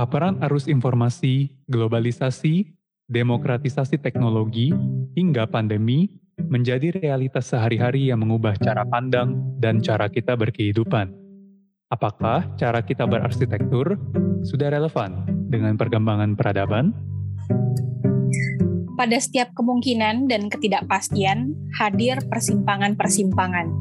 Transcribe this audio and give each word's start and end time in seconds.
Paparan 0.00 0.40
arus 0.48 0.64
informasi, 0.64 1.52
globalisasi, 1.68 2.72
demokratisasi 3.12 4.00
teknologi, 4.00 4.72
hingga 5.12 5.44
pandemi 5.44 6.08
menjadi 6.40 6.96
realitas 6.96 7.52
sehari-hari 7.52 8.08
yang 8.08 8.24
mengubah 8.24 8.56
cara 8.64 8.88
pandang 8.88 9.36
dan 9.60 9.84
cara 9.84 10.08
kita 10.08 10.40
berkehidupan. 10.40 11.12
Apakah 11.92 12.48
cara 12.56 12.80
kita 12.80 13.04
berarsitektur 13.04 14.00
sudah 14.40 14.72
relevan 14.72 15.20
dengan 15.52 15.76
perkembangan 15.76 16.32
peradaban? 16.32 16.96
Pada 19.00 19.16
setiap 19.16 19.56
kemungkinan 19.56 20.28
dan 20.28 20.52
ketidakpastian 20.52 21.56
hadir 21.80 22.20
persimpangan-persimpangan. 22.28 23.72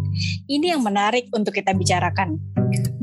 Ini 0.47 0.79
yang 0.79 0.87
menarik 0.87 1.27
untuk 1.35 1.59
kita 1.59 1.75
bicarakan. 1.75 2.39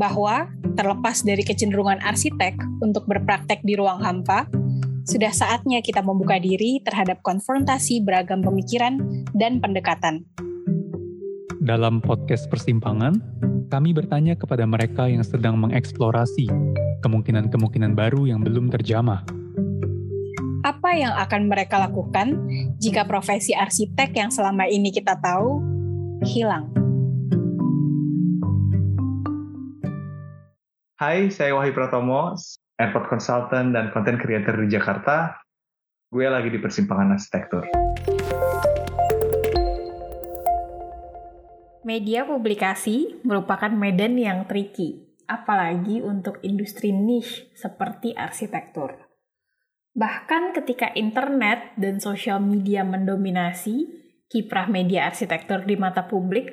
Bahwa 0.00 0.48
terlepas 0.80 1.20
dari 1.20 1.44
kecenderungan 1.44 2.00
arsitek 2.00 2.56
untuk 2.80 3.04
berpraktek 3.04 3.60
di 3.68 3.76
ruang 3.76 4.00
hampa, 4.00 4.48
sudah 5.04 5.28
saatnya 5.28 5.84
kita 5.84 6.00
membuka 6.00 6.40
diri 6.40 6.80
terhadap 6.80 7.20
konfrontasi 7.20 8.00
beragam 8.00 8.40
pemikiran 8.40 8.96
dan 9.36 9.60
pendekatan. 9.60 10.24
Dalam 11.60 12.00
podcast 12.00 12.48
Persimpangan, 12.48 13.20
kami 13.68 13.92
bertanya 13.92 14.40
kepada 14.40 14.64
mereka 14.64 15.04
yang 15.04 15.20
sedang 15.20 15.60
mengeksplorasi 15.60 16.48
kemungkinan-kemungkinan 17.04 17.92
baru 17.92 18.24
yang 18.24 18.40
belum 18.40 18.72
terjamah 18.72 19.45
apa 20.66 20.98
yang 20.98 21.14
akan 21.14 21.46
mereka 21.46 21.78
lakukan 21.78 22.42
jika 22.82 23.06
profesi 23.06 23.54
arsitek 23.54 24.10
yang 24.18 24.34
selama 24.34 24.66
ini 24.66 24.90
kita 24.90 25.14
tahu 25.14 25.62
hilang. 26.26 26.74
Hai, 30.98 31.30
saya 31.30 31.54
Wahyu 31.54 31.70
Pratomo, 31.70 32.34
airport 32.82 33.06
consultant 33.06 33.70
dan 33.70 33.94
content 33.94 34.18
creator 34.18 34.58
di 34.58 34.66
Jakarta. 34.66 35.38
Gue 36.10 36.26
lagi 36.26 36.50
di 36.50 36.58
persimpangan 36.58 37.14
arsitektur. 37.14 37.62
Media 41.86 42.26
publikasi 42.26 43.22
merupakan 43.22 43.70
medan 43.70 44.18
yang 44.18 44.50
tricky, 44.50 44.98
apalagi 45.30 46.02
untuk 46.02 46.42
industri 46.42 46.90
niche 46.90 47.54
seperti 47.54 48.18
arsitektur. 48.18 49.05
Bahkan 49.96 50.52
ketika 50.52 50.92
internet 50.92 51.72
dan 51.80 52.04
sosial 52.04 52.36
media 52.36 52.84
mendominasi, 52.84 53.88
kiprah 54.28 54.68
media 54.68 55.08
arsitektur 55.08 55.64
di 55.64 55.80
mata 55.80 56.04
publik 56.04 56.52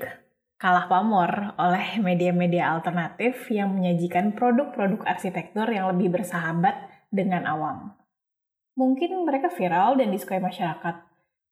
kalah 0.56 0.88
pamor 0.88 1.60
oleh 1.60 2.00
media-media 2.00 2.72
alternatif 2.72 3.52
yang 3.52 3.76
menyajikan 3.76 4.32
produk-produk 4.32 5.04
arsitektur 5.04 5.68
yang 5.68 5.92
lebih 5.92 6.16
bersahabat 6.16 6.88
dengan 7.12 7.44
awam. 7.44 7.92
Mungkin 8.80 9.28
mereka 9.28 9.52
viral 9.52 10.00
dan 10.00 10.16
disukai 10.16 10.40
masyarakat, 10.40 11.04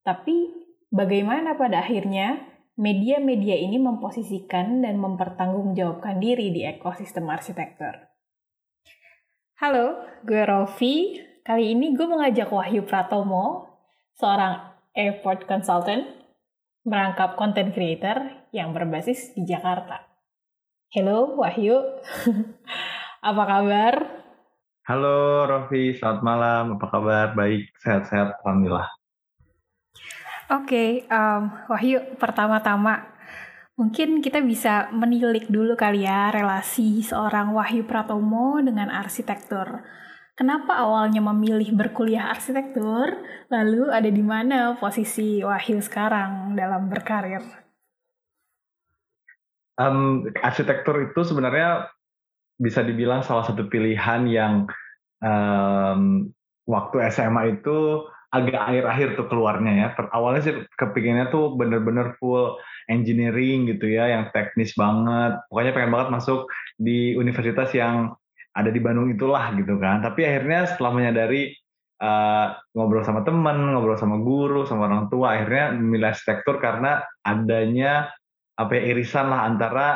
tapi 0.08 0.47
bagaimana 0.95 1.59
pada 1.59 1.84
akhirnya 1.84 2.39
media-media 2.80 3.59
ini 3.59 3.75
memposisikan 3.84 4.80
dan 4.80 4.95
mempertanggungjawabkan 4.95 6.23
diri 6.23 6.56
di 6.56 6.64
ekosistem 6.64 7.28
arsitektur? 7.28 8.08
Halo, 9.59 10.08
gue 10.23 10.42
Rofi, 10.47 11.19
Kali 11.42 11.73
ini 11.73 11.97
gue 11.97 12.06
mengajak 12.06 12.53
Wahyu 12.53 12.86
Pratomo, 12.86 13.66
seorang 14.14 14.61
airport 14.94 15.50
consultant, 15.50 16.06
merangkap 16.86 17.34
content 17.34 17.73
creator 17.73 18.45
yang 18.53 18.78
berbasis 18.78 19.34
di 19.34 19.50
Jakarta. 19.50 20.06
Halo 20.94 21.42
Wahyu, 21.42 21.81
apa 23.34 23.44
kabar? 23.50 23.94
Halo 24.86 25.50
Rofi, 25.50 25.97
selamat 25.97 26.22
malam. 26.22 26.64
Apa 26.78 26.86
kabar? 26.94 27.34
Baik, 27.34 27.74
sehat-sehat, 27.81 28.38
alhamdulillah. 28.46 28.94
Oke, 30.53 30.69
okay, 30.69 30.90
um, 31.09 31.50
Wahyu, 31.74 32.22
pertama-tama 32.22 33.18
mungkin 33.74 34.22
kita 34.22 34.46
bisa 34.46 34.94
menilik 34.94 35.50
dulu 35.50 35.74
kali 35.74 36.06
ya 36.06 36.30
relasi 36.30 37.01
seorang 37.01 37.50
Wahyu 37.57 37.90
Pratomo 37.90 38.62
dengan 38.62 38.94
arsitektur 38.94 39.81
kenapa 40.41 40.74
awalnya 40.74 41.22
memilih 41.22 41.69
berkuliah 41.78 42.34
arsitektur, 42.34 43.13
lalu 43.53 43.94
ada 43.94 44.09
di 44.09 44.25
mana 44.25 44.74
posisi 44.81 45.46
Wahyu 45.46 45.78
sekarang 45.85 46.57
dalam 46.57 46.90
berkarir? 46.90 47.46
Um, 49.78 50.25
arsitektur 50.41 51.13
itu 51.13 51.22
sebenarnya 51.22 51.94
bisa 52.57 52.81
dibilang 52.81 53.22
salah 53.22 53.46
satu 53.46 53.69
pilihan 53.69 54.25
yang 54.25 54.66
um, 55.22 56.34
waktu 56.66 57.06
SMA 57.13 57.62
itu 57.62 58.09
agak 58.34 58.66
akhir-akhir 58.66 59.22
tuh 59.22 59.28
keluarnya 59.30 59.74
ya. 59.78 59.88
Awalnya 60.09 60.41
sih 60.41 60.56
kepinginnya 60.74 61.30
tuh 61.30 61.53
bener-bener 61.53 62.18
full 62.18 62.57
engineering 62.90 63.69
gitu 63.69 63.94
ya, 63.94 64.09
yang 64.09 64.34
teknis 64.34 64.74
banget. 64.74 65.38
Pokoknya 65.53 65.74
pengen 65.78 65.94
banget 65.94 66.09
masuk 66.18 66.50
di 66.81 67.13
universitas 67.13 67.69
yang 67.78 68.18
ada 68.51 68.69
di 68.69 68.79
Bandung 68.84 69.12
itulah 69.12 69.51
gitu 69.56 69.79
kan. 69.79 70.03
Tapi 70.03 70.28
akhirnya 70.28 70.67
setelah 70.67 70.91
menyadari 70.91 71.56
uh, 72.03 72.57
ngobrol 72.75 73.06
sama 73.06 73.23
teman, 73.23 73.72
ngobrol 73.72 73.95
sama 73.95 74.19
guru, 74.19 74.67
sama 74.67 74.91
orang 74.91 75.07
tua, 75.07 75.39
akhirnya 75.39 75.75
memilih 75.75 76.12
arsitektur 76.12 76.59
karena 76.59 77.06
adanya 77.23 78.12
apa 78.59 78.72
ya 78.78 78.94
irisan 78.94 79.31
lah 79.31 79.47
antara 79.47 79.88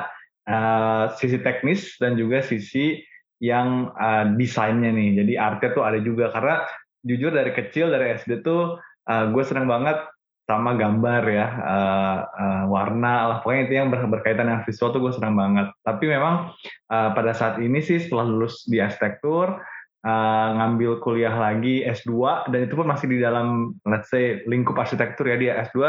uh, 0.48 1.12
sisi 1.20 1.42
teknis 1.44 2.00
dan 2.00 2.16
juga 2.16 2.40
sisi 2.42 3.04
yang 3.44 3.92
uh, 3.92 4.32
desainnya 4.40 4.96
nih. 4.96 5.24
Jadi 5.24 5.34
artnya 5.36 5.70
tuh 5.76 5.84
ada 5.84 6.00
juga 6.00 6.32
karena 6.32 6.64
jujur 7.06 7.36
dari 7.36 7.52
kecil 7.52 7.92
dari 7.92 8.16
SD 8.18 8.42
tuh 8.42 8.80
uh, 8.82 9.26
gue 9.30 9.44
seneng 9.46 9.68
banget 9.68 10.00
sama 10.46 10.78
gambar 10.78 11.24
ya 11.26 11.48
uh, 11.50 12.18
uh, 12.30 12.64
warna 12.70 13.14
lah. 13.34 13.38
Pokoknya 13.42 13.62
itu 13.66 13.74
yang 13.82 13.90
ber 13.90 14.06
berkaitan 14.06 14.46
dengan 14.46 14.62
visual 14.62 14.94
tuh 14.94 15.02
gue 15.02 15.14
senang 15.18 15.34
banget. 15.34 15.74
Tapi 15.82 16.06
memang 16.06 16.54
uh, 16.94 17.10
pada 17.18 17.34
saat 17.34 17.58
ini 17.58 17.82
sih 17.82 17.98
setelah 17.98 18.30
lulus 18.30 18.62
di 18.70 18.78
arsitektur 18.78 19.58
uh, 20.06 20.48
ngambil 20.54 21.02
kuliah 21.02 21.34
lagi 21.34 21.82
S2 21.82 22.46
dan 22.54 22.60
itu 22.70 22.78
pun 22.78 22.86
masih 22.86 23.10
di 23.10 23.18
dalam 23.18 23.74
let's 23.90 24.14
say 24.14 24.46
lingkup 24.46 24.78
arsitektur 24.78 25.26
ya 25.26 25.38
di 25.38 25.50
S2 25.50 25.82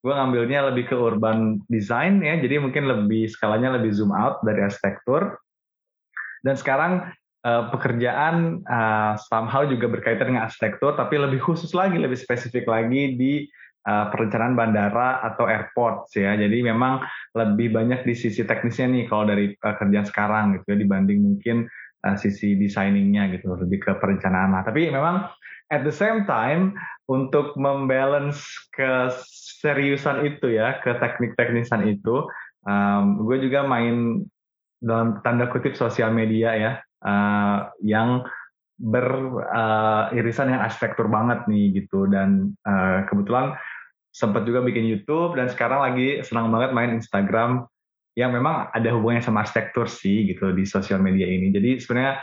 gue 0.00 0.12
ngambilnya 0.16 0.72
lebih 0.74 0.90
ke 0.90 0.96
urban 0.98 1.62
design 1.70 2.18
ya. 2.18 2.34
Jadi 2.34 2.58
mungkin 2.58 2.90
lebih 2.90 3.30
skalanya 3.30 3.78
lebih 3.78 3.94
zoom 3.94 4.10
out 4.10 4.42
dari 4.42 4.66
arsitektur. 4.66 5.38
Dan 6.40 6.56
sekarang 6.58 7.14
uh, 7.46 7.70
pekerjaan 7.70 8.64
uh, 8.66 9.14
somehow 9.28 9.62
juga 9.68 9.86
berkaitan 9.86 10.34
dengan 10.34 10.48
arsitektur 10.48 10.96
tapi 10.96 11.20
lebih 11.20 11.38
khusus 11.38 11.76
lagi 11.76 12.00
lebih 12.00 12.16
spesifik 12.16 12.64
lagi 12.66 13.14
di 13.14 13.44
uh, 13.86 14.06
perencanaan 14.12 14.58
bandara 14.58 15.22
atau 15.24 15.48
airport 15.48 16.10
ya. 16.12 16.36
Jadi 16.36 16.64
memang 16.64 17.04
lebih 17.36 17.72
banyak 17.72 18.04
di 18.04 18.14
sisi 18.16 18.44
teknisnya 18.44 18.90
nih 18.90 19.04
kalau 19.08 19.28
dari 19.28 19.52
uh, 19.54 19.74
kerjaan 19.76 20.06
sekarang 20.08 20.44
gitu 20.58 20.74
ya 20.74 20.76
dibanding 20.80 21.18
mungkin 21.22 21.68
uh, 22.04 22.16
sisi 22.16 22.56
desainingnya 22.56 23.30
gitu 23.36 23.54
lebih 23.56 23.80
ke 23.80 23.92
perencanaan. 23.96 24.52
Nah, 24.56 24.62
tapi 24.64 24.88
memang 24.90 25.28
at 25.70 25.86
the 25.86 25.94
same 25.94 26.26
time 26.26 26.74
untuk 27.10 27.54
membalance 27.58 28.42
keseriusan 28.74 30.26
itu 30.26 30.54
ya 30.54 30.78
ke 30.82 30.94
teknik-teknisan 30.98 31.86
itu, 31.90 32.26
um, 32.66 33.26
gue 33.26 33.42
juga 33.42 33.66
main 33.66 34.22
dalam 34.80 35.20
tanda 35.20 35.50
kutip 35.52 35.76
sosial 35.76 36.08
media 36.10 36.56
ya 36.56 36.72
uh, 37.04 37.68
yang 37.84 38.24
beririsan 38.80 40.48
uh, 40.48 40.52
yang 40.56 40.62
arsitektur 40.64 41.12
banget 41.12 41.44
nih 41.44 41.84
gitu 41.84 42.08
dan 42.08 42.56
uh, 42.64 43.04
kebetulan 43.12 43.52
sempat 44.10 44.42
juga 44.42 44.60
bikin 44.62 44.86
YouTube 44.86 45.38
dan 45.38 45.46
sekarang 45.46 45.80
lagi 45.82 46.22
senang 46.26 46.50
banget 46.50 46.74
main 46.74 46.90
Instagram 46.94 47.66
yang 48.18 48.34
memang 48.34 48.68
ada 48.74 48.90
hubungannya 48.90 49.22
sama 49.22 49.46
arsitektur 49.46 49.86
sih 49.86 50.26
gitu 50.26 50.50
di 50.50 50.66
sosial 50.66 50.98
media 50.98 51.30
ini. 51.30 51.54
Jadi 51.54 51.78
sebenarnya 51.78 52.14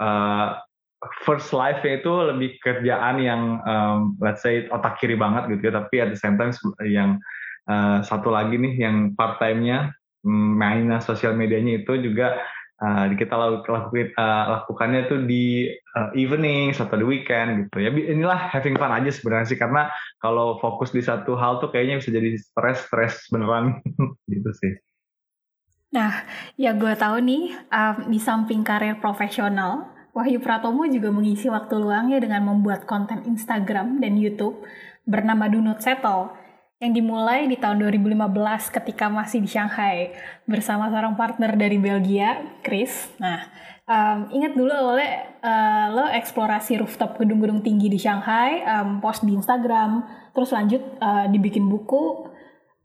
uh, 0.00 0.48
first 1.22 1.52
life 1.52 1.84
itu 1.84 2.12
lebih 2.32 2.56
kerjaan 2.64 3.20
yang 3.20 3.60
um, 3.68 4.16
let's 4.24 4.40
say 4.40 4.64
otak 4.72 4.96
kiri 4.96 5.20
banget 5.20 5.52
gitu 5.52 5.68
ya. 5.68 5.84
Tapi 5.84 5.94
at 6.00 6.08
the 6.10 6.18
same 6.18 6.40
time 6.40 6.52
yang 6.88 7.20
uh, 7.68 8.00
satu 8.00 8.32
lagi 8.32 8.56
nih 8.56 8.74
yang 8.80 9.12
part 9.12 9.36
time-nya 9.36 9.92
mm, 10.24 10.50
mainnya 10.56 10.98
sosial 11.04 11.36
medianya 11.36 11.84
itu 11.84 11.92
juga 12.00 12.40
uh, 12.84 13.08
kita 13.16 13.32
lakukan 13.32 13.88
uh, 14.20 14.44
lakukannya 14.60 15.08
tuh 15.08 15.24
di 15.24 15.72
uh, 15.96 16.12
evening 16.12 16.76
atau 16.76 17.00
di 17.00 17.06
weekend 17.08 17.66
gitu. 17.66 17.80
Ya 17.80 17.90
inilah 17.90 18.52
having 18.52 18.76
fun 18.76 18.92
aja 18.92 19.08
sebenarnya 19.08 19.48
sih 19.48 19.58
karena 19.58 19.88
kalau 20.20 20.60
fokus 20.60 20.92
di 20.92 21.00
satu 21.00 21.32
hal 21.40 21.64
tuh 21.64 21.72
kayaknya 21.72 22.04
bisa 22.04 22.12
jadi 22.12 22.36
stres 22.36 22.84
stres 22.84 23.14
beneran 23.32 23.80
gitu 24.32 24.50
sih. 24.52 24.72
Nah 25.96 26.28
ya 26.60 26.76
gue 26.76 26.92
tahu 26.92 27.24
nih 27.24 27.56
um, 27.72 27.96
di 28.12 28.20
samping 28.20 28.60
karir 28.60 29.00
profesional 29.00 29.88
Wahyu 30.14 30.38
Pratomo 30.38 30.86
juga 30.86 31.10
mengisi 31.10 31.50
waktu 31.50 31.74
luangnya 31.74 32.22
dengan 32.22 32.46
membuat 32.46 32.86
konten 32.86 33.26
Instagram 33.26 33.98
dan 33.98 34.14
YouTube 34.14 34.62
bernama 35.02 35.50
Do 35.50 35.58
Not 35.58 35.82
Settle 35.82 36.43
yang 36.84 36.92
dimulai 36.92 37.48
di 37.48 37.56
tahun 37.56 37.80
2015 37.80 38.28
ketika 38.68 39.08
masih 39.08 39.40
di 39.40 39.48
Shanghai 39.48 40.12
bersama 40.44 40.92
seorang 40.92 41.16
partner 41.16 41.56
dari 41.56 41.80
Belgia, 41.80 42.60
Chris. 42.60 43.08
Nah, 43.16 43.48
Um, 43.84 44.32
ingat 44.32 44.56
dulu 44.56 44.72
awalnya 44.72 45.36
uh, 45.44 45.92
lo 45.92 46.08
eksplorasi 46.08 46.80
rooftop 46.80 47.20
gedung-gedung 47.20 47.60
tinggi 47.60 47.92
di 47.92 48.00
Shanghai, 48.00 48.64
um, 48.64 48.96
post 49.04 49.28
di 49.28 49.36
Instagram, 49.36 50.00
terus 50.32 50.56
lanjut 50.56 50.80
uh, 51.04 51.28
dibikin 51.28 51.68
buku, 51.68 52.32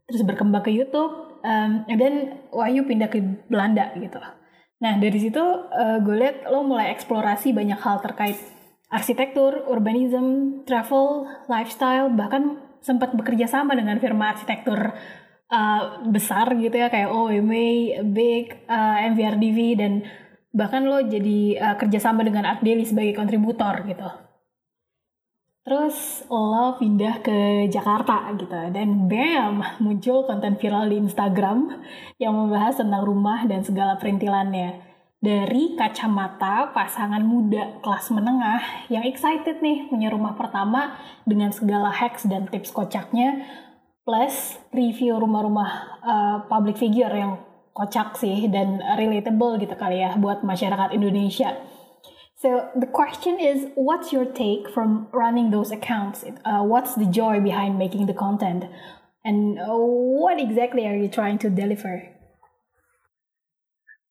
terus 0.04 0.20
berkembang 0.28 0.60
ke 0.60 0.68
YouTube, 0.68 1.40
um, 1.40 1.88
dan 1.88 2.44
Wahyu 2.52 2.84
pindah 2.84 3.08
ke 3.08 3.16
Belanda 3.48 3.96
gitu. 3.96 4.20
Nah 4.84 5.00
dari 5.00 5.16
situ 5.16 5.40
uh, 5.40 6.04
gue 6.04 6.16
liat 6.20 6.52
lo 6.52 6.68
mulai 6.68 6.92
eksplorasi 6.92 7.56
banyak 7.56 7.80
hal 7.80 8.04
terkait 8.04 8.36
arsitektur, 8.92 9.72
urbanism, 9.72 10.60
travel, 10.68 11.24
lifestyle, 11.48 12.12
bahkan 12.12 12.60
sempat 12.80 13.12
bekerja 13.12 13.46
sama 13.46 13.76
dengan 13.76 14.00
firma 14.00 14.32
arsitektur 14.32 14.96
uh, 15.50 15.82
besar 16.08 16.54
gitu 16.56 16.74
ya 16.74 16.88
kayak 16.88 17.12
OMA, 17.12 18.00
Big, 18.10 18.64
uh, 18.70 18.96
MVRDV 19.12 19.58
dan 19.76 19.92
bahkan 20.50 20.82
lo 20.86 20.98
jadi 21.04 21.60
uh, 21.60 21.76
kerjasama 21.78 22.26
dengan 22.26 22.46
Art 22.48 22.62
Daily 22.64 22.86
sebagai 22.86 23.14
kontributor 23.14 23.84
gitu. 23.86 24.08
Terus 25.60 26.24
lo 26.32 26.80
pindah 26.80 27.20
ke 27.20 27.68
Jakarta 27.68 28.32
gitu 28.34 28.58
dan 28.72 29.06
bam 29.06 29.60
muncul 29.78 30.24
konten 30.24 30.56
viral 30.56 30.88
di 30.88 30.96
Instagram 30.98 31.84
yang 32.16 32.32
membahas 32.32 32.80
tentang 32.80 33.04
rumah 33.04 33.44
dan 33.44 33.60
segala 33.60 34.00
perintilannya. 34.00 34.89
Dari 35.20 35.76
kacamata 35.76 36.72
pasangan 36.72 37.20
muda 37.20 37.76
kelas 37.84 38.08
menengah 38.08 38.88
yang 38.88 39.04
excited 39.04 39.60
nih 39.60 39.92
punya 39.92 40.08
rumah 40.08 40.32
pertama 40.32 40.96
dengan 41.28 41.52
segala 41.52 41.92
hacks 41.92 42.24
dan 42.24 42.48
tips 42.48 42.72
kocaknya 42.72 43.44
plus 44.08 44.56
review 44.72 45.20
rumah-rumah 45.20 45.70
uh, 46.00 46.36
public 46.48 46.80
figure 46.80 47.12
yang 47.12 47.36
kocak 47.76 48.16
sih 48.16 48.48
dan 48.48 48.80
relatable 48.96 49.60
gitu 49.60 49.76
kali 49.76 50.00
ya 50.00 50.16
buat 50.16 50.40
masyarakat 50.40 50.96
Indonesia. 50.96 51.52
So 52.40 52.72
the 52.72 52.88
question 52.88 53.36
is, 53.36 53.68
what's 53.76 54.16
your 54.16 54.24
take 54.24 54.72
from 54.72 55.12
running 55.12 55.52
those 55.52 55.68
accounts? 55.68 56.24
Uh, 56.48 56.64
what's 56.64 56.96
the 56.96 57.04
joy 57.04 57.44
behind 57.44 57.76
making 57.76 58.08
the 58.08 58.16
content? 58.16 58.64
And 59.20 59.60
uh, 59.60 59.76
what 60.16 60.40
exactly 60.40 60.88
are 60.88 60.96
you 60.96 61.12
trying 61.12 61.36
to 61.44 61.52
deliver? 61.52 62.19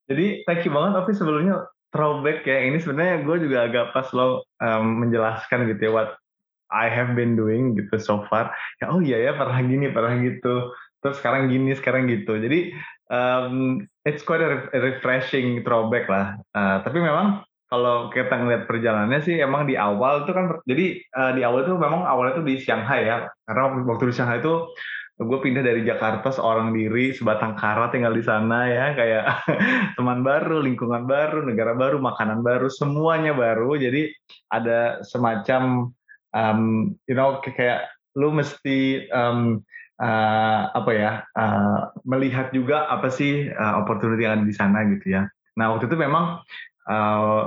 Jadi 0.10 0.44
thank 0.50 0.66
you 0.66 0.74
banget 0.74 0.98
tapi 0.98 1.12
sebelumnya 1.14 1.70
throwback 1.94 2.46
ya 2.46 2.66
ini 2.66 2.82
sebenarnya 2.82 3.26
gue 3.26 3.38
juga 3.46 3.70
agak 3.70 3.86
pas 3.94 4.10
lo 4.14 4.46
um, 4.62 5.06
menjelaskan 5.06 5.70
gitu 5.70 5.90
ya 5.90 5.92
what 5.94 6.10
I 6.70 6.86
have 6.86 7.18
been 7.18 7.34
doing 7.34 7.78
gitu 7.78 7.98
so 7.98 8.26
far. 8.30 8.54
Ya 8.82 8.90
oh 8.90 9.02
iya 9.02 9.30
ya 9.30 9.32
pernah 9.38 9.58
gini 9.62 9.90
pernah 9.90 10.18
gitu. 10.22 10.74
Terus 11.00 11.16
sekarang 11.22 11.50
gini 11.50 11.74
sekarang 11.74 12.10
gitu. 12.10 12.38
Jadi 12.38 12.74
um, 13.10 13.86
it's 14.06 14.22
quite 14.22 14.42
a 14.42 14.70
refreshing 14.74 15.62
throwback 15.66 16.06
lah. 16.10 16.38
Uh, 16.54 16.82
tapi 16.86 17.02
memang 17.02 17.46
kalau 17.70 18.10
kita 18.10 18.34
ngeliat 18.34 18.66
perjalanannya 18.66 19.22
sih 19.22 19.38
emang 19.38 19.70
di 19.70 19.78
awal 19.78 20.26
itu 20.26 20.34
kan 20.34 20.58
jadi 20.66 20.86
uh, 21.14 21.32
di 21.38 21.42
awal 21.46 21.62
itu 21.62 21.78
memang 21.78 22.02
awalnya 22.02 22.42
itu 22.42 22.44
di 22.50 22.56
Shanghai 22.58 23.06
ya 23.06 23.30
karena 23.46 23.86
waktu 23.86 24.10
di 24.10 24.14
Shanghai 24.18 24.42
itu 24.42 24.74
gue 25.20 25.40
pindah 25.44 25.60
dari 25.60 25.84
Jakarta 25.84 26.32
seorang 26.32 26.72
diri 26.72 27.12
sebatang 27.12 27.60
kara 27.60 27.92
tinggal 27.92 28.16
di 28.16 28.24
sana 28.24 28.72
ya 28.72 28.96
kayak 28.96 29.26
teman 30.00 30.24
baru 30.24 30.64
lingkungan 30.64 31.04
baru 31.04 31.44
negara 31.44 31.76
baru 31.76 32.00
makanan 32.00 32.40
baru 32.40 32.72
semuanya 32.72 33.36
baru 33.36 33.76
jadi 33.76 34.08
ada 34.48 35.04
semacam 35.04 35.92
um, 36.32 36.96
you 37.04 37.20
know 37.20 37.44
kayak 37.44 37.92
lu 38.16 38.32
mesti 38.32 39.12
um, 39.12 39.60
uh, 40.00 40.62
apa 40.72 40.92
ya 40.96 41.12
uh, 41.36 41.92
melihat 42.08 42.50
juga 42.56 42.88
apa 42.88 43.12
sih 43.12 43.52
uh, 43.52 43.84
opportunity 43.84 44.24
yang 44.24 44.42
ada 44.42 44.46
di 44.48 44.56
sana 44.56 44.88
gitu 44.88 45.20
ya. 45.20 45.28
Nah 45.60 45.76
waktu 45.76 45.92
itu 45.92 45.98
memang 46.00 46.42
uh, 46.88 47.44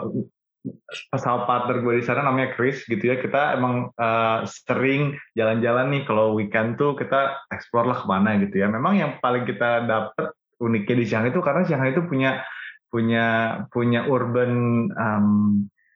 pesawat 1.10 1.50
partner 1.50 1.82
gue 1.82 1.98
di 1.98 2.04
sana 2.06 2.22
namanya 2.22 2.54
Chris 2.54 2.86
gitu 2.86 3.02
ya. 3.02 3.18
Kita 3.18 3.58
emang 3.58 3.90
uh, 3.98 4.46
sering 4.46 5.18
jalan-jalan 5.34 5.90
nih. 5.90 6.02
Kalau 6.06 6.38
weekend 6.38 6.78
tuh 6.78 6.94
kita 6.94 7.38
explore 7.50 7.90
lah 7.90 7.98
ke 8.02 8.06
mana 8.06 8.38
gitu 8.38 8.62
ya. 8.62 8.70
Memang 8.70 8.98
yang 8.98 9.18
paling 9.18 9.42
kita 9.44 9.86
dapet 9.86 10.34
uniknya 10.62 10.94
di 11.02 11.06
Shanghai 11.06 11.34
itu 11.34 11.42
karena 11.42 11.62
Shanghai 11.66 11.90
itu 11.90 12.02
punya 12.06 12.46
punya 12.92 13.26
punya 13.72 14.04
urban 14.06 14.52
um, 14.94 15.28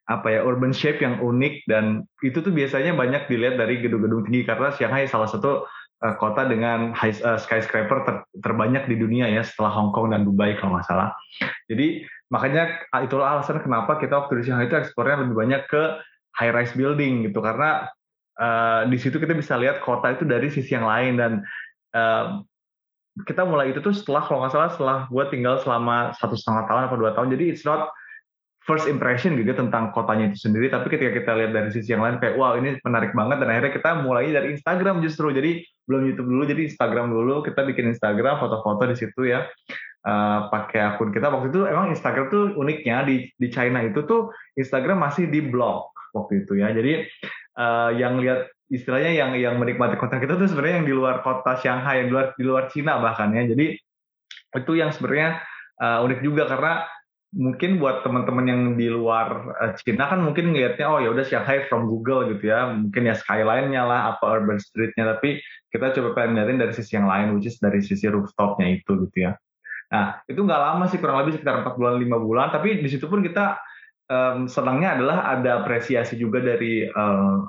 apa 0.07 0.39
ya 0.39 0.41
urban 0.43 0.75
shape 0.75 1.03
yang 1.03 1.23
unik. 1.23 1.67
Dan 1.71 2.03
itu 2.23 2.43
tuh 2.43 2.51
biasanya 2.51 2.95
banyak 2.99 3.31
dilihat 3.31 3.59
dari 3.59 3.79
gedung-gedung 3.79 4.27
tinggi 4.27 4.43
karena 4.43 4.75
Shanghai 4.75 5.07
salah 5.07 5.31
satu 5.31 5.67
uh, 6.03 6.15
kota 6.19 6.45
dengan 6.49 6.91
high, 6.93 7.15
uh, 7.23 7.39
skyscraper 7.39 8.03
ter, 8.05 8.17
terbanyak 8.43 8.91
di 8.91 8.97
dunia 8.99 9.31
ya 9.31 9.47
setelah 9.47 9.73
Hong 9.79 9.95
Kong 9.95 10.13
dan 10.13 10.27
Dubai 10.27 10.59
kalau 10.59 10.77
nggak 10.77 10.89
salah. 10.89 11.15
Jadi 11.71 12.05
makanya 12.27 12.83
ah, 12.91 13.07
itulah 13.07 13.39
alasan 13.39 13.63
kenapa 13.63 14.03
kita 14.03 14.27
waktu 14.27 14.43
di 14.43 14.51
Shanghai 14.51 14.67
itu 14.67 14.77
ekspornya 14.79 15.23
lebih 15.23 15.37
banyak 15.39 15.63
ke 15.71 15.83
high 16.37 16.53
rise 16.53 16.75
building 16.75 17.31
gitu. 17.31 17.39
Karena 17.39 17.87
uh, 18.39 18.83
di 18.91 18.99
situ 18.99 19.17
kita 19.17 19.33
bisa 19.33 19.55
lihat 19.57 19.81
kota 19.81 20.13
itu 20.13 20.27
dari 20.29 20.51
sisi 20.51 20.75
yang 20.77 20.87
lain 20.87 21.15
dan 21.17 21.33
uh, 21.95 22.43
kita 23.25 23.49
mulai 23.49 23.73
itu 23.73 23.81
tuh 23.81 23.97
setelah 23.97 24.29
kalau 24.29 24.45
nggak 24.45 24.53
salah 24.53 24.71
setelah 24.77 24.99
gue 25.09 25.25
tinggal 25.33 25.57
selama 25.65 26.13
satu 26.21 26.37
setengah 26.37 26.69
tahun 26.69 26.83
atau 26.93 26.97
dua 27.01 27.11
tahun. 27.17 27.33
Jadi 27.33 27.45
it's 27.49 27.65
not 27.65 27.89
first 28.67 28.91
impression 28.91 29.39
gitu 29.39 29.55
tentang 29.55 29.95
kotanya 29.95 30.35
itu 30.35 30.51
sendiri. 30.51 30.69
Tapi 30.69 30.91
ketika 30.93 31.15
kita 31.15 31.33
lihat 31.39 31.55
dari 31.55 31.71
sisi 31.73 31.95
yang 31.95 32.05
lain 32.05 32.21
kayak 32.21 32.37
wow 32.37 32.59
ini 32.59 32.77
menarik 32.85 33.17
banget. 33.17 33.41
Dan 33.41 33.49
akhirnya 33.49 33.73
kita 33.73 33.91
mulai 34.05 34.29
dari 34.35 34.53
Instagram 34.53 35.01
justru. 35.01 35.33
Jadi 35.33 35.65
belum 35.87 36.03
YouTube 36.13 36.29
dulu 36.29 36.43
jadi 36.45 36.63
Instagram 36.69 37.07
dulu. 37.09 37.41
Kita 37.47 37.65
bikin 37.65 37.95
Instagram 37.95 38.43
foto-foto 38.43 38.85
di 38.91 38.97
situ 38.99 39.33
ya 39.33 39.49
uh, 40.07 40.49
pakai 40.49 40.95
akun 40.95 41.11
kita. 41.11 41.29
Waktu 41.29 41.51
itu 41.51 41.67
emang 41.67 41.91
Instagram 41.91 42.31
tuh 42.31 42.55
uniknya 42.55 43.03
di 43.03 43.27
di 43.35 43.49
China 43.51 43.83
itu 43.83 44.07
tuh 44.07 44.31
Instagram 44.55 45.03
masih 45.03 45.27
di 45.27 45.43
blog 45.43 45.91
waktu 46.15 46.47
itu 46.47 46.63
ya. 46.63 46.71
Jadi 46.71 47.05
uh, 47.59 47.91
yang 47.93 48.23
lihat 48.23 48.49
istilahnya 48.71 49.13
yang 49.13 49.31
yang 49.37 49.55
menikmati 49.59 49.99
konten 49.99 50.23
kita 50.23 50.39
tuh 50.39 50.47
sebenarnya 50.47 50.83
yang 50.83 50.89
di 50.89 50.95
luar 50.95 51.23
kota 51.23 51.59
Shanghai 51.59 52.03
yang 52.03 52.07
di 52.11 52.15
luar 52.15 52.27
di 52.39 52.45
luar 52.47 52.65
Cina 52.71 53.03
bahkan 53.03 53.35
ya. 53.35 53.45
Jadi 53.45 53.77
itu 54.57 54.73
yang 54.79 54.95
sebenarnya 54.95 55.43
uh, 55.83 56.07
unik 56.07 56.21
juga 56.23 56.49
karena 56.49 56.87
mungkin 57.37 57.77
buat 57.77 58.01
teman-teman 58.01 58.47
yang 58.49 58.61
di 58.81 58.89
luar 58.89 59.59
Cina 59.83 60.09
kan 60.09 60.25
mungkin 60.25 60.57
ngelihatnya 60.57 60.87
oh 60.89 61.03
ya 61.03 61.13
udah 61.13 61.27
Shanghai 61.27 61.69
from 61.69 61.91
Google 61.91 62.33
gitu 62.33 62.49
ya. 62.49 62.71
Mungkin 62.71 63.11
ya 63.11 63.15
skyline-nya 63.19 63.83
lah 63.85 64.01
apa 64.17 64.25
urban 64.25 64.57
street-nya. 64.57 65.19
Tapi 65.19 65.43
kita 65.69 65.93
coba 65.93 66.17
pengen 66.17 66.57
dari 66.57 66.73
sisi 66.73 66.97
yang 66.97 67.05
lain, 67.05 67.37
which 67.37 67.51
is 67.51 67.61
dari 67.61 67.85
sisi 67.85 68.09
rooftopnya 68.09 68.81
itu 68.81 69.05
gitu 69.05 69.19
ya. 69.29 69.37
Nah, 69.93 70.19
itu 70.27 70.41
nggak 70.43 70.61
lama 70.61 70.85
sih, 70.91 70.99
kurang 70.99 71.23
lebih 71.23 71.39
sekitar 71.39 71.63
4 71.63 71.79
bulan, 71.79 71.95
5 71.99 72.19
bulan, 72.19 72.49
tapi 72.51 72.83
di 72.83 72.89
situ 72.91 73.07
pun 73.07 73.23
kita 73.23 73.59
um, 74.11 74.51
senangnya 74.51 74.99
adalah 74.99 75.19
ada 75.39 75.63
apresiasi 75.63 76.19
juga 76.19 76.43
dari 76.43 76.87
uh, 76.87 77.47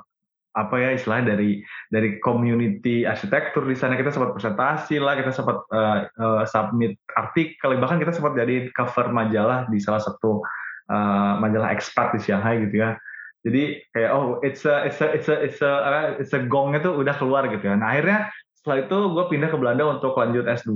apa 0.56 0.74
ya 0.74 0.90
istilahnya 0.96 1.38
dari 1.38 1.62
dari 1.86 2.18
community 2.18 3.06
arsitektur 3.06 3.62
di 3.62 3.78
sana 3.78 3.94
kita 3.94 4.10
sempat 4.10 4.34
presentasi 4.34 4.98
lah 4.98 5.14
kita 5.14 5.30
sempat 5.30 5.62
uh, 5.70 6.08
uh, 6.18 6.42
submit 6.50 6.98
artikel 7.14 7.78
bahkan 7.78 8.02
kita 8.02 8.10
sempat 8.10 8.34
jadi 8.34 8.66
cover 8.74 9.12
majalah 9.14 9.70
di 9.70 9.78
salah 9.78 10.02
satu 10.02 10.42
uh, 10.90 11.38
majalah 11.38 11.70
ekspat 11.70 12.10
di 12.16 12.20
Shanghai 12.26 12.58
gitu 12.66 12.82
ya 12.82 12.98
jadi 13.46 13.80
kayak 13.94 14.10
oh 14.10 14.42
it's 14.42 14.66
a 14.66 14.82
it's 14.82 14.98
a 14.98 15.06
it's 15.14 15.30
a 15.30 15.36
it's 15.46 15.60
a 15.62 15.72
it's 16.18 16.32
a 16.34 16.42
gongnya 16.42 16.82
tuh 16.82 16.98
udah 16.98 17.14
keluar 17.14 17.46
gitu 17.46 17.70
ya. 17.70 17.78
Nah 17.78 17.94
akhirnya 17.94 18.28
setelah 18.50 18.82
itu 18.82 18.98
gue 19.14 19.24
pindah 19.30 19.48
ke 19.54 19.56
Belanda 19.56 19.84
untuk 19.86 20.18
lanjut 20.18 20.44
S2. 20.44 20.74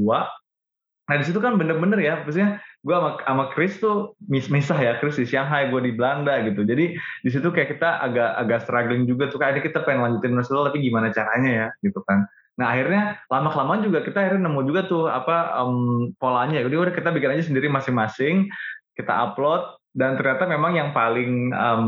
Nah 1.10 1.14
di 1.18 1.24
situ 1.26 1.42
kan 1.42 1.58
bener-bener 1.58 1.98
ya, 1.98 2.22
maksudnya 2.22 2.62
gue 2.86 2.94
sama, 2.94 3.10
sama 3.26 3.44
Chris 3.50 3.78
tuh 3.82 4.14
mis 4.30 4.46
misah 4.46 4.78
ya, 4.78 4.98
Chris 5.02 5.18
di 5.18 5.26
Shanghai, 5.26 5.66
gue 5.70 5.82
di 5.82 5.92
Belanda 5.94 6.38
gitu. 6.46 6.62
Jadi 6.62 6.94
di 6.98 7.30
situ 7.30 7.50
kayak 7.50 7.74
kita 7.78 7.98
agak 7.98 8.30
agak 8.38 8.58
struggling 8.62 9.04
juga 9.04 9.26
tuh, 9.26 9.42
kayaknya 9.42 9.62
kita 9.66 9.82
pengen 9.82 10.06
lanjutin 10.06 10.38
S2 10.38 10.70
tapi 10.70 10.78
gimana 10.78 11.10
caranya 11.10 11.50
ya 11.50 11.66
gitu 11.82 11.98
kan. 12.06 12.26
Nah 12.60 12.66
akhirnya 12.70 13.18
lama 13.32 13.48
kelamaan 13.50 13.82
juga 13.82 14.04
kita 14.04 14.18
akhirnya 14.22 14.46
nemu 14.46 14.60
juga 14.68 14.80
tuh 14.86 15.10
apa 15.10 15.58
um, 15.58 16.12
polanya. 16.22 16.62
Jadi 16.62 16.74
udah 16.78 16.94
kita 16.94 17.10
bikin 17.10 17.34
aja 17.34 17.44
sendiri 17.50 17.66
masing-masing, 17.66 18.46
kita 18.94 19.10
upload, 19.10 19.74
dan 19.96 20.14
ternyata 20.14 20.46
memang 20.46 20.72
yang 20.78 20.90
paling 20.94 21.50
um, 21.52 21.86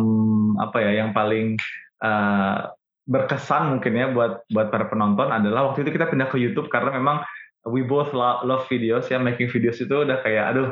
apa 0.59 0.83
ya 0.83 1.05
yang 1.05 1.11
paling 1.15 1.55
uh, 2.03 2.73
berkesan 3.05 3.77
mungkin 3.77 3.93
ya 3.93 4.09
buat 4.13 4.49
buat 4.49 4.73
para 4.73 4.89
penonton 4.89 5.29
adalah 5.29 5.73
waktu 5.73 5.85
itu 5.85 5.93
kita 5.93 6.09
pindah 6.09 6.29
ke 6.33 6.41
YouTube 6.41 6.73
karena 6.73 6.97
memang 6.97 7.21
we 7.69 7.85
both 7.85 8.13
love, 8.13 8.45
love 8.45 8.65
videos 8.69 9.09
ya 9.09 9.17
making 9.21 9.49
videos 9.49 9.81
itu 9.81 9.93
udah 9.93 10.21
kayak 10.21 10.55
aduh 10.55 10.71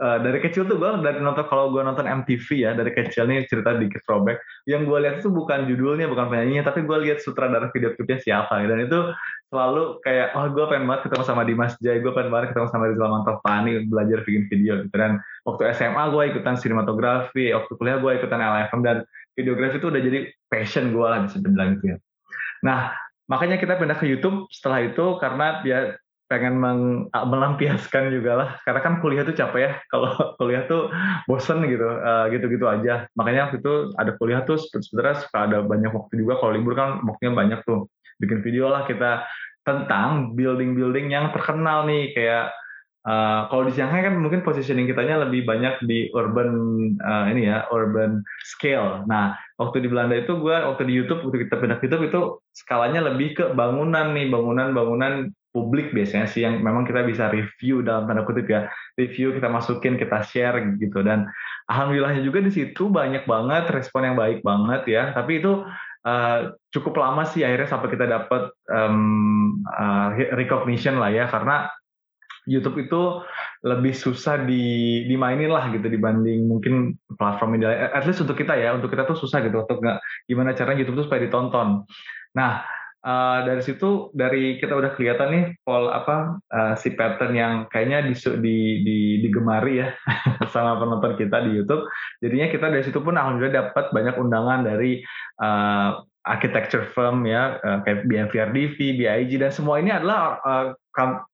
uh, 0.00 0.18
dari 0.24 0.40
kecil 0.40 0.64
tuh 0.64 0.80
gue 0.80 0.90
dari 1.04 1.20
nonton 1.20 1.44
kalau 1.46 1.68
gue 1.70 1.84
nonton 1.84 2.08
MTV 2.08 2.46
ya 2.56 2.70
dari 2.72 2.90
kecil 2.90 3.28
nih 3.28 3.44
cerita 3.46 3.76
dikit 3.76 4.00
throwback 4.08 4.40
yang 4.64 4.88
gue 4.88 4.98
lihat 4.98 5.20
itu 5.20 5.28
bukan 5.28 5.68
judulnya 5.68 6.08
bukan 6.08 6.32
penyanyinya 6.32 6.72
tapi 6.72 6.82
gue 6.88 6.98
lihat 7.04 7.20
sutradara 7.20 7.68
video 7.70 7.92
klipnya 7.94 8.18
siapa 8.20 8.64
dan 8.64 8.80
itu 8.80 9.12
selalu 9.50 9.98
kayak 10.06 10.30
oh 10.38 10.46
gue 10.54 10.64
pengen 10.70 10.86
banget 10.86 11.10
ketemu 11.10 11.24
sama 11.26 11.42
Dimas 11.42 11.74
Jai 11.82 11.98
gue 11.98 12.12
pengen 12.14 12.30
banget 12.30 12.54
ketemu 12.54 12.70
sama 12.70 12.86
Rizal 12.86 13.10
Mantovani 13.10 13.72
belajar 13.90 14.18
bikin 14.22 14.46
video 14.46 14.72
gitu. 14.86 14.94
Dan 14.94 15.18
waktu 15.42 15.62
SMA 15.74 16.04
gue 16.14 16.22
ikutan 16.30 16.54
sinematografi 16.54 17.50
waktu 17.50 17.72
kuliah 17.74 17.98
gue 17.98 18.10
ikutan 18.22 18.38
LFM 18.38 18.80
dan 18.86 18.96
videografi 19.34 19.82
itu 19.82 19.90
udah 19.90 20.00
jadi 20.00 20.18
passion 20.46 20.94
gue 20.94 21.02
lah 21.02 21.26
bisa 21.26 21.42
dibilang 21.42 21.68
gitu 21.76 21.84
ya. 21.92 21.96
Nah 22.62 22.94
makanya 23.26 23.58
kita 23.58 23.74
pindah 23.74 23.98
ke 23.98 24.06
YouTube 24.06 24.46
setelah 24.54 24.86
itu 24.86 25.18
karena 25.18 25.62
dia 25.66 25.98
pengen 26.30 26.62
meng, 26.62 27.10
melampiaskan 27.10 28.14
juga 28.14 28.32
lah. 28.38 28.48
Karena 28.62 28.80
kan 28.86 28.94
kuliah 29.02 29.26
tuh 29.26 29.34
capek 29.34 29.60
ya. 29.60 29.72
Kalau 29.90 30.14
kuliah 30.38 30.62
tuh 30.70 30.86
bosen 31.26 31.66
gitu 31.66 31.84
uh, 31.84 32.30
gitu-gitu 32.30 32.70
aja. 32.70 33.10
Makanya 33.18 33.50
waktu 33.50 33.58
itu 33.58 33.74
ada 33.98 34.14
kuliah 34.14 34.46
tuh 34.46 34.62
sebenarnya 34.62 35.26
suka 35.26 35.38
ada 35.50 35.58
banyak 35.66 35.90
waktu 35.90 36.22
juga. 36.22 36.38
Kalau 36.38 36.54
libur 36.54 36.78
kan 36.78 37.02
waktunya 37.02 37.34
banyak 37.34 37.60
tuh. 37.66 37.90
Bikin 38.22 38.46
video 38.46 38.70
lah 38.70 38.86
kita 38.86 39.26
tentang 39.66 40.38
building-building 40.38 41.10
yang 41.10 41.34
terkenal 41.34 41.84
nih. 41.90 42.14
Kayak 42.14 42.54
Uh, 43.00 43.48
kalau 43.48 43.64
di 43.64 43.72
Shanghai 43.72 44.04
kan 44.04 44.20
mungkin 44.20 44.44
positioning 44.44 44.84
kitanya 44.84 45.24
lebih 45.24 45.48
banyak 45.48 45.80
di 45.88 46.12
urban 46.12 46.52
uh, 47.00 47.32
ini 47.32 47.48
ya 47.48 47.64
urban 47.72 48.20
scale. 48.44 49.08
Nah 49.08 49.40
waktu 49.56 49.80
di 49.80 49.88
Belanda 49.88 50.20
itu 50.20 50.36
gue 50.36 50.52
waktu 50.52 50.84
di 50.84 51.00
YouTube 51.00 51.24
waktu 51.24 51.48
kita 51.48 51.64
pindah 51.64 51.80
YouTube 51.80 52.04
itu 52.04 52.20
skalanya 52.52 53.08
lebih 53.08 53.40
ke 53.40 53.44
bangunan 53.56 54.12
nih. 54.12 54.28
Bangunan-bangunan 54.28 55.32
publik 55.50 55.90
biasanya 55.90 56.30
sih 56.30 56.46
yang 56.46 56.62
memang 56.62 56.86
kita 56.86 57.02
bisa 57.02 57.26
review 57.26 57.82
dalam 57.82 58.06
tanda 58.06 58.22
kutip 58.22 58.46
ya 58.46 58.70
review 58.94 59.34
kita 59.34 59.50
masukin 59.50 59.98
kita 59.98 60.22
share 60.22 60.56
gitu. 60.78 61.02
Dan 61.02 61.26
alhamdulillahnya 61.66 62.22
juga 62.22 62.38
di 62.42 62.54
situ 62.54 62.86
banyak 62.86 63.26
banget 63.26 63.66
respon 63.74 64.06
yang 64.06 64.16
baik 64.16 64.46
banget 64.46 64.82
ya. 64.86 65.02
Tapi 65.10 65.42
itu 65.42 65.66
uh, 66.06 66.38
cukup 66.70 67.02
lama 67.02 67.26
sih 67.26 67.42
akhirnya 67.42 67.66
sampai 67.66 67.88
kita 67.90 68.06
dapat 68.06 68.54
um, 68.70 69.58
uh, 69.66 70.14
recognition 70.38 71.02
lah 71.02 71.10
ya. 71.10 71.26
Karena 71.26 71.66
YouTube 72.48 72.80
itu 72.80 73.20
lebih 73.60 73.92
susah 73.92 74.40
di 74.46 75.04
dimainin 75.04 75.52
lah 75.52 75.68
gitu 75.68 75.84
dibanding 75.92 76.48
mungkin 76.48 76.96
platform 77.12 77.60
media 77.60 77.92
at 77.92 78.08
least 78.08 78.24
untuk 78.24 78.40
kita 78.40 78.56
ya 78.56 78.72
untuk 78.72 78.88
kita 78.88 79.02
tuh 79.02 79.18
susah 79.18 79.42
gitu. 79.42 79.66
Untuk 79.66 79.82
nggak 79.82 79.98
gimana 80.30 80.54
caranya 80.54 80.86
YouTube 80.86 81.02
tuh 81.02 81.06
supaya 81.10 81.26
ditonton. 81.26 81.82
Nah 82.38 82.79
uh, 83.04 83.38
dari 83.44 83.62
situ 83.64 84.12
dari 84.12 84.56
kita 84.60 84.76
udah 84.76 84.92
kelihatan 84.96 85.28
nih 85.32 85.44
pol 85.64 85.88
apa 85.88 86.40
uh, 86.52 86.74
si 86.76 86.92
pattern 86.94 87.32
yang 87.36 87.54
kayaknya 87.68 88.04
di, 88.06 88.14
di, 88.16 88.56
di 88.84 88.98
digemari 89.24 89.84
ya 89.84 89.92
sama 90.54 90.80
penonton 90.80 91.16
kita 91.16 91.44
di 91.44 91.60
YouTube 91.60 91.84
jadinya 92.20 92.48
kita 92.52 92.66
dari 92.68 92.84
situ 92.84 93.00
pun 93.00 93.16
alhamdulillah 93.16 93.70
dapat 93.70 93.92
banyak 93.92 94.14
undangan 94.20 94.64
dari 94.64 95.00
uh, 95.40 96.00
architecture 96.28 96.84
firm 96.92 97.24
ya 97.24 97.56
uh, 97.64 97.80
kayak 97.84 98.04
BMVRDV, 98.04 98.76
BIG 98.76 99.40
dan 99.40 99.52
semua 99.52 99.80
ini 99.80 99.88
adalah 99.88 100.36
uh, 100.44 100.76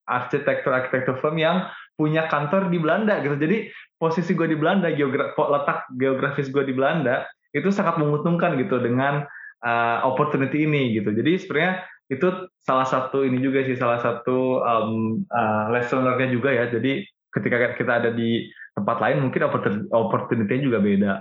arsitektur-arsitektur 0.06 1.18
firm 1.18 1.42
yang 1.42 1.66
punya 1.98 2.28
kantor 2.30 2.70
di 2.70 2.78
Belanda 2.78 3.18
gitu. 3.24 3.34
Jadi 3.34 3.72
posisi 3.98 4.36
gue 4.36 4.46
di 4.46 4.54
Belanda, 4.54 4.92
geogra 4.92 5.32
letak 5.34 5.90
geografis 5.96 6.52
gue 6.52 6.62
di 6.62 6.76
Belanda 6.76 7.26
itu 7.56 7.72
sangat 7.72 7.96
menguntungkan 7.96 8.60
gitu 8.60 8.78
dengan 8.78 9.24
uh, 9.62 10.04
opportunity 10.04 10.66
ini 10.66 10.96
gitu. 10.96 11.12
Jadi 11.14 11.32
sebenarnya 11.40 11.72
itu 12.06 12.28
salah 12.62 12.86
satu 12.86 13.26
ini 13.26 13.42
juga 13.42 13.66
sih 13.66 13.74
salah 13.74 13.98
satu 13.98 14.62
um, 14.62 15.22
uh, 15.30 15.72
lesson 15.72 16.04
learned 16.04 16.34
juga 16.34 16.52
ya. 16.52 16.68
Jadi 16.68 17.06
ketika 17.32 17.76
kita 17.76 17.92
ada 18.04 18.10
di 18.12 18.48
tempat 18.76 19.00
lain 19.00 19.28
mungkin 19.28 19.48
opportunity-nya 19.92 20.62
juga 20.64 20.78
beda. 20.80 21.12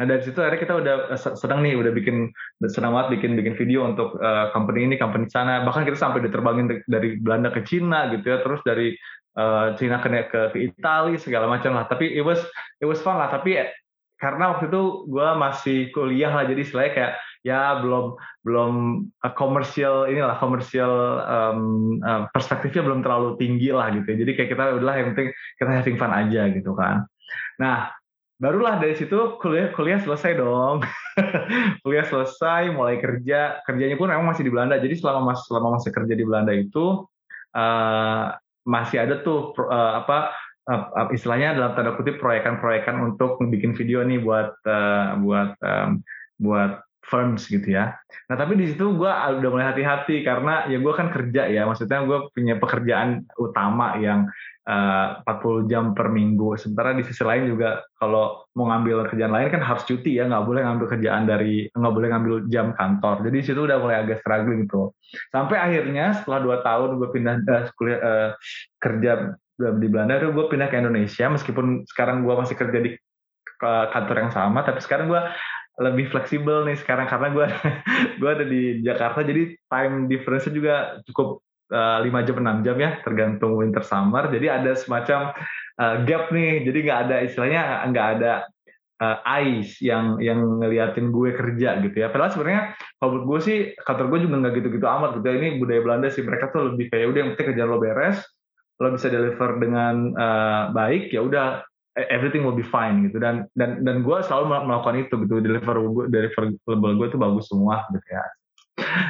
Nah 0.00 0.04
dari 0.08 0.22
situ 0.24 0.40
akhirnya 0.40 0.62
kita 0.64 0.74
udah 0.80 0.94
eh, 1.12 1.20
sedang 1.36 1.60
nih 1.60 1.76
udah 1.76 1.92
bikin 1.92 2.32
senang 2.72 2.96
banget 2.96 3.20
bikin 3.20 3.36
bikin 3.36 3.54
video 3.54 3.84
untuk 3.84 4.16
uh, 4.18 4.50
company 4.56 4.88
ini 4.88 4.96
company 4.96 5.28
sana 5.28 5.62
bahkan 5.62 5.84
kita 5.84 6.00
sampai 6.00 6.24
diterbangin 6.24 6.82
dari 6.88 7.20
Belanda 7.20 7.52
ke 7.52 7.62
Cina 7.68 8.08
gitu 8.10 8.24
ya 8.32 8.40
terus 8.40 8.64
dari 8.64 8.96
uh, 9.36 9.76
Cina 9.76 10.00
ke 10.00 10.08
ke, 10.32 10.40
Italia 10.58 11.20
segala 11.20 11.46
macam 11.46 11.76
lah 11.76 11.84
tapi 11.86 12.10
it 12.10 12.24
was 12.24 12.40
it 12.80 12.88
was 12.88 12.98
fun 13.04 13.20
lah 13.20 13.28
tapi 13.28 13.60
karena 14.16 14.56
waktu 14.56 14.72
itu 14.72 14.82
gue 15.10 15.28
masih 15.36 15.78
kuliah 15.92 16.32
lah 16.32 16.48
jadi 16.48 16.62
selain 16.64 16.92
kayak 16.96 17.12
ya 17.44 17.84
belum 17.84 18.16
belum 18.40 18.72
komersial 19.36 20.08
inilah 20.08 20.40
komersial 20.40 20.92
um, 21.28 21.60
uh, 22.00 22.24
perspektifnya 22.32 22.80
belum 22.88 23.04
terlalu 23.04 23.36
tinggi 23.36 23.68
lah 23.68 23.92
gitu 23.92 24.08
ya. 24.08 24.16
jadi 24.24 24.30
kayak 24.32 24.50
kita 24.56 24.62
udahlah 24.80 24.96
yang 24.96 25.08
penting 25.12 25.28
kita 25.60 25.70
having 25.70 26.00
fun 26.00 26.10
aja 26.10 26.48
gitu 26.50 26.72
kan. 26.72 27.04
Nah 27.60 27.92
barulah 28.40 28.80
dari 28.80 28.96
situ 28.96 29.38
kuliah 29.38 29.70
kuliah 29.76 30.00
selesai 30.00 30.40
dong. 30.40 30.82
Kuliah 31.86 32.02
selesai 32.02 32.74
mulai 32.74 32.98
kerja 32.98 33.62
kerjanya 33.62 33.94
pun 33.94 34.10
memang 34.10 34.34
masih 34.34 34.42
di 34.42 34.50
Belanda. 34.50 34.82
Jadi 34.82 34.98
selama 34.98 35.30
mas 35.30 35.46
selama 35.46 35.78
masih 35.78 35.94
kerja 35.94 36.14
di 36.18 36.24
Belanda 36.26 36.50
itu 36.50 37.06
uh, 37.54 38.34
masih 38.66 39.06
ada 39.06 39.22
tuh 39.22 39.54
uh, 39.62 40.02
apa 40.02 40.34
uh, 40.66 41.08
istilahnya 41.14 41.54
dalam 41.54 41.72
tanda 41.78 41.94
kutip 41.94 42.18
proyekan-proyekan 42.18 43.14
untuk 43.14 43.38
bikin 43.46 43.78
video 43.78 44.02
nih 44.02 44.18
buat 44.18 44.58
uh, 44.66 45.22
buat 45.22 45.54
um, 45.62 46.02
buat 46.42 46.83
firms 47.08 47.46
gitu 47.48 47.76
ya. 47.76 47.94
Nah 48.28 48.36
tapi 48.36 48.56
di 48.56 48.72
situ 48.72 48.96
gue 48.96 49.08
udah 49.10 49.50
mulai 49.52 49.68
hati-hati 49.72 50.24
karena 50.24 50.64
ya 50.68 50.80
gue 50.80 50.92
kan 50.96 51.12
kerja 51.12 51.48
ya, 51.48 51.68
maksudnya 51.68 52.04
gue 52.08 52.18
punya 52.32 52.56
pekerjaan 52.56 53.28
utama 53.36 54.00
yang 54.00 54.28
uh, 54.68 55.20
40 55.28 55.70
jam 55.70 55.84
per 55.92 56.08
minggu. 56.08 56.56
Sementara 56.56 56.96
di 56.96 57.04
sisi 57.04 57.20
lain 57.20 57.48
juga 57.52 57.84
kalau 58.00 58.44
mau 58.56 58.72
ngambil 58.72 59.12
kerjaan 59.12 59.32
lain 59.32 59.48
kan 59.52 59.62
harus 59.62 59.84
cuti 59.84 60.16
ya, 60.16 60.24
nggak 60.28 60.44
boleh 60.44 60.62
ngambil 60.64 60.86
kerjaan 60.96 61.22
dari 61.28 61.68
nggak 61.68 61.94
boleh 61.94 62.08
ngambil 62.10 62.34
jam 62.48 62.72
kantor. 62.72 63.24
Jadi 63.28 63.36
di 63.36 63.44
situ 63.44 63.60
udah 63.60 63.78
mulai 63.80 63.96
agak 64.04 64.24
struggling 64.24 64.64
gitu. 64.64 64.92
Sampai 65.28 65.60
akhirnya 65.60 66.16
setelah 66.16 66.40
dua 66.40 66.56
tahun 66.64 66.96
gue 66.96 67.08
pindah 67.12 67.34
uh, 67.44 67.64
kuliah 67.76 68.00
uh, 68.00 68.30
kerja 68.80 69.36
di 69.54 69.86
Belanda, 69.86 70.18
gue 70.18 70.46
pindah 70.50 70.66
ke 70.66 70.76
Indonesia. 70.82 71.30
Meskipun 71.30 71.86
sekarang 71.86 72.26
gue 72.26 72.34
masih 72.34 72.58
kerja 72.58 72.80
di 72.82 72.90
kantor 73.64 74.16
yang 74.28 74.32
sama, 74.34 74.66
tapi 74.66 74.82
sekarang 74.82 75.08
gue 75.08 75.22
lebih 75.74 76.06
fleksibel 76.06 76.62
nih 76.62 76.78
sekarang 76.78 77.10
karena 77.10 77.28
gue 77.34 77.46
gue 78.22 78.30
ada 78.30 78.44
di 78.46 78.62
Jakarta 78.82 79.26
jadi 79.26 79.58
time 79.66 80.06
difference 80.06 80.46
juga 80.46 81.02
cukup 81.10 81.42
eh, 81.74 81.98
lima 82.06 82.22
uh, 82.22 82.24
jam 82.26 82.36
enam 82.38 82.58
jam 82.62 82.76
ya 82.78 83.02
tergantung 83.02 83.58
winter 83.58 83.82
summer. 83.82 84.30
Jadi 84.30 84.46
ada 84.46 84.72
semacam 84.78 85.34
uh, 85.82 85.96
gap 86.06 86.30
nih 86.30 86.62
jadi 86.62 86.78
nggak 86.78 87.00
ada 87.08 87.16
istilahnya 87.26 87.62
nggak 87.90 88.08
ada 88.18 88.32
uh, 89.02 89.18
ice 89.42 89.82
yang 89.82 90.22
yang 90.22 90.38
ngeliatin 90.62 91.10
gue 91.10 91.34
kerja 91.34 91.82
gitu 91.82 91.96
ya. 91.98 92.08
Padahal 92.14 92.30
sebenarnya 92.30 92.62
kalau 93.02 93.26
gue 93.26 93.38
sih 93.42 93.58
kantor 93.82 94.06
gue 94.14 94.18
juga 94.30 94.34
nggak 94.46 94.54
gitu-gitu 94.62 94.86
amat 94.86 95.10
gitu 95.18 95.26
ya. 95.26 95.34
ini 95.42 95.48
budaya 95.58 95.80
Belanda 95.82 96.08
sih 96.12 96.22
mereka 96.22 96.54
tuh 96.54 96.74
lebih 96.74 96.86
kayak 96.94 97.06
udah 97.10 97.18
yang 97.18 97.30
penting 97.34 97.46
kerjaan 97.50 97.70
lo 97.70 97.78
beres. 97.82 98.22
Lo 98.78 98.90
bisa 98.94 99.10
deliver 99.10 99.50
dengan 99.58 99.94
uh, 100.14 100.62
baik 100.70 101.10
ya 101.10 101.22
udah 101.22 101.62
everything 101.96 102.42
will 102.42 102.56
be 102.56 102.66
fine 102.66 103.06
gitu. 103.08 103.18
Dan 103.22 103.46
dan 103.54 103.82
dan 103.86 104.02
gue 104.02 104.16
selalu 104.26 104.68
melakukan 104.68 104.96
itu 105.00 105.14
gitu. 105.26 105.34
Deliver 105.40 105.76
gue 105.80 106.04
deliver 106.10 106.42
label 106.66 106.92
gue 106.98 107.06
itu 107.14 107.18
bagus 107.18 107.46
semua 107.50 107.86
gitu 107.90 108.06
ya. 108.10 108.24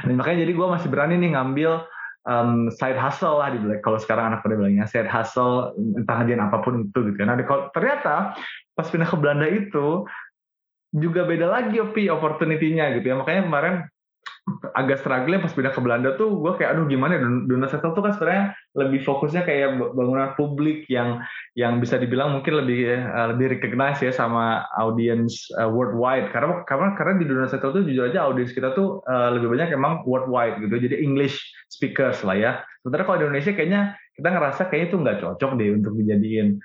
Dan 0.04 0.20
makanya 0.20 0.44
jadi 0.44 0.52
gue 0.52 0.66
masih 0.68 0.88
berani 0.92 1.14
nih 1.20 1.36
ngambil 1.36 1.88
um, 2.28 2.68
side 2.68 3.00
hustle 3.00 3.40
lah 3.40 3.52
di 3.52 3.58
kalau 3.80 3.96
sekarang 3.96 4.32
anak 4.32 4.40
pada 4.44 4.56
bilangnya 4.56 4.84
side 4.84 5.08
hustle 5.08 5.72
entah 5.96 6.20
ngajian 6.20 6.40
apa 6.40 6.60
pun 6.60 6.88
itu 6.88 6.98
gitu 7.12 7.16
nah 7.24 7.36
kalau 7.44 7.72
ternyata 7.72 8.36
pas 8.76 8.86
pindah 8.88 9.08
ke 9.08 9.16
Belanda 9.16 9.48
itu 9.48 10.04
juga 10.94 11.26
beda 11.26 11.50
lagi 11.50 11.82
opi 11.82 12.06
opportunity-nya 12.06 12.94
gitu 12.98 13.10
ya. 13.10 13.16
Makanya 13.18 13.42
kemarin 13.50 13.74
agak 14.76 15.00
struggling 15.00 15.40
pas 15.40 15.56
pindah 15.56 15.72
ke 15.72 15.80
Belanda 15.80 16.20
tuh 16.20 16.36
gue 16.36 16.52
kayak 16.60 16.76
aduh 16.76 16.84
gimana 16.84 17.16
ya 17.16 17.24
Dona 17.48 17.64
Settle 17.64 17.96
tuh 17.96 18.04
kan 18.04 18.12
sebenarnya 18.12 18.44
lebih 18.76 19.00
fokusnya 19.00 19.42
kayak 19.48 19.80
bangunan 19.96 20.36
publik 20.36 20.84
yang 20.92 21.24
yang 21.56 21.80
bisa 21.80 21.96
dibilang 21.96 22.36
mungkin 22.36 22.60
lebih 22.60 22.92
uh, 22.92 23.32
lebih 23.32 23.56
recognize 23.56 24.04
ya 24.04 24.12
sama 24.12 24.68
audience 24.76 25.48
uh, 25.56 25.70
worldwide. 25.70 26.28
Karena 26.28 26.60
karena 26.68 26.92
karena 26.92 27.12
di 27.16 27.24
Dona 27.24 27.48
Settle 27.48 27.72
tuh 27.72 27.82
jujur 27.88 28.12
aja 28.12 28.28
audience 28.28 28.52
kita 28.52 28.76
tuh 28.76 29.00
uh, 29.08 29.32
lebih 29.32 29.48
banyak 29.48 29.72
emang 29.72 30.04
worldwide 30.04 30.60
gitu. 30.60 30.76
Jadi 30.76 31.00
English 31.00 31.40
speakers 31.72 32.20
lah 32.20 32.36
ya. 32.36 32.52
Sementara 32.84 33.08
kalau 33.08 33.24
di 33.24 33.24
Indonesia 33.24 33.52
kayaknya 33.56 33.96
kita 34.20 34.28
ngerasa 34.28 34.62
kayaknya 34.68 34.88
itu 34.92 34.96
nggak 35.00 35.18
cocok 35.24 35.50
deh 35.56 35.68
untuk 35.72 35.92
dijadiin 35.96 36.60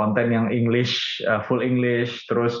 konten 0.00 0.32
yang 0.32 0.48
English 0.48 1.20
full 1.44 1.60
English. 1.60 2.24
Terus 2.24 2.56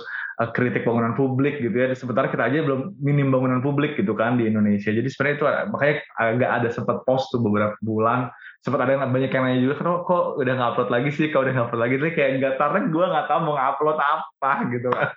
kritik 0.56 0.82
bangunan 0.88 1.12
publik 1.12 1.60
gitu 1.60 1.74
ya. 1.74 1.92
Sementara 1.92 2.32
kita 2.32 2.48
aja 2.48 2.64
belum 2.64 2.96
minim 2.98 3.28
bangunan 3.28 3.60
publik 3.60 3.94
gitu 4.00 4.16
kan 4.16 4.40
di 4.40 4.48
Indonesia. 4.48 4.88
Jadi 4.88 5.08
sebenarnya 5.08 5.36
itu 5.36 5.46
makanya 5.68 5.96
agak 6.18 6.50
ada 6.62 6.68
sempat 6.72 6.96
post 7.04 7.30
tuh 7.30 7.40
beberapa 7.44 7.76
bulan. 7.84 8.32
Sempat 8.62 8.86
ada 8.86 8.94
yang 8.94 9.10
banyak 9.10 9.30
yang 9.34 9.42
nanya 9.42 9.60
juga, 9.60 9.74
kok, 9.82 10.00
kok 10.06 10.24
udah 10.38 10.52
nggak 10.54 10.70
upload 10.74 10.90
lagi 10.94 11.10
sih? 11.10 11.26
Kalau 11.34 11.42
udah 11.42 11.54
nggak 11.54 11.66
upload 11.66 11.82
lagi, 11.82 11.96
sih 11.98 12.12
kayak 12.14 12.30
nggak 12.38 12.54
tarik 12.62 12.84
gue 12.94 13.04
nggak 13.10 13.26
tahu 13.26 13.40
mau 13.42 13.56
upload 13.58 13.98
apa 13.98 14.52
gitu 14.74 14.88
kan. 14.94 15.08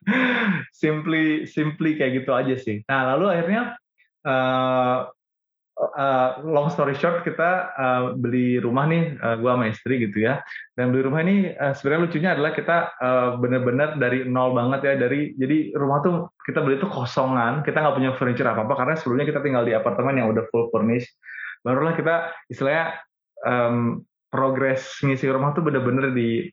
simply, 0.73 1.45
simply 1.45 1.93
kayak 1.95 2.25
gitu 2.25 2.31
aja 2.33 2.55
sih. 2.57 2.81
Nah 2.89 3.13
lalu 3.13 3.25
akhirnya 3.37 3.77
uh, 4.25 5.13
uh, 5.75 6.39
long 6.43 6.71
story 6.71 6.95
short 6.95 7.23
kita 7.27 7.75
uh, 7.75 8.03
beli 8.15 8.57
rumah 8.63 8.87
nih 8.87 9.19
uh, 9.19 9.35
gua 9.39 9.59
sama 9.59 9.71
istri 9.71 9.99
gitu 10.01 10.23
ya. 10.23 10.39
Dan 10.75 10.95
beli 10.95 11.03
rumah 11.03 11.21
ini 11.21 11.51
uh, 11.55 11.75
sebenarnya 11.75 12.01
lucunya 12.07 12.29
adalah 12.35 12.51
kita 12.55 12.77
uh, 12.99 13.29
benar-benar 13.39 13.99
dari 13.99 14.23
nol 14.27 14.55
banget 14.55 14.79
ya. 14.87 14.93
Dari 14.95 15.35
jadi 15.35 15.75
rumah 15.75 15.99
tuh 16.01 16.31
kita 16.47 16.63
beli 16.63 16.79
tuh 16.79 16.91
kosongan. 16.91 17.61
Kita 17.67 17.83
nggak 17.83 17.95
punya 17.95 18.11
furniture 18.15 18.47
apa 18.47 18.63
apa 18.63 18.73
karena 18.75 18.95
sebelumnya 18.95 19.25
kita 19.27 19.39
tinggal 19.43 19.63
di 19.67 19.75
apartemen 19.75 20.15
yang 20.15 20.31
udah 20.31 20.47
full 20.49 20.71
furnished. 20.71 21.11
Barulah 21.65 21.97
kita 21.97 22.29
istilahnya 22.47 23.01
um, 23.43 24.05
progres 24.29 24.83
ngisi 24.99 25.31
rumah 25.31 25.55
tuh 25.55 25.63
bener-bener 25.63 26.11
di 26.11 26.51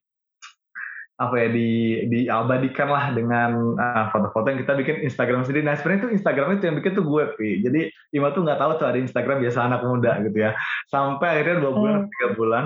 apa 1.28 1.34
ya 1.38 1.48
di 1.54 1.70
diabadikan 2.10 2.88
lah 2.90 3.14
dengan 3.14 3.78
uh, 3.78 4.10
foto-foto 4.10 4.46
uh, 4.46 4.50
yang 4.50 4.60
kita 4.66 4.72
bikin 4.74 4.96
Instagram 5.06 5.46
sendiri. 5.46 5.62
Nah 5.62 5.78
sebenarnya 5.78 6.00
itu 6.06 6.10
Instagram 6.18 6.48
itu 6.58 6.64
yang 6.66 6.76
bikin 6.82 6.92
tuh 6.98 7.06
gue, 7.06 7.24
Pi. 7.38 7.50
Jadi 7.62 7.80
Ima 8.12 8.34
tuh 8.34 8.42
nggak 8.42 8.58
tahu 8.58 8.70
tuh 8.82 8.86
ada 8.90 8.98
Instagram 8.98 9.38
biasa 9.40 9.58
anak 9.62 9.80
muda 9.86 10.18
gitu 10.26 10.38
ya. 10.38 10.50
Sampai 10.90 11.38
akhirnya 11.38 11.62
dua 11.62 11.72
bulan, 11.72 11.98
hmm. 12.02 12.10
tiga 12.10 12.28
bulan, 12.34 12.64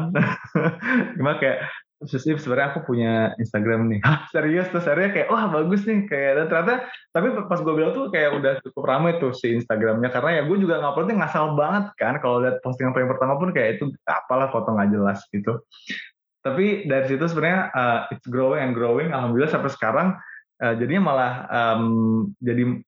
Ima 1.20 1.32
kayak 1.36 1.58
Terus 1.96 2.28
sebenarnya 2.28 2.76
aku 2.76 2.84
punya 2.84 3.32
Instagram 3.40 3.88
nih. 3.88 4.04
Hah, 4.04 4.28
serius 4.28 4.68
tuh 4.68 4.84
serius 4.84 5.16
kayak 5.16 5.32
wah 5.32 5.48
bagus 5.48 5.88
nih 5.88 6.04
kayak 6.04 6.32
dan 6.36 6.46
ternyata 6.52 6.75
tapi 7.08 7.32
pas 7.48 7.56
gue 7.56 7.72
bilang 7.72 7.96
tuh 7.96 8.12
kayak 8.12 8.36
udah 8.36 8.52
cukup 8.60 8.84
ramai 8.84 9.16
tuh 9.16 9.32
si 9.32 9.56
Instagramnya 9.56 10.12
karena 10.12 10.30
ya 10.36 10.42
gue 10.44 10.56
juga 10.60 10.76
nggak 10.76 10.92
pernah 10.92 11.25
ngasal 11.25 11.56
banget 11.56 11.84
kan 11.96 12.20
kalau 12.20 12.44
lihat 12.44 12.60
postingan 12.60 12.92
paling 12.92 13.08
pertama 13.08 13.40
pun 13.40 13.48
kayak 13.56 13.80
itu 13.80 13.88
apalah 14.04 14.52
foto 14.52 14.76
nggak 14.76 14.92
jelas 14.92 15.25
gitu 15.32 15.56
tapi 16.47 16.87
dari 16.87 17.11
situ 17.11 17.26
sebenarnya 17.26 17.75
uh, 17.75 18.00
it's 18.15 18.26
growing 18.31 18.62
and 18.62 18.73
growing. 18.79 19.11
Alhamdulillah 19.11 19.50
sampai 19.50 19.71
sekarang 19.75 20.15
uh, 20.62 20.75
jadinya 20.79 21.03
malah 21.11 21.33
um, 21.50 21.83
jadi 22.38 22.79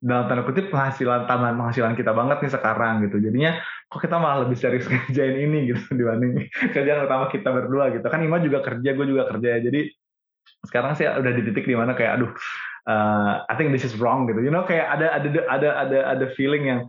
dalam 0.00 0.32
tanda 0.32 0.44
kutip 0.48 0.72
penghasilan 0.72 1.28
tambahan 1.28 1.60
penghasilan 1.60 1.92
kita 1.96 2.12
banget 2.12 2.44
nih 2.44 2.52
sekarang 2.52 3.04
gitu. 3.08 3.16
Jadinya 3.20 3.60
kok 3.88 4.00
kita 4.04 4.16
malah 4.20 4.44
lebih 4.44 4.56
serius 4.60 4.84
kerjain 4.92 5.36
ini 5.40 5.72
gitu 5.72 5.80
dibanding 5.96 6.44
kerjaan 6.76 7.08
utama 7.08 7.32
kita 7.32 7.48
berdua 7.48 7.92
gitu. 7.96 8.04
Kan 8.12 8.20
Ima 8.20 8.40
juga 8.44 8.60
kerja 8.60 8.90
gue 8.92 9.06
juga 9.08 9.32
kerja 9.32 9.48
ya. 9.56 9.60
Jadi 9.64 9.80
sekarang 10.68 10.92
sih 10.96 11.08
udah 11.08 11.32
di 11.32 11.42
titik 11.48 11.64
di 11.64 11.76
mana 11.76 11.96
kayak 11.96 12.20
aduh 12.20 12.32
uh, 12.88 13.44
I 13.48 13.54
think 13.56 13.72
this 13.72 13.84
is 13.84 13.96
wrong 13.96 14.28
gitu. 14.28 14.44
You 14.44 14.52
know 14.52 14.64
kayak 14.64 14.88
ada 14.88 15.20
ada 15.20 15.28
ada 15.48 15.68
ada 15.88 15.98
ada 16.16 16.26
feeling 16.36 16.64
yang 16.68 16.80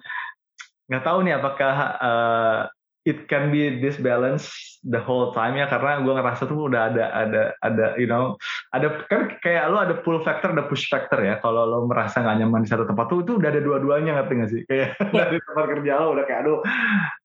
nggak 0.92 1.04
tahu 1.08 1.24
nih 1.24 1.40
apakah 1.40 1.76
uh, 2.00 2.60
it 3.06 3.26
can 3.26 3.50
be 3.50 3.82
this 3.82 3.98
balance 3.98 4.78
the 4.86 5.02
whole 5.02 5.34
time 5.34 5.58
ya 5.58 5.66
karena 5.66 6.06
gue 6.06 6.14
ngerasa 6.14 6.46
tuh 6.46 6.70
udah 6.70 6.94
ada 6.94 7.06
ada 7.10 7.42
ada 7.66 7.86
you 7.98 8.06
know 8.06 8.38
ada 8.74 9.02
kan 9.10 9.42
kayak 9.42 9.74
lo 9.74 9.82
ada 9.82 9.98
pull 10.06 10.22
factor 10.22 10.54
ada 10.54 10.66
push 10.70 10.86
factor 10.86 11.18
ya. 11.22 11.42
Kalau 11.42 11.66
lo 11.66 11.90
merasa 11.90 12.22
nggak 12.22 12.38
nyaman 12.46 12.62
di 12.66 12.70
satu 12.70 12.86
tempat 12.86 13.10
tuh 13.10 13.26
itu 13.26 13.42
udah 13.42 13.50
ada 13.50 13.62
dua-duanya 13.62 14.22
ngerti 14.22 14.34
gak 14.38 14.50
sih? 14.54 14.62
Kayak 14.70 14.90
dari 15.10 15.38
tempat 15.42 15.66
kerja 15.78 15.92
lo 15.98 16.08
udah 16.14 16.26
kayak 16.30 16.40
aduh 16.46 16.60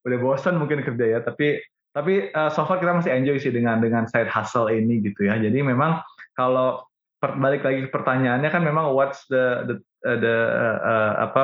udah 0.08 0.18
bosan 0.20 0.56
mungkin 0.56 0.80
kerja 0.80 1.04
ya. 1.04 1.18
Tapi 1.20 1.60
tapi 1.92 2.28
uh, 2.32 2.52
so 2.52 2.64
far 2.68 2.76
kita 2.80 2.92
masih 2.92 3.12
enjoy 3.12 3.36
sih 3.40 3.52
dengan 3.52 3.80
dengan 3.80 4.04
side 4.08 4.28
hustle 4.28 4.68
ini 4.68 5.00
gitu 5.04 5.28
ya. 5.28 5.36
Jadi 5.36 5.60
memang 5.60 6.00
kalau 6.36 6.84
balik 7.20 7.64
lagi 7.64 7.88
ke 7.88 7.90
pertanyaannya 7.92 8.52
kan 8.52 8.60
memang 8.60 8.92
what's 8.92 9.24
the 9.32 9.64
the 9.68 9.74
uh, 10.04 10.16
the 10.20 10.36
uh, 10.52 10.78
uh, 10.84 11.12
apa 11.24 11.42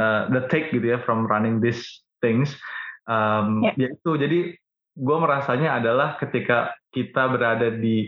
uh, 0.00 0.22
the 0.32 0.48
take 0.48 0.72
gitu 0.72 0.96
ya 0.96 0.98
from 1.04 1.28
running 1.28 1.60
these 1.60 1.84
things 2.24 2.56
Um, 3.10 3.66
yeah. 3.66 3.74
Yaitu 3.74 4.14
jadi 4.14 4.54
gue 4.94 5.16
merasanya 5.18 5.82
adalah 5.82 6.14
ketika 6.22 6.78
kita 6.94 7.26
berada 7.26 7.74
di 7.74 8.06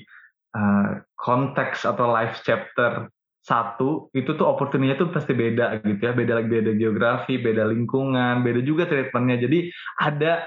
uh, 0.54 1.02
konteks 1.18 1.82
atau 1.82 2.06
life 2.06 2.38
chapter 2.46 3.10
satu 3.42 4.06
itu 4.14 4.38
tuh 4.38 4.46
opportunity 4.46 4.94
tuh 4.94 5.10
pasti 5.10 5.34
beda 5.34 5.82
gitu 5.82 5.98
ya. 5.98 6.14
Beda 6.14 6.38
lagi 6.38 6.46
beda 6.46 6.72
geografi 6.78 7.42
beda 7.42 7.66
lingkungan 7.66 8.46
beda 8.46 8.62
juga 8.62 8.86
treatmentnya. 8.86 9.42
Jadi 9.42 9.58
ada 9.98 10.46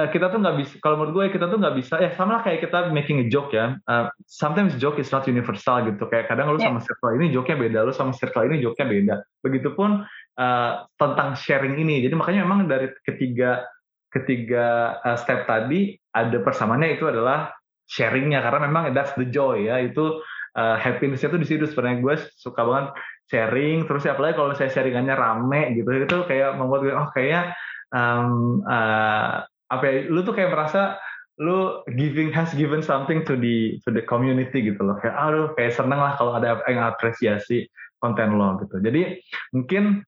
uh, 0.00 0.08
kita 0.08 0.32
tuh 0.32 0.40
nggak 0.40 0.56
bisa 0.56 0.74
kalau 0.80 0.96
menurut 0.96 1.12
gue 1.12 1.36
kita 1.36 1.52
tuh 1.52 1.60
nggak 1.60 1.76
bisa 1.76 2.00
ya 2.00 2.10
sama 2.16 2.40
lah 2.40 2.42
kayak 2.48 2.64
kita 2.64 2.88
making 2.88 3.20
a 3.20 3.26
joke 3.28 3.52
ya. 3.52 3.76
Uh, 3.84 4.08
sometimes 4.24 4.72
joke 4.80 4.96
is 4.96 5.12
not 5.12 5.28
universal 5.28 5.84
gitu. 5.84 6.08
Kayak 6.08 6.32
kadang 6.32 6.48
lu 6.48 6.56
yeah. 6.56 6.72
sama 6.72 6.80
circle 6.80 7.12
ini 7.20 7.28
joke-nya 7.28 7.56
beda 7.60 7.78
lu 7.84 7.92
sama 7.92 8.16
circle 8.16 8.48
ini 8.48 8.64
joke-nya 8.64 8.86
beda. 8.88 9.14
Begitupun 9.44 10.08
uh, 10.40 10.72
tentang 10.96 11.36
sharing 11.36 11.76
ini. 11.76 12.00
Jadi 12.00 12.14
makanya 12.16 12.48
memang 12.48 12.64
dari 12.64 12.88
ketiga 13.04 13.68
ketiga 14.12 14.96
uh, 15.02 15.16
step 15.16 15.48
tadi 15.48 15.96
ada 16.12 16.38
persamaannya 16.44 17.00
itu 17.00 17.08
adalah 17.08 17.50
sharingnya. 17.88 18.44
Karena 18.44 18.68
memang 18.68 18.92
that's 18.92 19.16
the 19.16 19.26
joy 19.26 19.66
ya. 19.66 19.80
Itu 19.80 20.20
uh, 20.54 20.76
happinessnya 20.76 21.32
tuh 21.32 21.40
di 21.40 21.48
situ 21.48 21.64
sebenarnya. 21.64 21.98
Gue 22.04 22.14
suka 22.36 22.62
banget 22.62 22.86
sharing. 23.32 23.88
Terus 23.88 24.04
ya 24.04 24.12
apalagi 24.14 24.36
kalau 24.36 24.52
saya 24.52 24.70
sharingannya 24.70 25.16
rame 25.16 25.62
gitu 25.74 25.88
itu 25.88 26.18
kayak 26.28 26.60
membuat 26.60 26.80
gue 26.84 26.94
oh 26.94 27.08
kayak 27.16 27.56
um, 27.90 28.60
uh, 28.68 29.42
apa 29.72 29.84
ya 29.88 30.12
lu 30.12 30.20
tuh 30.20 30.36
kayak 30.36 30.52
merasa 30.52 31.00
lu 31.40 31.80
giving 31.96 32.28
has 32.28 32.52
given 32.52 32.84
something 32.84 33.24
to 33.24 33.40
the 33.40 33.80
to 33.82 33.88
the 33.88 34.04
community 34.04 34.60
gitu 34.60 34.80
loh. 34.84 35.00
Kayak 35.00 35.16
aduh 35.16 35.46
kayak 35.56 35.72
seneng 35.72 36.00
lah 36.00 36.12
kalau 36.20 36.36
ada 36.36 36.60
yang 36.68 36.84
apresiasi 36.84 37.64
konten 37.96 38.36
lo 38.36 38.60
gitu. 38.60 38.82
Jadi 38.84 39.16
mungkin 39.56 40.04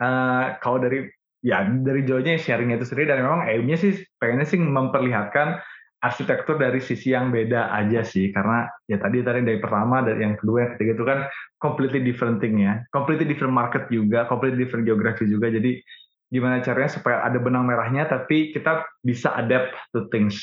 uh, 0.00 0.56
kalau 0.64 0.78
dari 0.80 1.04
ya 1.44 1.62
dari 1.66 2.02
jauhnya 2.02 2.38
sharingnya 2.38 2.82
itu 2.82 2.86
sendiri 2.90 3.14
dan 3.14 3.22
memang 3.22 3.46
aimnya 3.46 3.78
sih 3.78 4.02
pengennya 4.18 4.46
sih 4.46 4.58
memperlihatkan 4.58 5.62
arsitektur 5.98 6.62
dari 6.62 6.78
sisi 6.78 7.10
yang 7.10 7.34
beda 7.34 7.74
aja 7.74 8.06
sih. 8.06 8.30
Karena 8.30 8.70
ya 8.86 8.98
tadi 9.02 9.22
tadi 9.22 9.42
dari 9.42 9.58
pertama 9.58 10.02
dari 10.02 10.22
yang 10.22 10.38
kedua 10.38 10.66
yang 10.66 10.70
ketiga 10.78 10.92
itu 10.94 11.04
kan 11.06 11.18
completely 11.58 12.00
different 12.02 12.38
thing 12.38 12.62
ya 12.62 12.82
completely 12.94 13.26
different 13.26 13.54
market 13.54 13.90
juga 13.90 14.26
completely 14.30 14.62
different 14.62 14.86
geografi 14.86 15.26
juga. 15.26 15.50
Jadi 15.50 15.82
gimana 16.28 16.60
caranya 16.60 16.92
supaya 16.92 17.24
ada 17.24 17.40
benang 17.40 17.64
merahnya 17.64 18.04
tapi 18.04 18.52
kita 18.52 18.84
bisa 19.00 19.32
adapt 19.34 19.74
to 19.94 20.06
things. 20.12 20.38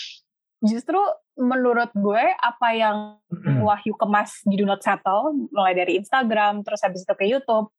Justru 0.66 0.98
menurut 1.36 1.92
gue 1.92 2.24
apa 2.40 2.68
yang 2.72 2.98
Wahyu 3.68 3.94
kemas 4.00 4.40
di 4.48 4.56
Do 4.56 4.66
Not 4.66 4.82
Settle 4.82 5.36
mulai 5.52 5.76
dari 5.76 6.00
Instagram 6.00 6.64
terus 6.64 6.80
habis 6.82 7.04
itu 7.04 7.14
ke 7.14 7.28
YouTube 7.28 7.75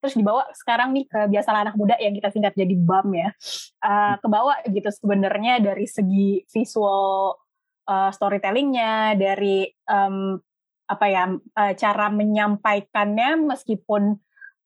terus 0.00 0.16
dibawa 0.16 0.48
sekarang 0.56 0.96
nih 0.96 1.04
ke 1.06 1.20
biasa 1.28 1.52
anak 1.52 1.76
muda 1.76 1.94
yang 2.00 2.16
kita 2.16 2.32
singkat 2.32 2.56
jadi 2.56 2.74
BAM 2.74 3.08
ya 3.12 3.28
uh, 3.84 4.16
kebawa 4.18 4.64
gitu 4.66 4.88
sebenarnya 4.88 5.60
dari 5.60 5.84
segi 5.84 6.42
visual 6.48 7.36
uh, 7.84 8.10
storytellingnya 8.10 9.20
dari 9.20 9.68
um, 9.86 10.40
apa 10.90 11.06
ya 11.06 11.30
uh, 11.30 11.72
cara 11.76 12.06
menyampaikannya 12.10 13.46
meskipun 13.46 14.18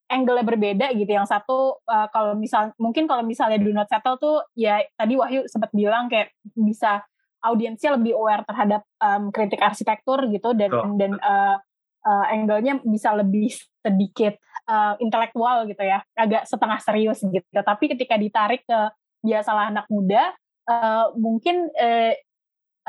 angle 0.09 0.41
berbeda 0.47 0.95
gitu 0.95 1.11
yang 1.11 1.29
satu 1.29 1.83
uh, 1.85 2.09
kalau 2.15 2.39
misal 2.39 2.73
mungkin 2.79 3.11
kalau 3.11 3.27
misalnya 3.27 3.59
do 3.59 3.75
not 3.75 3.91
settle 3.91 4.17
tuh 4.17 4.39
ya 4.55 4.81
tadi 4.97 5.19
Wahyu 5.19 5.51
sempat 5.51 5.75
bilang 5.75 6.07
kayak 6.07 6.33
bisa 6.55 7.03
audiensnya 7.45 8.01
lebih 8.01 8.17
aware 8.17 8.47
terhadap 8.49 8.87
um, 9.05 9.29
kritik 9.29 9.61
arsitektur 9.61 10.25
gitu 10.33 10.57
dan 10.57 10.71
oh. 10.73 10.97
dan 10.97 11.13
uh, 11.21 11.61
uh, 12.05 12.27
angle-nya 12.31 12.81
bisa 12.85 13.17
lebih 13.17 13.51
sedikit 13.81 14.37
uh, 14.69 14.95
intelektual 15.01 15.65
gitu 15.69 15.83
ya, 15.83 16.05
agak 16.15 16.45
setengah 16.45 16.79
serius 16.81 17.25
gitu. 17.25 17.45
Tapi 17.51 17.85
ketika 17.97 18.15
ditarik 18.21 18.63
ke 18.69 18.81
biasalah 19.25 19.73
anak 19.73 19.89
muda, 19.89 20.33
uh, 20.69 21.11
mungkin 21.17 21.69
uh, 21.75 22.13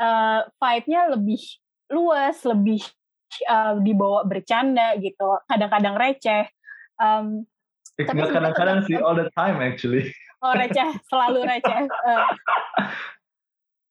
uh, 0.00 0.40
vibe-nya 0.60 1.16
lebih 1.16 1.40
luas, 1.88 2.36
lebih 2.44 2.84
uh, 3.48 3.80
dibawa 3.80 4.24
bercanda 4.28 4.96
gitu, 5.00 5.40
kadang-kadang 5.48 5.96
receh. 5.96 6.44
Um, 6.96 7.44
tapi 7.96 8.28
kadang-kadang 8.28 8.84
sih 8.84 9.00
all 9.00 9.16
the 9.16 9.32
time 9.32 9.60
actually. 9.64 10.12
Oh 10.44 10.52
receh, 10.52 11.00
selalu 11.08 11.48
receh. 11.48 11.88
Uh, 11.88 12.28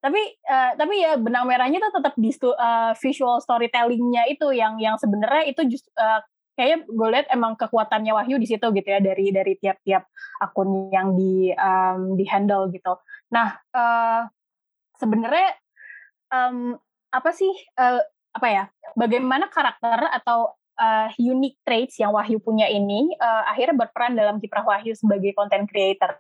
tapi 0.06 0.22
uh, 0.46 0.78
tapi 0.78 1.02
ya 1.02 1.18
benang 1.18 1.50
merahnya 1.50 1.82
tuh 1.82 1.98
tetap 1.98 2.14
di 2.14 2.30
uh, 2.30 2.94
visual 3.02 3.42
storytellingnya 3.42 4.30
itu 4.30 4.54
yang 4.54 4.78
yang 4.78 5.02
sebenarnya 5.02 5.50
itu 5.50 5.66
just 5.66 5.90
uh, 5.98 6.22
kayaknya 6.54 6.86
gue 6.86 7.08
lihat 7.10 7.28
emang 7.34 7.58
kekuatannya 7.58 8.14
Wahyu 8.14 8.38
di 8.38 8.46
situ 8.46 8.70
gitu 8.70 8.86
ya 8.86 9.02
dari 9.02 9.34
dari 9.34 9.58
tiap-tiap 9.58 10.06
akun 10.46 10.94
yang 10.94 11.18
di 11.18 11.50
um, 11.58 12.14
di 12.14 12.26
handle 12.30 12.70
gitu. 12.70 13.02
Nah 13.34 13.58
uh, 13.74 14.30
sebenarnya 15.02 15.58
um, 16.30 16.78
apa 17.10 17.30
sih 17.34 17.50
uh, 17.82 18.06
apa 18.36 18.48
ya 18.54 18.64
bagaimana 18.94 19.50
karakter 19.50 20.06
atau 20.22 20.54
uh, 20.78 21.10
unique 21.18 21.58
traits 21.66 21.98
yang 21.98 22.14
Wahyu 22.14 22.40
punya 22.40 22.70
ini 22.70 23.10
uh, 23.18 23.44
akhirnya 23.50 23.88
berperan 23.88 24.14
dalam 24.14 24.38
kiprah 24.38 24.64
Wahyu 24.64 24.94
sebagai 24.94 25.34
content 25.34 25.66
creator? 25.66 26.14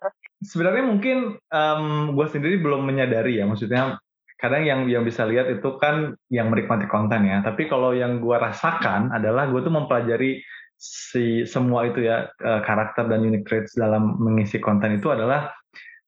Sebenarnya 0.45 0.85
mungkin 0.85 1.17
um, 1.49 2.13
gue 2.13 2.27
sendiri 2.29 2.61
belum 2.61 2.85
menyadari 2.85 3.41
ya, 3.41 3.49
maksudnya 3.49 3.97
kadang 4.37 4.61
yang 4.61 4.85
yang 4.85 5.01
bisa 5.01 5.25
lihat 5.25 5.49
itu 5.49 5.79
kan 5.81 6.13
yang 6.29 6.53
menikmati 6.53 6.85
konten 6.85 7.25
ya. 7.25 7.41
Tapi 7.41 7.65
kalau 7.65 7.97
yang 7.97 8.21
gue 8.21 8.37
rasakan 8.37 9.09
adalah 9.09 9.49
gue 9.49 9.59
tuh 9.65 9.73
mempelajari 9.73 10.39
si 10.77 11.47
semua 11.49 11.89
itu 11.89 12.05
ya 12.05 12.29
uh, 12.29 12.61
karakter 12.61 13.09
dan 13.09 13.25
unique 13.25 13.47
traits 13.47 13.73
dalam 13.73 14.19
mengisi 14.21 14.61
konten 14.61 14.99
itu 14.99 15.09
adalah 15.09 15.49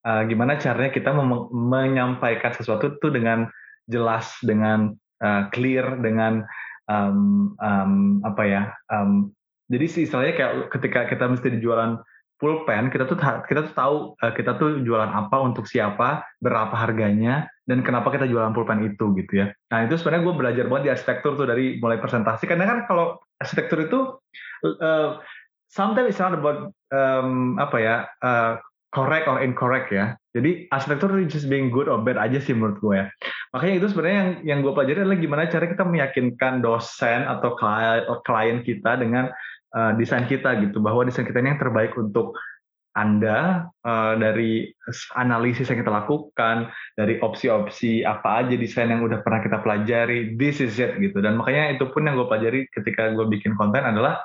uh, 0.06 0.22
gimana 0.28 0.60
caranya 0.60 0.92
kita 0.94 1.16
menyampaikan 1.50 2.52
sesuatu 2.54 3.00
itu 3.00 3.08
dengan 3.10 3.48
jelas, 3.88 4.36
dengan 4.44 4.92
uh, 5.24 5.48
clear, 5.56 6.04
dengan 6.04 6.44
um, 6.92 7.56
um, 7.58 8.20
apa 8.28 8.44
ya 8.44 8.64
um, 8.92 9.32
jadi 9.68 10.08
istilahnya 10.08 10.34
kayak 10.36 10.54
ketika 10.72 11.00
kita 11.12 11.28
mesti 11.28 11.48
di 11.52 11.60
jualan 11.60 12.00
pulpen 12.38 12.94
kita 12.94 13.10
tuh 13.10 13.18
kita 13.20 13.70
tuh 13.70 13.74
tahu 13.74 13.96
uh, 14.18 14.34
kita 14.34 14.58
tuh 14.62 14.82
jualan 14.86 15.10
apa 15.10 15.38
untuk 15.42 15.66
siapa 15.66 16.22
berapa 16.42 16.74
harganya 16.74 17.50
dan 17.66 17.82
kenapa 17.82 18.14
kita 18.14 18.30
jualan 18.30 18.54
pulpen 18.54 18.86
itu 18.86 19.14
gitu 19.18 19.34
ya 19.46 19.48
nah 19.74 19.86
itu 19.86 19.98
sebenarnya 19.98 20.24
gue 20.24 20.36
belajar 20.38 20.66
banget 20.70 20.84
di 20.86 20.92
arsitektur 20.94 21.34
tuh 21.36 21.50
dari 21.50 21.82
mulai 21.82 21.98
presentasi 21.98 22.46
karena 22.46 22.70
kan 22.70 22.80
kalau 22.86 23.18
arsitektur 23.42 23.86
itu 23.86 24.00
uh, 24.82 25.18
sometimes 25.68 26.14
it's 26.14 26.22
not 26.22 26.34
about 26.38 26.72
um, 26.94 27.58
apa 27.58 27.78
ya 27.82 27.96
uh, 28.22 28.62
correct 28.98 29.28
or 29.28 29.44
incorrect 29.44 29.92
ya. 29.92 30.16
Jadi 30.32 30.70
arsitektur 30.72 31.12
just 31.28 31.50
being 31.52 31.74
good 31.74 31.86
or 31.92 32.00
bad 32.00 32.16
aja 32.16 32.40
sih 32.40 32.54
menurut 32.56 32.78
gue 32.80 32.96
ya. 32.98 33.06
Makanya 33.52 33.74
itu 33.84 33.88
sebenarnya 33.92 34.18
yang 34.18 34.32
yang 34.46 34.60
gue 34.64 34.74
pelajari 34.74 35.00
adalah 35.04 35.20
gimana 35.20 35.42
cara 35.50 35.66
kita 35.70 35.84
meyakinkan 35.84 36.54
dosen 36.64 37.26
atau 37.26 37.58
klien 38.26 38.62
kita 38.64 39.02
dengan 39.02 39.30
uh, 39.78 39.94
desain 39.94 40.26
kita 40.26 40.58
gitu 40.66 40.82
bahwa 40.82 41.06
desain 41.06 41.30
kita 41.30 41.38
ini 41.38 41.54
yang 41.54 41.62
terbaik 41.62 41.94
untuk 41.94 42.34
anda 42.98 43.70
uh, 43.86 44.18
dari 44.18 44.74
analisis 45.14 45.70
yang 45.70 45.86
kita 45.86 45.94
lakukan, 45.94 46.74
dari 46.98 47.22
opsi-opsi 47.22 48.02
apa 48.02 48.42
aja 48.42 48.58
desain 48.58 48.90
yang 48.90 49.06
udah 49.06 49.22
pernah 49.22 49.46
kita 49.46 49.62
pelajari, 49.62 50.34
this 50.34 50.58
is 50.58 50.82
it 50.82 50.98
gitu. 50.98 51.22
Dan 51.22 51.38
makanya 51.38 51.78
itu 51.78 51.86
pun 51.94 52.10
yang 52.10 52.18
gue 52.18 52.26
pelajari 52.26 52.66
ketika 52.74 53.14
gue 53.14 53.30
bikin 53.30 53.54
konten 53.54 53.86
adalah 53.86 54.18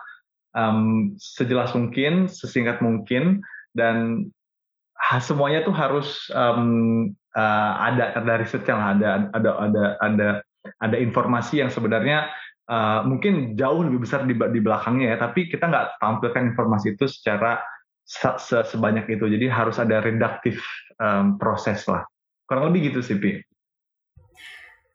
um, 0.56 1.12
sejelas 1.20 1.76
mungkin, 1.76 2.32
sesingkat 2.32 2.80
mungkin, 2.80 3.44
dan 3.76 4.24
semuanya 5.20 5.68
tuh 5.68 5.76
harus 5.76 6.32
um, 6.32 7.12
uh, 7.36 7.72
ada 7.92 8.40
risetnya 8.40 8.72
lah, 8.72 8.88
ada 8.96 9.10
ada 9.36 9.50
ada 9.60 9.84
ada 10.00 10.28
ada 10.80 10.96
informasi 10.96 11.60
yang 11.60 11.68
sebenarnya 11.68 12.32
uh, 12.72 13.00
mungkin 13.04 13.52
jauh 13.52 13.84
lebih 13.84 14.08
besar 14.08 14.24
di, 14.24 14.32
di 14.32 14.60
belakangnya 14.64 15.14
ya, 15.14 15.16
tapi 15.20 15.52
kita 15.52 15.68
nggak 15.68 16.00
tampilkan 16.00 16.56
informasi 16.56 16.96
itu 16.96 17.04
secara 17.04 17.60
se 18.08 18.32
sebanyak 18.40 19.04
itu. 19.12 19.28
Jadi 19.28 19.46
harus 19.52 19.76
ada 19.76 20.00
redaktif 20.00 20.64
um, 20.96 21.36
proses 21.36 21.84
lah. 21.84 22.08
Kurang 22.48 22.72
lebih 22.72 22.92
gitu 22.92 23.04
sih, 23.04 23.20
Pi. 23.20 23.36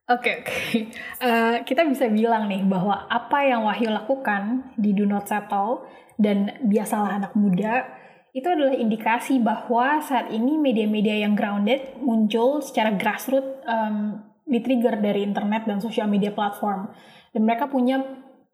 Oke, 0.08 0.24
okay, 0.24 0.34
oke. 0.40 0.48
Okay. 0.48 0.80
Uh, 1.18 1.26
eh, 1.28 1.56
kita 1.66 1.82
bisa 1.90 2.06
bilang 2.14 2.46
nih 2.46 2.62
bahwa 2.62 3.10
apa 3.10 3.42
yang 3.42 3.66
Wahyu 3.66 3.90
lakukan 3.90 4.70
di 4.78 4.94
Do 4.94 5.10
Not 5.10 5.26
Settle 5.26 5.90
dan 6.22 6.62
biasalah 6.62 7.18
anak 7.18 7.34
muda 7.34 7.90
itu 8.38 8.46
adalah 8.46 8.78
indikasi 8.78 9.42
bahwa 9.42 9.98
saat 9.98 10.30
ini 10.30 10.62
media-media 10.62 11.26
yang 11.26 11.34
grounded 11.34 11.98
muncul 11.98 12.62
secara 12.62 12.94
grassroots 12.94 13.66
um, 13.66 14.22
di-trigger 14.48 15.04
dari 15.04 15.28
internet 15.28 15.68
dan 15.68 15.84
sosial 15.84 16.08
media 16.08 16.32
platform. 16.32 16.90
Dan 17.36 17.44
mereka 17.44 17.68
punya 17.68 18.00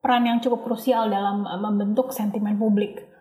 peran 0.01 0.25
yang 0.27 0.41
cukup 0.41 0.65
krusial 0.65 1.07
dalam 1.07 1.45
uh, 1.45 1.61
membentuk 1.61 2.11
sentimen 2.11 2.57
publik 2.57 3.13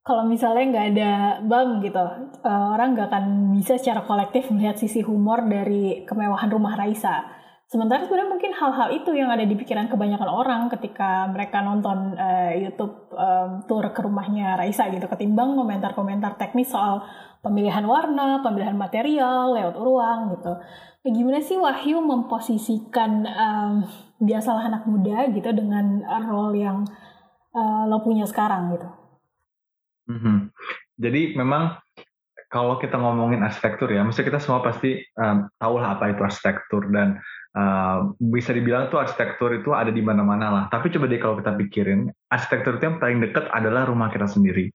kalau 0.00 0.24
misalnya 0.24 0.64
nggak 0.72 0.86
ada 0.96 1.12
BAM 1.44 1.84
gitu, 1.84 2.00
uh, 2.00 2.66
orang 2.72 2.96
nggak 2.96 3.08
akan 3.12 3.24
bisa 3.52 3.76
secara 3.76 4.00
kolektif 4.08 4.48
melihat 4.48 4.80
sisi 4.80 5.04
humor 5.04 5.44
dari 5.44 6.08
kemewahan 6.08 6.48
rumah 6.48 6.72
Raisa. 6.72 7.36
Sementara 7.70 8.02
sebenarnya 8.02 8.34
mungkin 8.34 8.50
hal-hal 8.50 8.88
itu 8.90 9.14
yang 9.14 9.30
ada 9.30 9.46
di 9.46 9.54
pikiran 9.54 9.86
kebanyakan 9.86 10.26
orang 10.26 10.66
ketika 10.74 11.30
mereka 11.30 11.62
nonton 11.62 12.18
uh, 12.18 12.50
YouTube 12.50 13.12
um, 13.14 13.62
tour 13.70 13.86
ke 13.94 14.00
rumahnya 14.02 14.58
Raisa 14.58 14.90
gitu, 14.90 15.06
ketimbang 15.06 15.54
komentar-komentar 15.54 16.34
teknis 16.34 16.72
soal 16.72 17.06
pemilihan 17.44 17.86
warna, 17.86 18.42
pemilihan 18.42 18.74
material, 18.74 19.54
lewat 19.54 19.76
ruang 19.78 20.34
gitu. 20.34 20.52
Nah, 21.00 21.10
gimana 21.16 21.40
sih 21.40 21.56
Wahyu 21.56 22.04
memposisikan 22.04 23.24
um, 23.24 23.88
biasalah 24.20 24.68
anak 24.68 24.84
muda 24.84 25.32
gitu 25.32 25.48
dengan 25.56 26.04
role 26.28 26.60
yang 26.60 26.84
uh, 27.56 27.88
lo 27.88 28.04
punya 28.04 28.28
sekarang 28.28 28.76
gitu? 28.76 28.88
Mm-hmm. 30.12 30.38
Jadi 31.00 31.22
memang 31.40 31.80
kalau 32.52 32.76
kita 32.76 33.00
ngomongin 33.00 33.40
arsitektur 33.40 33.88
ya, 33.88 34.04
mesti 34.04 34.20
kita 34.20 34.36
semua 34.42 34.60
pasti 34.60 35.00
um, 35.16 35.48
tahu 35.56 35.80
lah 35.80 35.96
apa 35.96 36.12
itu 36.12 36.20
arsitektur 36.20 36.92
dan 36.92 37.16
uh, 37.56 38.12
bisa 38.20 38.52
dibilang 38.52 38.92
tuh 38.92 39.00
arsitektur 39.00 39.56
itu 39.56 39.72
ada 39.72 39.88
di 39.88 40.04
mana-mana 40.04 40.52
lah. 40.52 40.64
Tapi 40.68 40.92
coba 40.92 41.08
deh 41.08 41.16
kalau 41.16 41.40
kita 41.40 41.56
pikirin, 41.56 42.12
arsitektur 42.28 42.76
itu 42.76 42.84
yang 42.90 43.00
paling 43.00 43.24
dekat 43.24 43.48
adalah 43.56 43.88
rumah 43.88 44.12
kita 44.12 44.28
sendiri, 44.28 44.68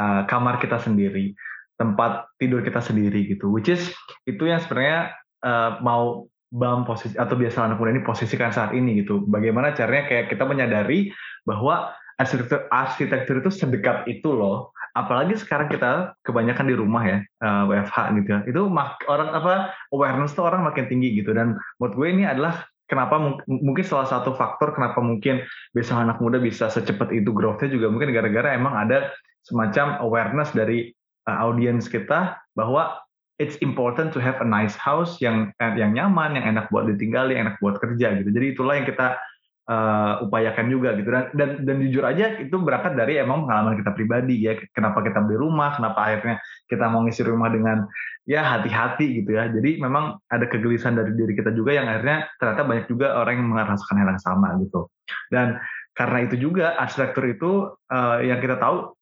uh, 0.00 0.26
kamar 0.26 0.58
kita 0.58 0.82
sendiri, 0.82 1.30
tempat 1.78 2.26
tidur 2.42 2.64
kita 2.66 2.82
sendiri 2.82 3.22
gitu. 3.30 3.52
Which 3.52 3.70
is 3.70 3.94
itu 4.26 4.48
yang 4.48 4.58
sebenarnya 4.58 5.19
uh, 5.44 5.80
mau 5.80 6.26
BAM 6.50 6.82
posisi 6.82 7.14
atau 7.14 7.38
biasa 7.38 7.62
anak 7.62 7.78
muda 7.78 7.94
ini 7.94 8.02
posisikan 8.02 8.50
saat 8.50 8.74
ini 8.74 9.06
gitu. 9.06 9.22
Bagaimana 9.30 9.70
caranya 9.70 10.10
kayak 10.10 10.26
kita 10.34 10.42
menyadari 10.42 11.14
bahwa 11.46 11.94
arsitektur 12.18 12.66
arsitektur 12.74 13.38
itu 13.38 13.50
sedekat 13.54 14.04
itu 14.10 14.34
loh. 14.34 14.74
Apalagi 14.98 15.38
sekarang 15.38 15.70
kita 15.70 16.18
kebanyakan 16.26 16.66
di 16.66 16.74
rumah 16.74 17.06
ya 17.06 17.18
uh, 17.46 17.70
eh, 17.70 17.86
WFH 17.86 17.98
gitu 18.18 18.28
ya. 18.34 18.40
Itu 18.50 18.60
orang 19.06 19.30
apa 19.30 19.70
awareness 19.94 20.34
tuh 20.34 20.50
orang 20.50 20.66
makin 20.66 20.90
tinggi 20.90 21.22
gitu. 21.22 21.30
Dan 21.30 21.54
menurut 21.78 21.94
gue 21.94 22.08
ini 22.10 22.26
adalah 22.26 22.66
kenapa 22.90 23.38
mungkin 23.46 23.86
salah 23.86 24.10
satu 24.10 24.34
faktor 24.34 24.74
kenapa 24.74 24.98
mungkin 24.98 25.46
bisa 25.70 25.94
anak 25.94 26.18
muda 26.18 26.42
bisa 26.42 26.66
secepat 26.66 27.14
itu 27.14 27.30
growth-nya 27.30 27.70
juga 27.70 27.86
mungkin 27.86 28.10
gara-gara 28.10 28.58
emang 28.58 28.74
ada 28.74 29.14
semacam 29.46 30.02
awareness 30.02 30.50
dari 30.50 30.90
uh, 31.30 31.38
audiens 31.46 31.86
kita 31.86 32.34
bahwa 32.58 32.98
it's 33.40 33.56
important 33.64 34.12
to 34.12 34.20
have 34.20 34.36
a 34.44 34.46
nice 34.46 34.76
house 34.76 35.16
yang 35.24 35.48
yang 35.58 35.96
nyaman, 35.96 36.36
yang 36.36 36.44
enak 36.52 36.68
buat 36.68 36.84
ditinggali, 36.84 37.34
yang 37.34 37.48
enak 37.48 37.56
buat 37.64 37.80
kerja 37.80 38.20
gitu. 38.20 38.28
Jadi 38.28 38.46
itulah 38.52 38.76
yang 38.76 38.84
kita 38.84 39.16
uh, 39.64 40.20
upayakan 40.28 40.68
juga 40.68 40.92
gitu. 41.00 41.08
Dan, 41.08 41.24
dan 41.32 41.50
dan 41.64 41.76
jujur 41.80 42.04
aja 42.04 42.36
itu 42.36 42.52
berangkat 42.60 43.00
dari 43.00 43.16
emang 43.16 43.48
pengalaman 43.48 43.80
kita 43.80 43.96
pribadi 43.96 44.44
ya. 44.44 44.60
Kenapa 44.76 45.00
kita 45.00 45.24
beli 45.24 45.40
rumah 45.40 45.72
kenapa 45.80 45.98
akhirnya 46.04 46.36
kita 46.68 46.84
mau 46.92 47.00
ngisi 47.08 47.24
rumah 47.24 47.48
dengan 47.48 47.88
ya 48.28 48.44
hati-hati 48.44 49.24
gitu 49.24 49.32
ya. 49.32 49.48
Jadi 49.48 49.80
memang 49.80 50.20
ada 50.28 50.44
kegelisahan 50.44 51.00
dari 51.00 51.16
diri 51.16 51.32
kita 51.32 51.56
juga 51.56 51.80
yang 51.80 51.88
akhirnya 51.88 52.28
ternyata 52.36 52.62
banyak 52.68 52.86
juga 52.92 53.16
orang 53.16 53.40
yang 53.40 53.48
merasakan 53.56 53.96
hal 54.04 54.08
yang 54.12 54.22
sama 54.22 54.48
gitu. 54.60 54.92
Dan 55.32 55.56
karena 55.96 56.18
itu 56.28 56.36
juga 56.36 56.76
arsitektur 56.76 57.24
itu 57.24 57.72
uh, 57.88 58.18
yang 58.20 58.38
kita 58.38 58.60
tahu 58.60 58.92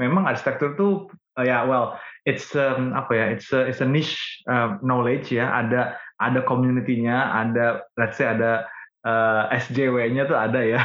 memang 0.00 0.24
arsitektur 0.24 0.72
itu 0.74 0.88
uh, 1.36 1.44
ya 1.44 1.68
well 1.68 1.98
it's 2.28 2.52
um, 2.52 2.92
apa 2.92 3.12
ya 3.16 3.24
it's 3.32 3.48
a, 3.56 3.64
it's 3.64 3.80
a 3.80 3.88
niche 3.88 4.44
uh, 4.52 4.76
knowledge 4.84 5.32
ya 5.32 5.48
ada 5.48 5.96
ada 6.20 6.44
community-nya 6.44 7.32
ada 7.32 7.88
let's 7.96 8.20
say 8.20 8.28
ada 8.28 8.68
uh, 9.06 9.48
SJW-nya 9.54 10.26
tuh 10.28 10.38
ada 10.38 10.60
ya. 10.60 10.82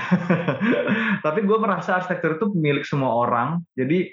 Tapi 1.26 1.40
gue 1.44 1.58
merasa 1.58 2.00
arsitektur 2.00 2.38
itu 2.38 2.48
milik 2.54 2.86
semua 2.86 3.12
orang. 3.28 3.64
Jadi 3.76 4.12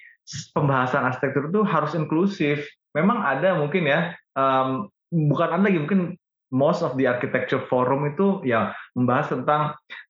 pembahasan 0.54 1.06
arsitektur 1.06 1.50
itu 1.50 1.60
harus 1.66 1.92
inklusif. 1.92 2.64
Memang 2.96 3.22
ada 3.22 3.54
mungkin 3.58 3.86
ya, 3.86 4.14
um, 4.34 4.90
bukan 5.10 5.48
ada 5.54 5.62
lagi 5.62 5.78
mungkin 5.78 6.18
most 6.50 6.82
of 6.82 6.98
the 6.98 7.06
architecture 7.06 7.62
forum 7.70 8.10
itu 8.10 8.42
ya 8.42 8.74
membahas 8.98 9.30
tentang 9.30 9.62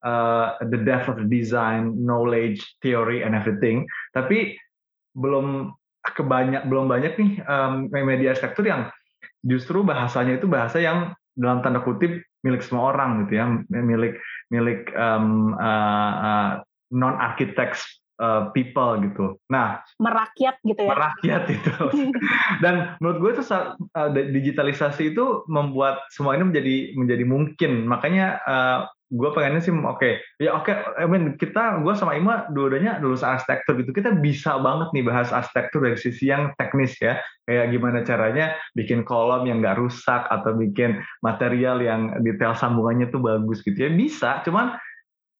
uh, 0.04 0.56
the 0.72 0.80
depth 0.80 1.12
of 1.12 1.20
the 1.20 1.28
design, 1.28 1.92
knowledge, 2.00 2.64
theory, 2.80 3.20
and 3.20 3.36
everything. 3.36 3.84
Tapi 4.16 4.56
belum 5.12 5.76
kebanyak 6.02 6.66
belum 6.66 6.88
banyak 6.88 7.12
nih 7.16 7.32
um, 7.44 7.88
media 7.92 8.32
arsitektur 8.32 8.64
yang 8.64 8.88
justru 9.44 9.84
bahasanya 9.84 10.40
itu 10.40 10.48
bahasa 10.48 10.80
yang 10.80 11.12
dalam 11.36 11.64
tanda 11.64 11.80
kutip 11.80 12.20
milik 12.44 12.64
semua 12.64 12.92
orang 12.96 13.24
gitu 13.26 13.40
ya 13.40 13.46
milik 13.68 14.16
milik 14.48 14.92
um, 14.96 15.56
uh, 15.56 16.14
uh, 16.20 16.50
non 16.90 17.14
architects 17.20 18.00
uh, 18.20 18.52
people 18.52 19.00
gitu. 19.00 19.40
Nah, 19.48 19.80
merakyat 19.96 20.60
gitu 20.62 20.84
ya. 20.84 20.92
Merakyat 20.92 21.42
itu. 21.48 21.72
Dan 22.64 22.94
menurut 23.00 23.18
gue 23.18 23.30
itu 23.40 23.44
uh, 23.50 24.10
digitalisasi 24.12 25.16
itu 25.16 25.42
membuat 25.48 26.04
semua 26.12 26.36
ini 26.36 26.52
menjadi 26.52 26.76
menjadi 26.94 27.24
mungkin. 27.24 27.72
Makanya 27.88 28.26
uh, 28.44 28.80
gue 29.10 29.30
pengennya 29.34 29.58
sih 29.58 29.74
oke. 29.74 29.98
Okay. 29.98 30.22
ya 30.38 30.54
oke 30.54 30.70
okay, 30.70 30.78
I 30.94 31.06
mean 31.10 31.34
kita 31.34 31.82
gue 31.82 31.94
sama 31.98 32.14
Ima 32.14 32.46
dua-duanya 32.54 33.02
lulus 33.02 33.26
arsitektur 33.26 33.74
gitu. 33.82 33.90
Kita 33.90 34.14
bisa 34.14 34.54
banget 34.62 34.94
nih 34.94 35.02
bahas 35.02 35.34
arsitektur 35.34 35.82
dari 35.82 35.98
sisi 35.98 36.30
yang 36.30 36.54
teknis 36.54 36.94
ya. 37.02 37.18
Kayak 37.44 37.74
gimana 37.74 37.98
caranya 38.06 38.54
bikin 38.78 39.02
kolom 39.02 39.50
yang 39.50 39.58
nggak 39.58 39.82
rusak 39.82 40.30
atau 40.30 40.54
bikin 40.54 41.02
material 41.26 41.82
yang 41.82 42.22
detail 42.22 42.54
sambungannya 42.54 43.10
tuh 43.10 43.18
bagus 43.18 43.66
gitu 43.66 43.76
ya. 43.76 43.90
Bisa 43.90 44.46
cuman 44.46 44.78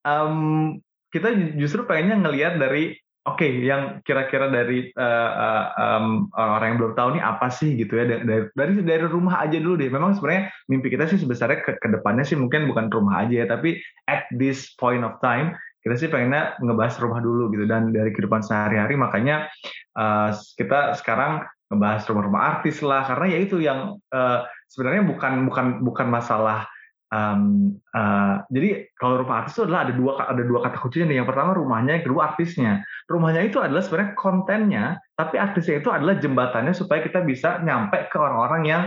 um, 0.03 0.75
kita 1.15 1.31
justru 1.55 1.87
pengennya 1.87 2.27
ngelihat 2.27 2.59
dari 2.59 2.99
Oke, 3.29 3.45
okay, 3.45 3.53
yang 3.69 4.01
kira-kira 4.01 4.49
dari 4.49 4.89
uh, 4.97 5.31
uh, 5.37 5.65
um, 5.77 6.07
orang 6.33 6.73
yang 6.73 6.79
belum 6.81 6.95
tahu 6.97 7.09
nih 7.21 7.23
apa 7.23 7.53
sih 7.53 7.77
gitu 7.77 8.01
ya 8.01 8.09
dari 8.09 8.49
dari 8.57 8.73
dari 8.81 9.05
rumah 9.05 9.45
aja 9.45 9.61
dulu 9.61 9.77
deh. 9.77 9.93
Memang 9.93 10.17
sebenarnya 10.17 10.49
mimpi 10.73 10.89
kita 10.89 11.05
sih 11.05 11.21
sebesarnya 11.21 11.61
ke, 11.61 11.77
ke 11.77 11.89
depannya 11.93 12.25
sih 12.25 12.41
mungkin 12.41 12.65
bukan 12.65 12.89
rumah 12.89 13.21
aja 13.21 13.45
ya, 13.45 13.47
tapi 13.47 13.77
at 14.09 14.25
this 14.33 14.73
point 14.81 15.05
of 15.05 15.21
time 15.21 15.53
kita 15.85 16.01
sih 16.01 16.09
pengennya 16.09 16.57
ngebahas 16.65 16.97
rumah 17.01 17.21
dulu 17.21 17.53
gitu 17.53 17.65
dan 17.69 17.93
dari 17.93 18.09
kehidupan 18.13 18.41
sehari-hari 18.41 18.97
makanya 18.97 19.49
uh, 19.97 20.33
kita 20.57 20.97
sekarang 20.97 21.45
ngebahas 21.73 22.03
rumah-rumah 22.09 22.43
artis 22.57 22.81
lah 22.81 23.05
karena 23.05 23.27
ya 23.37 23.39
itu 23.41 23.57
yang 23.61 23.97
uh, 24.13 24.49
sebenarnya 24.69 25.05
bukan 25.07 25.45
bukan 25.49 25.67
bukan 25.85 26.07
masalah 26.09 26.69
um, 27.11 27.75
uh, 27.95 28.43
jadi 28.51 28.91
kalau 28.97 29.23
rumah 29.23 29.45
artis 29.45 29.59
itu 29.59 29.67
adalah 29.67 29.87
ada 29.87 29.95
dua 29.95 30.13
ada 30.27 30.43
dua 30.43 30.61
kata 30.67 30.77
kuncinya 30.79 31.07
nih. 31.11 31.19
Yang 31.23 31.29
pertama 31.35 31.51
rumahnya, 31.55 31.93
yang 32.01 32.05
kedua 32.07 32.23
artisnya. 32.35 32.73
Rumahnya 33.11 33.43
itu 33.47 33.59
adalah 33.59 33.83
sebenarnya 33.83 34.13
kontennya, 34.17 34.85
tapi 35.19 35.37
artisnya 35.37 35.83
itu 35.83 35.91
adalah 35.91 36.15
jembatannya 36.19 36.73
supaya 36.75 37.03
kita 37.05 37.21
bisa 37.27 37.61
nyampe 37.63 38.09
ke 38.09 38.17
orang-orang 38.17 38.63
yang 38.67 38.83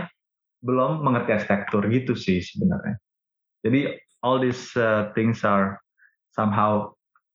belum 0.64 1.04
mengerti 1.04 1.30
arsitektur 1.36 1.84
gitu 1.92 2.16
sih 2.16 2.40
sebenarnya. 2.40 2.96
Jadi 3.64 3.80
all 4.24 4.40
these 4.40 4.72
uh, 4.80 5.12
things 5.12 5.44
are 5.44 5.76
somehow 6.32 6.92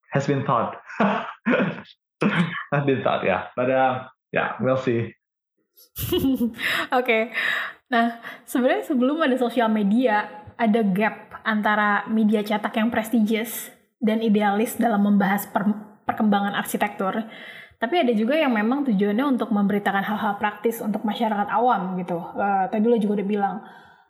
has 0.09 0.25
been 0.25 0.41
thought. 0.45 0.81
has 2.73 2.83
been 2.85 3.05
thought 3.05 3.21
ya. 3.21 3.29
Yeah. 3.29 3.41
But 3.53 3.69
uh, 3.69 3.93
yeah, 4.33 4.57
we'll 4.57 4.81
see. 4.81 5.13
Oke, 6.11 6.51
okay. 6.91 7.23
nah 7.87 8.19
sebenarnya 8.43 8.83
sebelum 8.83 9.15
ada 9.23 9.39
sosial 9.39 9.71
media, 9.71 10.38
ada 10.59 10.83
gap 10.83 11.39
antara 11.47 12.03
media 12.11 12.43
cetak 12.43 12.75
yang 12.75 12.91
prestigious 12.91 13.71
dan 14.03 14.19
idealis 14.19 14.75
dalam 14.75 15.07
membahas 15.07 15.47
per 15.47 15.63
perkembangan 16.03 16.57
arsitektur. 16.59 17.23
Tapi 17.79 17.95
ada 17.95 18.11
juga 18.11 18.35
yang 18.35 18.51
memang 18.51 18.83
tujuannya 18.83 19.39
untuk 19.39 19.55
memberitakan 19.55 20.03
hal-hal 20.03 20.35
praktis 20.35 20.83
untuk 20.83 21.07
masyarakat 21.07 21.47
awam 21.47 21.95
gitu. 21.95 22.19
Uh, 22.35 22.67
tadi 22.67 22.83
lo 22.83 22.99
juga 22.99 23.23
udah 23.23 23.29
bilang, 23.29 23.55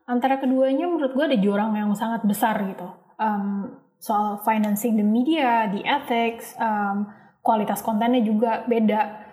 antara 0.10 0.42
keduanya 0.42 0.90
menurut 0.90 1.14
gue 1.14 1.22
ada 1.22 1.38
jurang 1.38 1.78
yang 1.78 1.94
sangat 1.94 2.26
besar 2.26 2.58
gitu. 2.66 2.90
Um, 3.22 3.78
soal 4.02 4.42
financing 4.42 4.98
the 4.98 5.06
media, 5.06 5.70
the 5.70 5.86
ethics, 5.86 6.58
um, 6.58 7.14
kualitas 7.46 7.86
kontennya 7.86 8.26
juga 8.26 8.66
beda. 8.66 9.28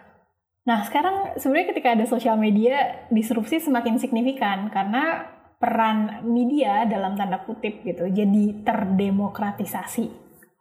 Nah 0.66 0.85
sekarang 0.85 1.38
sebenarnya 1.40 1.72
ketika 1.72 1.88
ada 1.96 2.05
sosial 2.05 2.37
media, 2.37 3.07
disrupsi 3.09 3.62
semakin 3.62 3.96
signifikan 3.96 4.68
karena 4.68 5.36
peran 5.56 6.26
media 6.28 6.84
dalam 6.84 7.16
tanda 7.16 7.40
kutip 7.44 7.82
gitu 7.82 8.08
jadi 8.08 8.62
terdemokratisasi, 8.64 10.06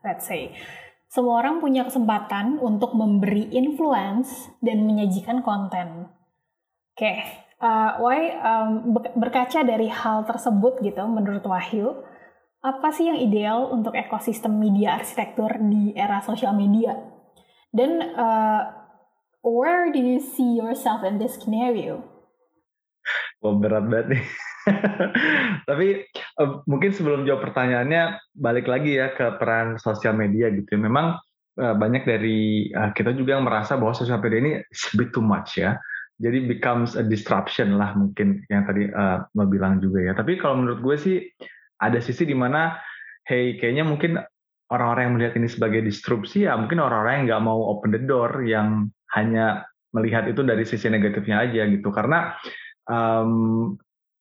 let's 0.04 0.28
say 0.28 0.56
semua 1.16 1.40
orang 1.40 1.64
punya 1.64 1.88
kesempatan 1.88 2.60
untuk 2.60 2.92
memberi 2.92 3.48
influence 3.56 4.52
dan 4.60 4.84
menyajikan 4.84 5.40
konten. 5.48 6.12
Oke, 6.92 7.00
okay. 7.00 7.18
uh, 7.64 7.96
why 8.04 8.36
um, 8.36 8.92
berkaca 9.16 9.64
dari 9.64 9.88
hal 9.88 10.28
tersebut 10.28 10.84
gitu, 10.84 11.08
menurut 11.08 11.48
Wahyu, 11.48 12.04
apa 12.60 12.92
sih 12.92 13.08
yang 13.08 13.16
ideal 13.16 13.72
untuk 13.72 13.96
ekosistem 13.96 14.60
media 14.60 15.00
arsitektur 15.00 15.56
di 15.56 15.96
era 15.96 16.20
sosial 16.20 16.52
media? 16.52 17.00
Dan 17.72 18.00
uh, 18.16 18.76
where 19.40 19.96
do 19.96 20.04
you 20.04 20.20
see 20.20 20.60
yourself 20.60 21.00
in 21.08 21.16
this 21.16 21.40
scenario? 21.40 22.04
Wah 23.40 23.56
berat 23.56 23.88
banget 23.88 24.20
nih. 24.20 24.24
Tapi 25.70 25.88
uh, 26.42 26.66
mungkin 26.66 26.92
sebelum 26.92 27.24
jawab 27.24 27.52
pertanyaannya 27.52 28.18
balik 28.38 28.66
lagi 28.66 28.98
ya 28.98 29.14
ke 29.14 29.38
peran 29.38 29.78
sosial 29.78 30.18
media 30.18 30.50
gitu. 30.54 30.78
Memang 30.78 31.18
uh, 31.62 31.76
banyak 31.76 32.04
dari 32.06 32.70
uh, 32.74 32.92
kita 32.94 33.14
juga 33.14 33.38
yang 33.38 33.46
merasa 33.46 33.78
bahwa 33.78 33.94
sosial 33.94 34.22
media 34.22 34.40
ini 34.42 34.52
a 34.62 34.94
bit 34.98 35.14
too 35.14 35.24
much 35.24 35.58
ya. 35.60 35.78
Jadi 36.16 36.48
becomes 36.48 36.96
a 36.96 37.04
disruption 37.04 37.76
lah 37.76 37.92
mungkin 37.92 38.40
yang 38.48 38.64
tadi 38.64 38.88
uh, 38.88 39.28
bilang 39.52 39.84
juga 39.84 40.00
ya. 40.00 40.14
Tapi 40.16 40.40
kalau 40.40 40.64
menurut 40.64 40.80
gue 40.80 40.96
sih 40.96 41.18
ada 41.84 42.00
sisi 42.00 42.24
di 42.24 42.38
mana 42.38 42.80
hey 43.28 43.60
kayaknya 43.60 43.84
mungkin 43.84 44.16
orang-orang 44.72 45.04
yang 45.10 45.16
melihat 45.20 45.34
ini 45.38 45.48
sebagai 45.52 45.82
disrupsi 45.86 46.48
ya 46.48 46.58
mungkin 46.58 46.82
orang-orang 46.82 47.22
yang 47.22 47.26
nggak 47.30 47.44
mau 47.46 47.60
open 47.76 47.94
the 47.94 48.02
door 48.02 48.32
yang 48.42 48.90
hanya 49.14 49.68
melihat 49.94 50.28
itu 50.28 50.42
dari 50.42 50.66
sisi 50.68 50.90
negatifnya 50.92 51.46
aja 51.46 51.70
gitu 51.70 51.88
karena 51.94 52.36
um, 52.90 53.76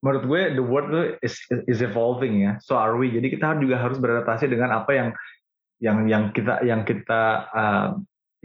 menurut 0.04 0.24
gue 0.28 0.40
the 0.60 0.64
world 0.64 0.92
is 1.24 1.40
is 1.64 1.80
evolving 1.80 2.44
ya. 2.44 2.60
So 2.60 2.76
are 2.76 2.92
we. 3.00 3.08
Jadi 3.08 3.32
kita 3.32 3.56
juga 3.56 3.80
harus 3.80 3.96
beradaptasi 3.96 4.52
dengan 4.52 4.76
apa 4.76 4.92
yang 4.92 5.08
yang 5.80 5.98
yang 6.04 6.24
kita 6.36 6.60
yang 6.60 6.84
kita 6.84 7.48
uh, 7.50 7.88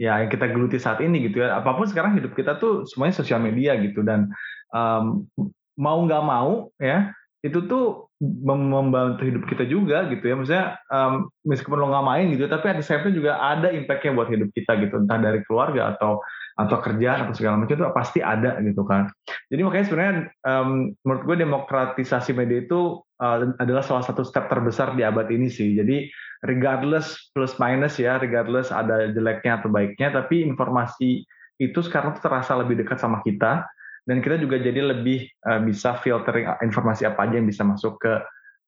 ya 0.00 0.24
yang 0.24 0.32
kita 0.32 0.48
geluti 0.48 0.80
saat 0.80 1.04
ini 1.04 1.28
gitu 1.28 1.44
ya. 1.44 1.60
Apa 1.60 1.76
pun 1.76 1.84
sekarang 1.84 2.16
hidup 2.16 2.32
kita 2.32 2.56
tuh 2.56 2.88
semuanya 2.88 3.20
sosial 3.20 3.44
media 3.44 3.76
gitu 3.76 4.00
dan 4.00 4.32
um, 4.72 5.28
mau 5.76 6.00
nggak 6.00 6.24
mau 6.24 6.72
ya 6.80 7.12
itu 7.40 7.64
tuh 7.64 8.12
membantu 8.20 9.24
hidup 9.24 9.48
kita 9.48 9.64
juga 9.64 10.04
gitu 10.12 10.20
ya 10.28 10.36
maksudnya 10.36 10.66
um, 10.92 11.32
meskipun 11.48 11.80
lo 11.80 11.88
nggak 11.88 12.04
main 12.04 12.26
gitu 12.36 12.44
tapi 12.52 12.76
ada 12.76 12.84
juga 13.08 13.40
ada 13.40 13.72
impactnya 13.72 14.12
buat 14.12 14.28
hidup 14.28 14.52
kita 14.52 14.76
gitu 14.84 15.00
entah 15.00 15.16
dari 15.16 15.40
keluarga 15.48 15.96
atau 15.96 16.20
atau 16.60 16.76
kerjaan 16.84 17.24
atau 17.24 17.34
segala 17.34 17.56
macam 17.56 17.72
itu 17.80 17.84
pasti 17.96 18.20
ada 18.20 18.60
gitu 18.60 18.84
kan. 18.84 19.08
Jadi 19.48 19.60
makanya 19.64 19.86
sebenarnya 19.88 20.14
um, 20.44 20.92
menurut 21.02 21.22
gue 21.24 21.36
demokratisasi 21.40 22.36
media 22.36 22.68
itu 22.68 23.00
uh, 23.00 23.36
adalah 23.56 23.80
salah 23.80 24.04
satu 24.04 24.20
step 24.20 24.52
terbesar 24.52 24.92
di 24.92 25.02
abad 25.02 25.32
ini 25.32 25.48
sih. 25.48 25.72
Jadi 25.72 26.12
regardless 26.44 27.32
plus 27.32 27.56
minus 27.56 27.96
ya 27.96 28.20
regardless 28.20 28.68
ada 28.68 29.08
jeleknya 29.08 29.64
atau 29.64 29.72
baiknya 29.72 30.12
tapi 30.12 30.44
informasi 30.44 31.24
itu 31.60 31.78
sekarang 31.80 32.16
terasa 32.20 32.56
lebih 32.60 32.84
dekat 32.84 33.00
sama 33.00 33.24
kita. 33.24 33.64
Dan 34.04 34.24
kita 34.24 34.40
juga 34.40 34.56
jadi 34.60 34.80
lebih 34.80 35.28
uh, 35.48 35.60
bisa 35.64 35.96
filtering 36.00 36.48
informasi 36.64 37.08
apa 37.08 37.24
aja 37.24 37.40
yang 37.40 37.48
bisa 37.48 37.62
masuk 37.62 38.00
ke 38.00 38.12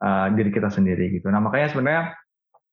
uh, 0.04 0.26
diri 0.32 0.52
kita 0.52 0.68
sendiri 0.68 1.08
gitu. 1.12 1.28
Nah 1.32 1.40
makanya 1.40 1.72
sebenarnya 1.72 2.04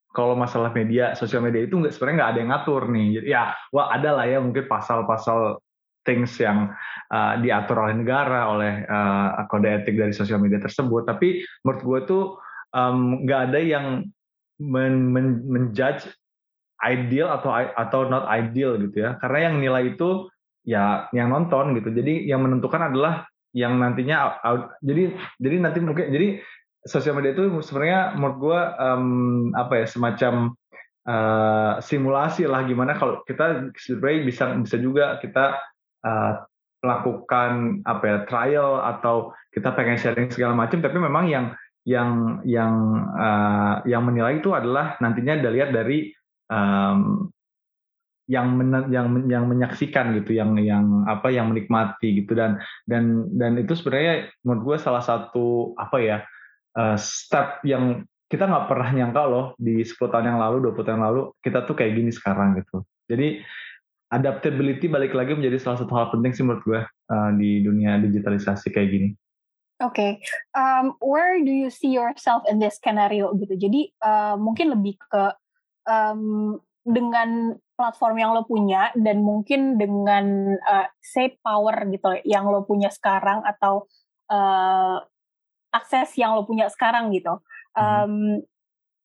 kalau 0.10 0.34
masalah 0.34 0.74
media 0.74 1.14
sosial 1.14 1.46
media 1.46 1.66
itu 1.66 1.78
nggak 1.78 1.94
sebenarnya 1.94 2.18
nggak 2.18 2.32
ada 2.32 2.40
yang 2.42 2.52
ngatur 2.54 2.84
nih. 2.90 3.08
Jadi 3.20 3.28
ya 3.30 3.44
wah 3.70 3.88
ada 3.94 4.10
lah 4.18 4.26
ya 4.26 4.40
mungkin 4.42 4.66
pasal-pasal 4.66 5.62
things 6.08 6.34
yang 6.42 6.74
uh, 7.14 7.34
diatur 7.38 7.78
oleh 7.86 7.96
negara 8.02 8.50
oleh 8.50 8.74
uh, 8.90 9.46
kode 9.46 9.70
etik 9.70 9.96
dari 10.00 10.14
sosial 10.16 10.42
media 10.42 10.58
tersebut. 10.58 11.06
Tapi 11.06 11.46
menurut 11.62 11.82
gue 11.86 12.00
tuh 12.10 12.24
nggak 13.26 13.40
um, 13.40 13.48
ada 13.54 13.60
yang 13.62 14.06
men, 14.58 15.14
men, 15.14 15.46
menjudge 15.46 16.10
ideal 16.82 17.30
atau 17.30 17.54
atau 17.54 18.10
not 18.10 18.26
ideal 18.34 18.82
gitu 18.82 19.06
ya. 19.06 19.22
Karena 19.22 19.54
yang 19.54 19.56
nilai 19.62 19.94
itu 19.94 20.26
ya 20.66 21.06
yang 21.14 21.30
nonton 21.30 21.78
gitu. 21.78 21.94
Jadi 21.94 22.26
yang 22.26 22.42
menentukan 22.42 22.90
adalah 22.90 23.30
yang 23.54 23.82
nantinya 23.82 24.38
jadi 24.86 25.18
jadi 25.42 25.56
nanti 25.58 25.82
mungkin 25.82 26.14
jadi 26.14 26.28
sosial 26.86 27.16
media 27.18 27.36
itu 27.36 27.50
sebenarnya 27.60 28.16
menurut 28.16 28.38
gue 28.40 28.60
um, 28.80 29.06
apa 29.56 29.84
ya 29.84 29.86
semacam 29.88 30.34
uh, 31.08 31.74
simulasi 31.84 32.48
lah 32.48 32.64
gimana 32.64 32.96
kalau 32.96 33.20
kita 33.28 33.72
sebenarnya 33.76 34.20
bisa 34.24 34.44
bisa 34.60 34.78
juga 34.80 35.20
kita 35.20 35.60
uh, 36.08 36.34
melakukan 36.80 37.84
apa 37.84 38.04
ya 38.08 38.18
trial 38.24 38.80
atau 38.80 39.36
kita 39.52 39.76
pengen 39.76 40.00
sharing 40.00 40.32
segala 40.32 40.56
macam 40.56 40.80
tapi 40.80 40.96
memang 40.96 41.28
yang 41.28 41.46
yang 41.84 42.40
yang 42.48 42.74
uh, 43.18 43.84
yang 43.84 44.04
menilai 44.08 44.40
itu 44.40 44.56
adalah 44.56 44.96
nantinya 45.04 45.40
dilihat 45.40 45.76
dari 45.76 46.12
um, 46.48 47.28
yang 48.30 48.54
men, 48.54 48.94
yang 48.94 49.08
yang 49.26 49.50
menyaksikan 49.50 50.14
gitu, 50.22 50.38
yang 50.38 50.54
yang 50.62 51.02
apa 51.10 51.34
yang 51.34 51.50
menikmati 51.50 52.22
gitu. 52.22 52.38
Dan 52.38 52.62
dan 52.86 53.26
dan 53.34 53.58
itu 53.58 53.74
sebenarnya 53.74 54.30
menurut 54.46 54.62
gue 54.64 54.78
salah 54.78 55.02
satu 55.02 55.74
apa 55.82 55.98
ya 55.98 56.18
uh, 56.78 56.98
step 57.00 57.64
yang 57.66 58.06
kita 58.30 58.46
nggak 58.46 58.70
pernah 58.70 58.90
nyangka 58.94 59.24
loh 59.26 59.46
di 59.58 59.82
10 59.82 59.98
tahun 59.98 60.26
yang 60.30 60.40
lalu, 60.40 60.70
20 60.70 60.86
tahun 60.86 60.96
yang 61.02 61.08
lalu 61.10 61.22
kita 61.42 61.66
tuh 61.66 61.74
kayak 61.74 61.98
gini 61.98 62.12
sekarang 62.14 62.62
gitu. 62.62 62.86
Jadi 63.10 63.42
adaptability 64.14 64.86
balik 64.86 65.18
lagi 65.18 65.34
menjadi 65.34 65.58
salah 65.58 65.82
satu 65.82 65.94
hal 65.98 66.14
penting 66.14 66.34
sih 66.34 66.46
menurut 66.46 66.62
gue 66.66 66.82
uh, 66.86 67.32
di 67.34 67.66
dunia 67.66 67.98
digitalisasi 67.98 68.70
kayak 68.70 68.90
gini. 68.90 69.10
Oke, 69.80 69.96
okay. 69.96 70.12
um, 70.60 71.00
where 71.00 71.40
do 71.40 71.56
you 71.56 71.72
see 71.72 71.96
yourself 71.96 72.44
in 72.52 72.60
this 72.60 72.78
scenario 72.84 73.32
gitu? 73.40 73.56
Jadi 73.56 73.96
uh, 74.04 74.36
mungkin 74.36 74.76
lebih 74.76 75.00
ke 75.00 75.32
um, 75.88 76.60
dengan 76.84 77.56
platform 77.80 78.16
yang 78.20 78.36
lo 78.36 78.44
punya 78.44 78.92
dan 78.92 79.24
mungkin 79.24 79.80
dengan 79.80 80.52
uh, 80.60 80.88
say 81.00 81.40
power 81.40 81.88
gitu 81.88 82.20
yang 82.28 82.52
lo 82.52 82.68
punya 82.68 82.92
sekarang 82.92 83.40
atau 83.48 83.88
uh, 84.28 85.00
akses 85.70 86.16
yang 86.18 86.36
lo 86.36 86.46
punya 86.46 86.70
sekarang 86.70 87.14
gitu. 87.14 87.40
Um, 87.78 88.44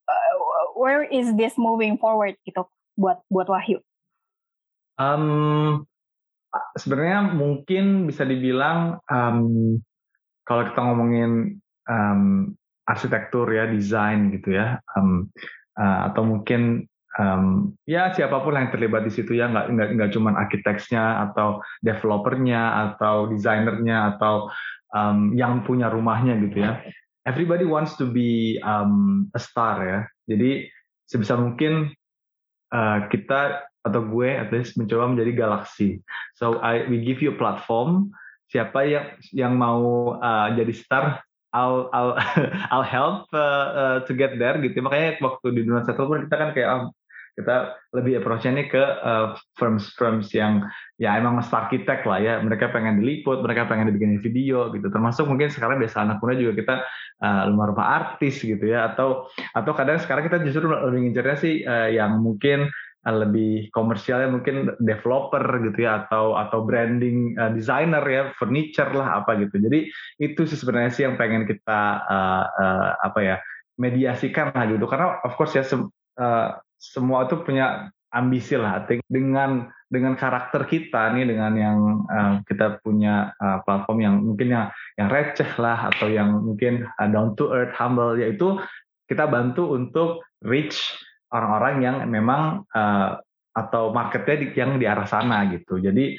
uh, 0.09 0.35
where 0.75 1.05
is 1.05 1.33
this 1.37 1.55
moving 1.61 2.01
forward 2.01 2.37
gitu 2.45 2.67
buat 2.97 3.23
buat 3.29 3.49
Wahyu? 3.49 3.81
Um, 4.95 5.85
sebenarnya 6.79 7.35
mungkin 7.35 8.07
bisa 8.07 8.23
dibilang 8.23 9.03
um, 9.11 9.79
kalau 10.47 10.71
kita 10.71 10.81
ngomongin 10.81 11.59
um, 11.91 12.55
arsitektur 12.85 13.49
ya 13.49 13.67
desain 13.67 14.31
gitu 14.31 14.55
ya 14.55 14.79
um, 14.95 15.33
uh, 15.81 16.13
atau 16.13 16.23
mungkin 16.23 16.87
um, 17.19 17.75
ya 17.87 18.11
siapa 18.15 18.43
pun 18.43 18.59
yang 18.59 18.71
terlibat 18.71 19.07
di 19.07 19.13
situ 19.13 19.39
ya 19.39 19.51
nggak 19.51 19.67
nggak 19.75 19.89
nggak 19.99 20.11
cuma 20.15 20.35
arsiteknya 20.35 21.31
atau 21.31 21.63
developernya 21.83 22.93
atau 22.93 23.31
desainernya 23.31 24.17
atau 24.17 24.51
um, 24.95 25.35
yang 25.35 25.63
punya 25.63 25.91
rumahnya 25.91 26.39
gitu 26.49 26.65
ya. 26.65 26.83
Everybody 27.25 27.65
wants 27.65 27.97
to 27.97 28.05
be 28.05 28.61
um, 28.61 29.27
a 29.33 29.41
star 29.41 29.81
ya. 29.81 30.01
Jadi 30.29 30.69
sebisa 31.09 31.41
mungkin 31.41 31.93
uh, 32.73 33.09
kita 33.09 33.65
atau 33.85 34.01
gue 34.01 34.29
at 34.33 34.49
least 34.53 34.77
mencoba 34.81 35.13
menjadi 35.13 35.33
galaksi. 35.37 36.01
So 36.37 36.61
I 36.61 36.89
we 36.89 37.01
give 37.05 37.21
you 37.25 37.37
a 37.37 37.41
platform. 37.41 38.13
Siapa 38.53 38.85
yang 38.85 39.07
yang 39.33 39.53
mau 39.57 40.15
uh, 40.21 40.49
jadi 40.53 40.73
star 40.77 41.25
I'll 41.55 41.89
I'll 41.95 42.19
I'll 42.75 42.87
help 42.87 43.31
uh, 43.31 43.67
uh, 43.73 43.99
to 44.05 44.13
get 44.13 44.37
there 44.37 44.59
gitu 44.59 44.83
makanya 44.83 45.23
waktu 45.23 45.55
di 45.55 45.63
dunia 45.63 45.87
satu 45.87 46.11
pun 46.11 46.27
kita 46.27 46.37
kan 46.37 46.51
kayak 46.51 46.69
oh, 46.69 46.85
kita 47.35 47.75
lebih 47.91 48.23
approach-nya 48.23 48.63
nih 48.63 48.67
ke 48.71 48.79
uh, 48.79 49.35
firms-firms 49.59 50.31
yang 50.31 50.63
ya 51.03 51.19
emang 51.19 51.43
arsitek 51.43 52.07
lah 52.07 52.19
ya. 52.23 52.35
Mereka 52.39 52.71
pengen 52.71 53.03
diliput 53.03 53.43
mereka 53.43 53.67
pengen 53.67 53.91
dibikin 53.91 54.23
video 54.23 54.71
gitu. 54.71 54.87
Termasuk 54.87 55.27
mungkin 55.27 55.51
sekarang 55.51 55.83
biasa 55.83 56.07
anak 56.07 56.23
muda 56.23 56.39
juga 56.39 56.53
kita 56.55 56.75
uh, 57.27 57.43
rumah-rumah 57.51 57.87
artis 57.87 58.39
gitu 58.39 58.63
ya. 58.63 58.95
Atau 58.95 59.27
atau 59.51 59.73
kadang 59.75 59.99
sekarang 59.99 60.31
kita 60.31 60.47
justru 60.47 60.71
lebih 60.71 61.11
ngincernya 61.11 61.37
sih 61.37 61.55
uh, 61.67 61.91
yang 61.91 62.23
mungkin 62.23 62.71
lebih 63.05 63.69
komersialnya 63.77 64.33
mungkin 64.33 64.71
developer 64.79 65.43
gitu 65.67 65.79
ya. 65.91 66.07
Atau 66.07 66.39
atau 66.39 66.63
branding 66.63 67.35
uh, 67.35 67.51
designer 67.51 68.07
ya. 68.07 68.31
Furniture 68.39 68.95
lah 68.95 69.27
apa 69.27 69.43
gitu. 69.43 69.59
Jadi 69.59 69.91
itu 70.23 70.47
sih 70.47 70.55
sebenarnya 70.55 70.91
sih 70.95 71.03
yang 71.03 71.19
pengen 71.19 71.51
kita 71.51 71.99
uh, 72.07 72.45
uh, 72.47 72.91
apa 73.03 73.21
ya 73.27 73.37
mediasikan 73.75 74.55
lah 74.55 74.71
gitu. 74.71 74.87
Karena 74.87 75.19
of 75.27 75.35
course 75.35 75.59
ya 75.59 75.67
se 75.67 75.75
uh, 75.75 76.49
semua 76.93 77.25
itu 77.25 77.41
punya 77.41 77.89
ambisi 78.15 78.55
lah 78.55 78.85
dengan 79.11 79.67
dengan 79.91 80.15
karakter 80.15 80.67
kita 80.71 81.11
nih 81.17 81.27
dengan 81.35 81.53
yang 81.59 81.79
uh, 82.07 82.35
kita 82.47 82.79
punya 82.83 83.35
uh, 83.43 83.63
platform 83.67 83.99
yang 84.03 84.15
mungkin 84.23 84.49
yang 84.55 84.67
yang 84.95 85.09
receh 85.11 85.51
lah 85.59 85.91
atau 85.91 86.07
yang 86.07 86.31
mungkin 86.45 86.87
uh, 87.01 87.09
down 87.11 87.35
to 87.35 87.51
earth 87.51 87.75
humble 87.75 88.15
yaitu 88.15 88.59
kita 89.11 89.27
bantu 89.27 89.75
untuk 89.75 90.23
reach 90.47 90.95
orang-orang 91.35 91.75
yang 91.83 91.97
memang 92.07 92.63
uh, 92.71 93.19
atau 93.55 93.95
marketnya 93.95 94.51
yang 94.55 94.79
di 94.79 94.87
arah 94.87 95.07
sana 95.07 95.47
gitu. 95.51 95.79
Jadi 95.79 96.19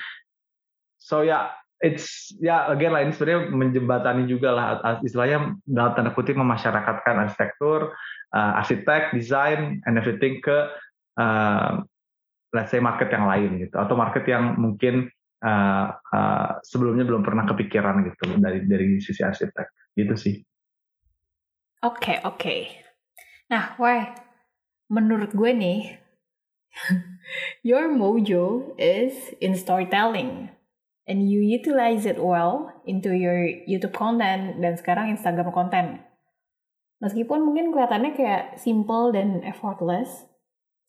so 0.99 1.23
ya 1.23 1.51
it's 1.83 2.31
ya 2.39 2.71
again 2.71 2.95
lah 2.95 3.03
ini 3.03 3.11
sebenarnya 3.11 3.41
menjembatani 3.51 4.23
juga 4.29 4.49
lah 4.55 4.67
istilahnya 5.03 5.59
dalam 5.67 5.91
tanda 5.95 6.11
kutip 6.15 6.39
memasyarakatkan 6.39 7.27
arsitektur, 7.27 7.91
uh, 8.31 8.51
arsitek, 8.61 9.11
desain, 9.11 9.83
and 9.83 9.99
everything 9.99 10.39
ke 10.39 10.71
uh, 11.19 11.71
let's 12.55 12.71
say 12.71 12.79
market 12.79 13.11
yang 13.11 13.27
lain 13.27 13.59
gitu 13.59 13.75
atau 13.75 13.95
market 13.99 14.23
yang 14.27 14.55
mungkin 14.55 15.11
uh, 15.43 15.91
uh, 15.91 16.49
sebelumnya 16.63 17.03
belum 17.03 17.21
pernah 17.27 17.43
kepikiran 17.43 18.07
gitu 18.07 18.39
dari 18.39 18.63
dari 18.63 18.87
sisi 19.03 19.21
arsitek 19.21 19.95
gitu 19.99 20.15
sih. 20.15 20.35
Oke 21.83 22.15
okay, 22.15 22.17
oke. 22.23 22.39
Okay. 22.39 22.61
Nah, 23.51 23.77
why 23.77 24.15
menurut 24.89 25.35
gue 25.35 25.51
nih, 25.53 26.01
your 27.67 27.91
mojo 27.91 28.73
is 28.79 29.35
in 29.43 29.53
storytelling. 29.53 30.54
And 31.05 31.29
you 31.29 31.45
utilize 31.45 32.09
it 32.09 32.17
well 32.17 32.73
into 32.89 33.13
your 33.13 33.45
YouTube 33.69 33.93
content 33.93 34.57
dan 34.57 34.73
sekarang 34.73 35.13
Instagram 35.13 35.53
content. 35.53 36.01
Meskipun 36.97 37.45
mungkin 37.45 37.69
kelihatannya 37.69 38.17
kayak 38.17 38.57
simple 38.57 39.13
dan 39.13 39.45
effortless, 39.45 40.25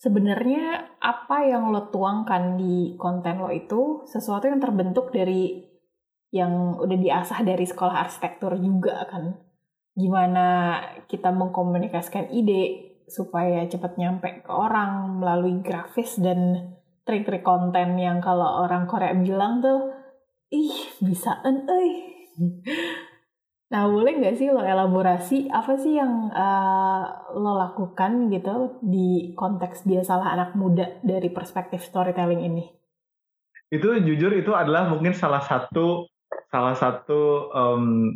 sebenarnya 0.01 0.97
apa 1.05 1.45
yang 1.45 1.69
lo 1.69 1.93
tuangkan 1.93 2.57
di 2.57 2.97
konten 2.97 3.45
lo 3.45 3.53
itu 3.53 4.09
sesuatu 4.09 4.49
yang 4.49 4.57
terbentuk 4.57 5.13
dari 5.13 5.69
yang 6.33 6.81
udah 6.81 6.97
diasah 6.97 7.45
dari 7.45 7.69
sekolah 7.69 8.09
arsitektur 8.09 8.57
juga 8.57 9.05
kan. 9.09 9.37
Gimana 9.97 10.81
kita 11.09 11.33
mengkomunikasikan 11.33 12.33
ide, 12.33 12.97
supaya 13.07 13.65
cepat 13.71 13.97
nyampe 13.97 14.43
ke 14.43 14.51
orang 14.51 15.23
melalui 15.23 15.63
grafis 15.63 16.19
dan 16.19 16.75
trik-trik 17.07 17.47
konten 17.47 17.97
yang 17.97 18.19
kalau 18.19 18.67
orang 18.67 18.91
Korea 18.91 19.15
bilang 19.15 19.63
tuh 19.63 19.96
ih 20.57 20.73
bisaan 21.05 21.69
eh 21.69 21.93
nah 23.67 23.91
boleh 23.91 24.23
nggak 24.23 24.39
sih 24.39 24.47
lo 24.47 24.63
elaborasi 24.63 25.51
apa 25.51 25.75
sih 25.75 25.99
yang 25.99 26.31
uh, 26.31 27.03
lo 27.35 27.59
lakukan 27.59 28.31
gitu 28.31 28.79
di 28.79 29.35
konteks 29.35 29.83
biasalah 29.83 30.39
anak 30.39 30.51
muda 30.55 31.03
dari 31.03 31.35
perspektif 31.35 31.83
storytelling 31.83 32.47
ini? 32.47 32.63
Itu 33.67 33.91
jujur 33.99 34.31
itu 34.39 34.55
adalah 34.55 34.87
mungkin 34.87 35.19
salah 35.19 35.43
satu 35.43 36.07
salah 36.47 36.79
satu 36.79 37.51
um, 37.51 38.15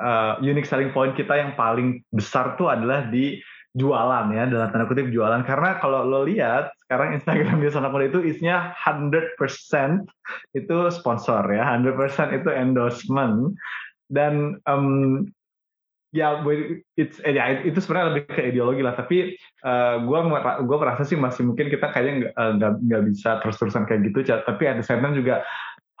uh, 0.00 0.40
unique 0.40 0.64
selling 0.64 0.96
point 0.96 1.12
kita 1.12 1.36
yang 1.36 1.52
paling 1.60 2.00
besar 2.08 2.56
tuh 2.56 2.72
adalah 2.72 3.04
di 3.12 3.36
jualan 3.76 4.32
ya 4.32 4.48
dalam 4.48 4.72
tanda 4.72 4.88
kutip 4.88 5.12
jualan. 5.12 5.44
Karena 5.44 5.76
kalau 5.78 6.02
lo 6.08 6.24
lihat 6.24 6.72
sekarang 6.88 7.12
Instagram 7.20 7.60
anak 7.76 7.92
muda 7.92 8.08
itu 8.08 8.20
isinya 8.24 8.72
100% 8.80 9.36
itu 10.56 10.76
sponsor 10.88 11.44
ya. 11.52 11.76
100% 11.76 12.40
itu 12.40 12.48
endorsement. 12.48 13.52
Dan 14.08 14.56
um, 14.64 15.28
ya 16.16 16.40
it's, 16.96 17.20
eh, 17.20 17.36
ya 17.36 17.60
itu 17.60 17.76
sebenarnya 17.76 18.16
lebih 18.16 18.22
ke 18.32 18.42
ideologi 18.48 18.80
lah. 18.80 18.96
Tapi 18.96 19.36
uh, 19.68 20.00
gue 20.64 20.76
merasa 20.80 21.04
sih 21.04 21.20
masih 21.20 21.44
mungkin 21.44 21.68
kita 21.68 21.92
kayaknya 21.92 22.32
nggak 22.32 22.72
uh, 22.72 22.80
nggak 22.80 23.02
bisa 23.12 23.30
terus-terusan 23.44 23.84
kayak 23.84 24.08
gitu 24.08 24.24
tapi 24.48 24.64
ada 24.72 24.80
the 24.80 25.12
juga 25.12 25.44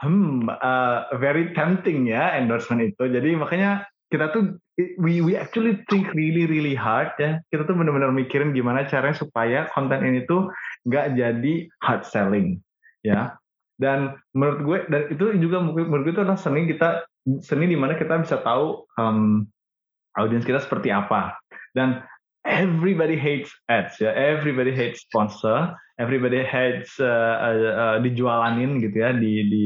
hmm 0.00 0.48
uh, 0.48 1.08
very 1.20 1.52
tempting 1.52 2.08
ya 2.08 2.40
endorsement 2.40 2.80
itu. 2.80 3.04
Jadi 3.04 3.36
makanya 3.36 3.84
kita 4.06 4.30
tuh 4.30 4.54
we 5.02 5.18
we 5.18 5.34
actually 5.34 5.82
think 5.90 6.12
really 6.14 6.46
really 6.46 6.76
hard 6.76 7.10
ya. 7.18 7.42
Kita 7.50 7.66
tuh 7.66 7.74
benar-benar 7.74 8.14
mikirin 8.14 8.54
gimana 8.54 8.86
caranya 8.86 9.18
supaya 9.18 9.66
konten 9.74 10.04
ini 10.06 10.22
tuh 10.28 10.52
nggak 10.86 11.18
jadi 11.18 11.54
hard 11.82 12.02
selling 12.06 12.62
ya. 13.02 13.34
Dan 13.76 14.16
menurut 14.32 14.60
gue 14.64 14.78
dan 14.88 15.02
itu 15.12 15.24
juga 15.42 15.60
menurut 15.60 16.06
gue 16.06 16.12
itu 16.14 16.22
adalah 16.22 16.40
seni 16.40 16.70
kita 16.70 17.04
seni 17.42 17.66
di 17.66 17.76
mana 17.76 17.98
kita 17.98 18.16
bisa 18.22 18.40
tahu 18.40 18.86
um, 18.96 19.44
audiens 20.14 20.46
kita 20.46 20.62
seperti 20.62 20.94
apa. 20.94 21.34
Dan 21.74 22.00
everybody 22.46 23.18
hates 23.18 23.50
ads 23.66 23.98
ya. 23.98 24.14
Everybody 24.14 24.72
hates 24.72 25.02
sponsor. 25.02 25.74
Everybody 25.96 26.44
hates 26.44 26.92
uh, 27.00 27.36
uh, 27.40 27.56
uh, 27.74 27.96
dijualanin 28.00 28.78
gitu 28.80 28.96
ya. 29.02 29.10
Di 29.12 29.32
di 29.50 29.64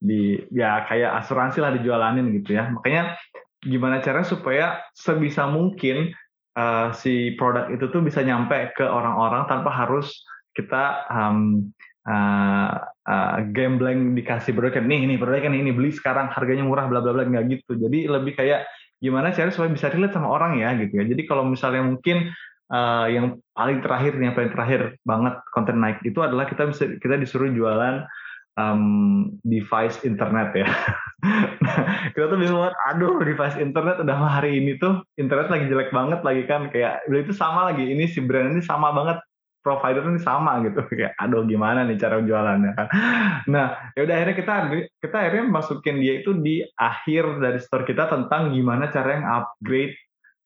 di 0.00 0.20
ya 0.54 0.86
kayak 0.88 1.26
asuransi 1.26 1.58
lah 1.60 1.74
dijualanin 1.76 2.32
gitu 2.40 2.56
ya. 2.56 2.70
Makanya 2.72 3.18
gimana 3.60 4.00
caranya 4.00 4.28
supaya 4.28 4.66
sebisa 4.96 5.44
mungkin 5.48 6.16
uh, 6.56 6.92
si 6.96 7.36
produk 7.36 7.68
itu 7.68 7.92
tuh 7.92 8.00
bisa 8.00 8.24
nyampe 8.24 8.72
ke 8.72 8.84
orang-orang 8.84 9.44
tanpa 9.46 9.68
harus 9.68 10.24
kita 10.56 11.04
um, 11.12 11.68
uh, 12.08 12.80
uh, 13.06 13.36
gambling 13.52 14.16
dikasih 14.16 14.56
produk 14.56 14.80
nih 14.82 15.04
ini 15.04 15.14
produk 15.20 15.44
kan 15.44 15.54
ini 15.54 15.70
beli 15.70 15.92
sekarang 15.92 16.32
harganya 16.32 16.64
murah 16.64 16.88
bla 16.88 17.04
bla 17.04 17.12
bla 17.12 17.28
nggak 17.28 17.44
gitu. 17.52 17.76
Jadi 17.76 18.08
lebih 18.08 18.34
kayak 18.36 18.64
gimana 19.00 19.32
caranya 19.32 19.54
supaya 19.56 19.72
bisa 19.72 19.88
relate 19.88 20.16
sama 20.16 20.28
orang 20.28 20.60
ya 20.60 20.72
gitu 20.76 21.00
ya. 21.00 21.04
Jadi 21.04 21.22
kalau 21.28 21.44
misalnya 21.44 21.84
mungkin 21.84 22.32
uh, 22.72 23.06
yang 23.08 23.40
paling 23.52 23.84
terakhir 23.84 24.16
yang 24.16 24.32
paling 24.32 24.52
terakhir 24.52 24.80
banget 25.04 25.34
konten 25.52 25.76
naik 25.80 26.00
itu 26.04 26.20
adalah 26.24 26.48
kita 26.48 26.68
bisa 26.68 26.96
kita 26.96 27.16
disuruh 27.20 27.48
jualan 27.52 28.04
um, 28.60 28.82
device 29.48 29.96
internet 30.04 30.52
ya. 30.52 30.68
kita 32.16 32.26
tuh 32.28 32.38
bingung 32.40 32.60
banget, 32.60 32.76
aduh 32.92 33.20
device 33.24 33.56
internet 33.56 33.96
udah 34.04 34.16
hari 34.20 34.60
ini 34.60 34.76
tuh 34.76 35.04
internet 35.16 35.48
lagi 35.48 35.64
jelek 35.68 35.90
banget 35.92 36.20
lagi 36.20 36.42
kan 36.44 36.68
kayak 36.68 37.04
itu 37.08 37.32
sama 37.32 37.72
lagi 37.72 37.88
ini 37.88 38.08
si 38.08 38.20
brand 38.24 38.56
ini 38.56 38.60
sama 38.64 38.92
banget 38.92 39.20
provider 39.60 40.00
ini 40.08 40.20
sama 40.20 40.64
gitu 40.64 40.80
kayak 40.98 41.12
aduh 41.20 41.44
gimana 41.44 41.84
nih 41.84 42.00
cara 42.00 42.20
jualannya 42.24 42.72
kan. 42.76 42.86
Nah, 43.48 43.92
ya 43.96 44.00
udah 44.04 44.14
akhirnya 44.16 44.36
kita 44.36 44.54
kita 45.00 45.16
akhirnya 45.16 45.44
masukin 45.48 46.00
dia 46.00 46.20
itu 46.20 46.32
di 46.36 46.64
akhir 46.76 47.40
dari 47.40 47.60
store 47.60 47.84
kita 47.84 48.08
tentang 48.08 48.52
gimana 48.56 48.88
cara 48.88 49.20
yang 49.20 49.26
upgrade 49.28 49.94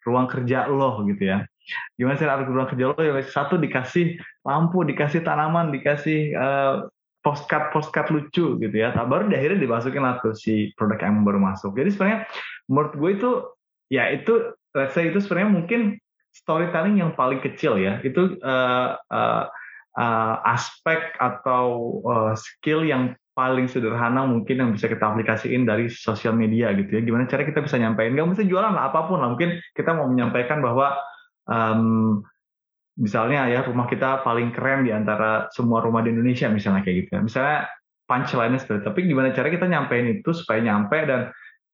ruang 0.04 0.28
kerja 0.28 0.68
lo 0.68 1.02
gitu 1.06 1.30
ya. 1.30 1.46
Gimana 1.96 2.18
cara 2.18 2.36
upgrade 2.36 2.54
ruang 2.54 2.68
kerja 2.74 2.84
lo 2.90 3.00
ya 3.00 3.14
satu 3.22 3.54
dikasih 3.56 4.18
lampu, 4.44 4.82
dikasih 4.84 5.22
tanaman, 5.22 5.72
dikasih 5.72 6.34
uh, 6.34 6.74
postcard 7.24 7.72
postcard 7.72 8.12
lucu 8.12 8.60
gitu 8.60 8.76
ya. 8.76 8.92
Nah, 8.92 9.08
baru 9.08 9.32
di 9.32 9.34
akhirnya 9.34 9.64
dimasukin 9.64 10.04
lah 10.04 10.20
tuh 10.20 10.36
si 10.36 10.70
produk 10.76 11.00
yang 11.00 11.24
baru 11.24 11.40
masuk. 11.40 11.72
Jadi 11.74 11.90
sebenarnya 11.96 12.18
menurut 12.68 12.92
gue 12.94 13.10
itu 13.16 13.30
ya 13.88 14.12
itu 14.12 14.52
let's 14.76 14.92
say 14.92 15.08
itu 15.08 15.18
sebenarnya 15.24 15.50
mungkin 15.50 15.80
storytelling 16.36 17.00
yang 17.00 17.16
paling 17.16 17.40
kecil 17.40 17.80
ya. 17.80 17.98
Itu 18.04 18.36
uh, 18.44 19.00
uh, 19.00 19.44
uh, 19.96 20.34
aspek 20.44 21.16
atau 21.16 21.98
uh, 22.04 22.32
skill 22.36 22.84
yang 22.84 23.16
paling 23.34 23.66
sederhana 23.66 24.22
mungkin 24.22 24.62
yang 24.62 24.70
bisa 24.70 24.86
kita 24.86 25.10
aplikasiin 25.10 25.66
dari 25.66 25.90
sosial 25.90 26.36
media 26.36 26.70
gitu 26.76 26.92
ya. 26.92 27.02
Gimana 27.02 27.26
cara 27.26 27.42
kita 27.42 27.64
bisa 27.64 27.80
nyampaikan 27.80 28.14
nggak 28.14 28.28
mesti 28.36 28.44
jualan 28.46 28.76
lah 28.76 28.92
apa 28.92 29.10
pun 29.10 29.18
lah. 29.24 29.32
Mungkin 29.32 29.58
kita 29.74 29.96
mau 29.96 30.06
menyampaikan 30.06 30.62
bahwa 30.62 31.00
um, 31.48 32.22
misalnya 32.94 33.50
ya 33.50 33.66
rumah 33.66 33.90
kita 33.90 34.22
paling 34.22 34.54
keren 34.54 34.86
di 34.86 34.94
antara 34.94 35.50
semua 35.50 35.82
rumah 35.82 36.02
di 36.06 36.14
Indonesia 36.14 36.46
misalnya 36.46 36.86
kayak 36.86 36.96
gitu. 37.06 37.10
Ya. 37.18 37.20
Misalnya 37.22 37.58
punchline 38.06 38.54
seperti 38.60 38.80
itu. 38.80 38.86
Tapi 38.86 39.00
gimana 39.10 39.34
cara 39.34 39.48
kita 39.50 39.66
nyampein 39.66 40.06
itu 40.20 40.30
supaya 40.30 40.62
nyampe 40.62 40.98
dan 41.02 41.20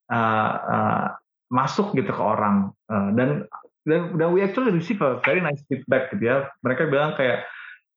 uh, 0.09 0.53
uh, 0.65 1.07
masuk 1.51 1.93
gitu 1.99 2.15
ke 2.15 2.23
orang 2.23 2.71
uh, 2.89 3.11
dan 3.19 3.45
dan 3.85 4.15
dan 4.17 4.29
we 4.31 4.41
actually 4.41 4.71
receive 4.71 5.01
a 5.03 5.19
very 5.27 5.43
nice 5.45 5.61
feedback 5.69 6.09
gitu 6.15 6.25
ya. 6.25 6.49
Mereka 6.65 6.89
bilang 6.89 7.19
kayak, 7.19 7.45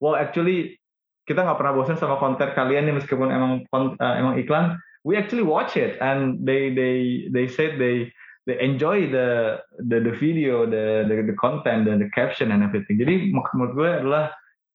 well 0.03 0.19
actually 0.19 0.75
kita 1.23 1.39
nggak 1.39 1.55
pernah 1.55 1.73
bosan 1.79 1.95
sama 1.95 2.19
konten 2.19 2.51
kalian 2.51 2.91
nih 2.91 2.95
meskipun 2.99 3.31
emang 3.31 3.63
uh, 3.71 4.15
emang 4.19 4.35
iklan. 4.35 4.75
We 5.03 5.19
actually 5.19 5.43
watch 5.43 5.75
it 5.75 5.99
and 5.99 6.43
they 6.47 6.71
they 6.71 7.27
they 7.31 7.47
said 7.51 7.75
they 7.75 8.11
they 8.49 8.59
enjoy 8.59 9.07
the 9.09 9.59
the 9.79 9.99
the 10.03 10.13
video, 10.17 10.67
the 10.67 11.07
the, 11.07 11.23
the 11.23 11.37
content 11.39 11.87
dan 11.87 11.99
the 11.99 12.09
caption 12.11 12.51
and 12.51 12.63
everything. 12.63 12.99
Jadi 12.99 13.31
menurut 13.31 13.73
gue 13.75 13.89
adalah 13.89 14.25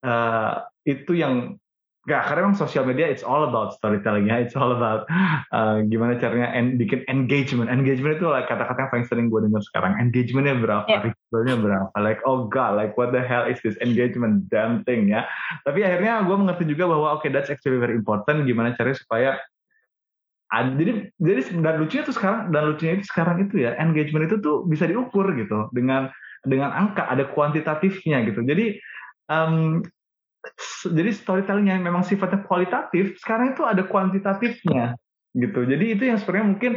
uh, 0.05 0.65
itu 0.85 1.17
yang 1.17 1.59
Gak, 2.07 2.25
karena 2.25 2.47
memang 2.47 2.57
sosial 2.57 2.89
media 2.89 3.05
it's 3.05 3.21
all 3.21 3.45
about 3.45 3.75
storytelling 3.77 4.31
ya, 4.31 4.41
it's 4.41 4.57
all 4.57 4.73
about 4.73 5.05
uh, 5.53 5.83
gimana 5.85 6.17
caranya 6.17 6.49
en 6.57 6.73
bikin 6.79 7.05
engagement. 7.05 7.69
Engagement 7.69 8.17
itu 8.17 8.25
like, 8.25 8.49
kata-kata 8.49 8.87
yang 8.87 8.89
paling 8.89 9.05
sering 9.05 9.27
gue 9.29 9.45
dengar 9.45 9.61
sekarang. 9.69 9.93
Engagementnya 9.99 10.57
berapa, 10.57 10.89
yeah. 10.89 11.05
ritualnya 11.05 11.55
berapa, 11.59 11.95
like 12.01 12.17
oh 12.25 12.49
god, 12.49 12.79
like 12.79 12.97
what 12.97 13.13
the 13.13 13.21
hell 13.21 13.45
is 13.45 13.61
this 13.61 13.77
engagement 13.83 14.47
damn 14.49 14.81
thing 14.89 15.11
ya. 15.11 15.27
Tapi 15.67 15.85
akhirnya 15.85 16.25
gue 16.25 16.33
mengerti 16.33 16.65
juga 16.71 16.89
bahwa 16.89 17.19
oke 17.19 17.21
okay, 17.21 17.29
that's 17.29 17.51
actually 17.51 17.77
very 17.77 17.93
important. 17.93 18.47
Gimana 18.47 18.73
caranya 18.73 18.97
supaya 18.97 19.29
jadi 20.49 21.13
jadi 21.21 21.41
dan 21.61 21.77
lucunya 21.77 22.03
tuh 22.03 22.15
sekarang 22.17 22.49
dan 22.49 22.73
lucunya 22.73 22.93
itu 22.97 23.05
sekarang 23.05 23.37
itu 23.45 23.61
ya 23.61 23.77
engagement 23.77 24.25
itu 24.25 24.41
tuh 24.41 24.65
bisa 24.65 24.89
diukur 24.89 25.29
gitu 25.37 25.69
dengan 25.69 26.09
dengan 26.41 26.73
angka 26.73 27.05
ada 27.05 27.29
kuantitatifnya 27.29 28.25
gitu. 28.25 28.41
Jadi 28.41 28.81
um, 29.29 29.85
jadi 30.87 31.11
storytelling 31.11 31.67
yang 31.67 31.83
memang 31.83 32.01
sifatnya 32.01 32.41
kualitatif 32.47 33.19
sekarang 33.19 33.53
itu 33.53 33.63
ada 33.67 33.83
kuantitatifnya 33.83 34.95
gitu 35.35 35.67
jadi 35.67 35.85
itu 35.93 36.03
yang 36.09 36.17
sebenarnya 36.17 36.47
mungkin 36.47 36.71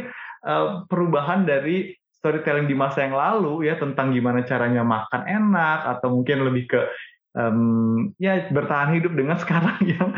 uh, 0.45 0.83
perubahan 0.91 1.47
dari 1.47 1.95
storytelling 2.19 2.67
di 2.69 2.75
masa 2.75 3.07
yang 3.07 3.15
lalu 3.15 3.67
ya 3.67 3.79
tentang 3.79 4.13
gimana 4.13 4.45
caranya 4.45 4.83
makan 4.85 5.23
enak 5.25 5.79
atau 5.97 6.07
mungkin 6.13 6.45
lebih 6.45 6.63
ke 6.69 6.81
um, 7.35 8.11
ya 8.21 8.47
bertahan 8.51 8.95
hidup 8.99 9.15
dengan 9.15 9.39
sekarang 9.43 9.79
yang 9.83 10.11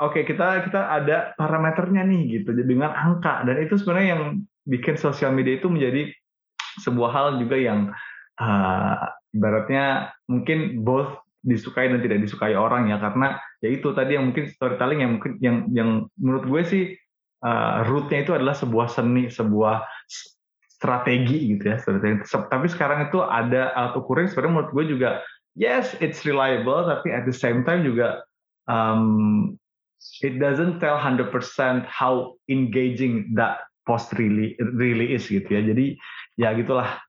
oke 0.00 0.16
okay, 0.16 0.22
kita 0.24 0.64
kita 0.66 0.80
ada 0.80 1.36
parameternya 1.36 2.02
nih 2.08 2.40
gitu. 2.40 2.56
Dengan 2.56 2.90
angka. 2.90 3.44
Dan 3.44 3.60
itu 3.60 3.76
sebenarnya 3.76 4.08
yang 4.16 4.24
bikin 4.64 4.96
sosial 4.96 5.30
media 5.36 5.60
itu 5.60 5.68
menjadi 5.68 6.10
sebuah 6.80 7.10
hal 7.12 7.26
juga 7.38 7.56
yang 7.60 7.92
uh, 8.40 9.04
ibaratnya 9.36 10.14
mungkin 10.26 10.82
both 10.82 11.20
disukai 11.40 11.88
dan 11.92 12.00
tidak 12.00 12.24
disukai 12.24 12.56
orang 12.56 12.88
ya. 12.88 12.96
Karena 12.96 13.36
ya 13.60 13.68
itu 13.68 13.92
tadi 13.92 14.16
yang 14.16 14.32
mungkin 14.32 14.48
storytelling 14.48 15.00
yang 15.04 15.12
mungkin 15.20 15.32
yang 15.38 15.56
yang 15.70 15.90
menurut 16.16 16.44
gue 16.48 16.62
sih 16.64 16.84
uh, 17.44 17.84
rootnya 17.88 18.24
itu 18.24 18.32
adalah 18.32 18.56
sebuah 18.56 18.88
seni 18.88 19.28
sebuah 19.28 19.84
strategi 20.80 21.56
gitu 21.56 21.68
ya 21.68 21.76
strategi. 21.76 22.24
tapi 22.48 22.66
sekarang 22.72 23.12
itu 23.12 23.20
ada 23.20 23.76
alat 23.76 24.00
ukur 24.00 24.16
yang 24.16 24.32
sebenarnya 24.32 24.52
menurut 24.56 24.72
gue 24.72 24.84
juga 24.96 25.10
yes 25.52 25.92
it's 26.00 26.24
reliable 26.24 26.88
tapi 26.88 27.12
at 27.12 27.28
the 27.28 27.36
same 27.36 27.60
time 27.68 27.84
juga 27.84 28.24
um, 28.64 29.52
it 30.20 30.40
doesn't 30.40 30.80
tell 30.80 30.96
100% 30.96 31.32
how 31.86 32.36
engaging 32.48 33.32
that 33.36 33.64
post 33.84 34.12
really 34.16 34.56
really 34.76 35.12
is 35.12 35.28
gitu 35.28 35.48
ya 35.48 35.62
jadi 35.64 35.86
ya 36.36 36.52
gitulah 36.56 37.00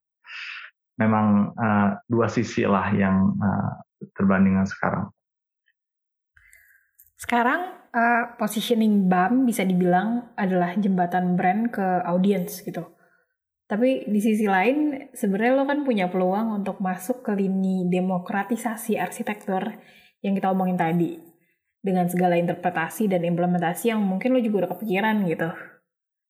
memang 1.01 1.57
uh, 1.57 1.97
dua 2.05 2.29
sisi 2.29 2.61
lah 2.67 2.93
yang 2.93 3.33
uh, 3.41 3.71
terbandingan 4.13 4.69
sekarang. 4.69 5.09
Sekarang 7.17 7.61
uh, 7.93 8.23
positioning 8.37 9.09
BAM 9.09 9.45
bisa 9.45 9.65
dibilang 9.65 10.33
adalah 10.37 10.77
jembatan 10.77 11.37
brand 11.37 11.69
ke 11.73 12.05
audiens 12.05 12.61
gitu. 12.61 12.85
Tapi 13.65 14.03
di 14.09 14.19
sisi 14.19 14.43
lain 14.45 15.09
sebenarnya 15.15 15.53
lo 15.55 15.63
kan 15.63 15.87
punya 15.87 16.11
peluang 16.11 16.59
untuk 16.59 16.83
masuk 16.83 17.23
ke 17.23 17.31
lini 17.31 17.87
demokratisasi 17.87 18.99
arsitektur 18.99 19.79
yang 20.19 20.35
kita 20.35 20.51
omongin 20.51 20.75
tadi. 20.75 21.30
Dengan 21.81 22.05
segala 22.05 22.37
interpretasi 22.37 23.09
dan 23.09 23.25
implementasi 23.25 23.89
yang 23.89 24.05
mungkin 24.05 24.37
lo 24.37 24.39
juga 24.39 24.65
udah 24.65 24.71
kepikiran 24.77 25.25
gitu. 25.25 25.49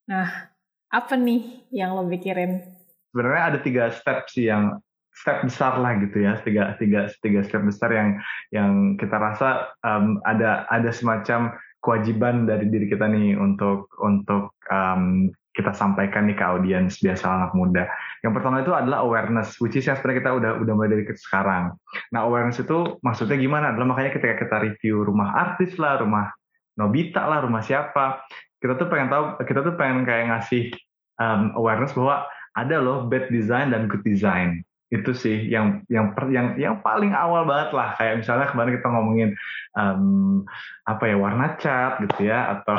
Nah, 0.07 0.51
apa 0.87 1.13
nih 1.19 1.67
yang 1.75 1.91
lo 1.95 2.07
pikirin? 2.07 2.63
Sebenarnya 3.11 3.43
ada 3.51 3.59
tiga 3.59 3.91
step 3.91 4.31
sih 4.31 4.47
yang 4.47 4.79
step 5.11 5.43
besar 5.43 5.75
lah 5.75 5.99
gitu 5.99 6.23
ya 6.23 6.39
tiga 6.41 6.73
tiga 6.79 7.11
tiga 7.19 7.43
step 7.43 7.67
besar 7.67 7.91
yang 7.91 8.09
yang 8.55 8.95
kita 8.95 9.19
rasa 9.19 9.75
um, 9.83 10.23
ada 10.23 10.63
ada 10.71 10.87
semacam 10.89 11.51
kewajiban 11.83 12.47
dari 12.47 12.71
diri 12.71 12.87
kita 12.87 13.11
nih 13.11 13.35
untuk 13.35 13.91
untuk 13.99 14.55
um, 14.71 15.27
kita 15.51 15.75
sampaikan 15.75 16.31
nih 16.31 16.37
ke 16.39 16.45
audiens 16.47 16.95
biasa 17.03 17.27
anak 17.27 17.51
muda. 17.51 17.83
Yang 18.21 18.33
pertama 18.37 18.61
itu 18.61 18.71
adalah 18.71 19.01
awareness, 19.01 19.57
which 19.57 19.73
is 19.73 19.85
yang 19.89 19.97
sebenarnya 19.97 20.19
kita 20.21 20.31
udah 20.37 20.51
udah 20.61 20.73
mulai 20.77 20.93
dari 20.93 21.03
sekarang. 21.17 21.73
Nah 22.13 22.21
awareness 22.29 22.61
itu 22.61 23.01
maksudnya 23.01 23.37
gimana? 23.41 23.73
Adalah 23.73 23.97
makanya 23.97 24.11
ketika 24.13 24.35
kita 24.45 24.55
review 24.61 25.01
rumah 25.01 25.33
artis 25.33 25.73
lah, 25.81 25.97
rumah 26.01 26.29
Nobita 26.77 27.27
lah, 27.27 27.43
rumah 27.43 27.59
siapa, 27.59 28.23
kita 28.61 28.79
tuh 28.79 28.87
pengen 28.87 29.11
tahu, 29.11 29.23
kita 29.43 29.59
tuh 29.65 29.73
pengen 29.75 30.07
kayak 30.07 30.31
ngasih 30.31 30.71
um, 31.19 31.51
awareness 31.57 31.91
bahwa 31.97 32.29
ada 32.55 32.77
loh 32.79 33.09
bad 33.09 33.27
design 33.27 33.73
dan 33.75 33.91
good 33.91 34.05
design 34.05 34.63
itu 34.91 35.15
sih 35.15 35.47
yang 35.47 35.87
yang 35.87 36.11
per, 36.11 36.27
yang 36.27 36.59
yang 36.59 36.83
paling 36.83 37.15
awal 37.15 37.47
banget 37.47 37.71
lah 37.71 37.95
kayak 37.95 38.19
misalnya 38.19 38.51
kemarin 38.51 38.75
kita 38.75 38.87
ngomongin 38.91 39.29
um, 39.71 40.43
apa 40.83 41.03
ya 41.07 41.15
warna 41.15 41.55
cat 41.55 42.03
gitu 42.03 42.27
ya 42.27 42.59
atau 42.59 42.75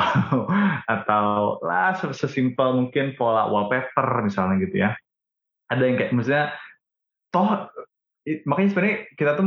atau 0.93 1.25
lah 1.65 1.97
sesimpel 2.13 2.77
mungkin 2.77 3.17
pola 3.17 3.49
wallpaper 3.49 4.21
misalnya 4.21 4.61
gitu 4.61 4.85
ya 4.85 4.93
ada 5.71 5.83
yang 5.83 5.95
kayak 5.99 6.11
misalnya 6.11 6.47
toh 7.33 7.67
makanya 8.47 8.69
sebenarnya 8.71 8.97
kita 9.19 9.31
tuh 9.35 9.45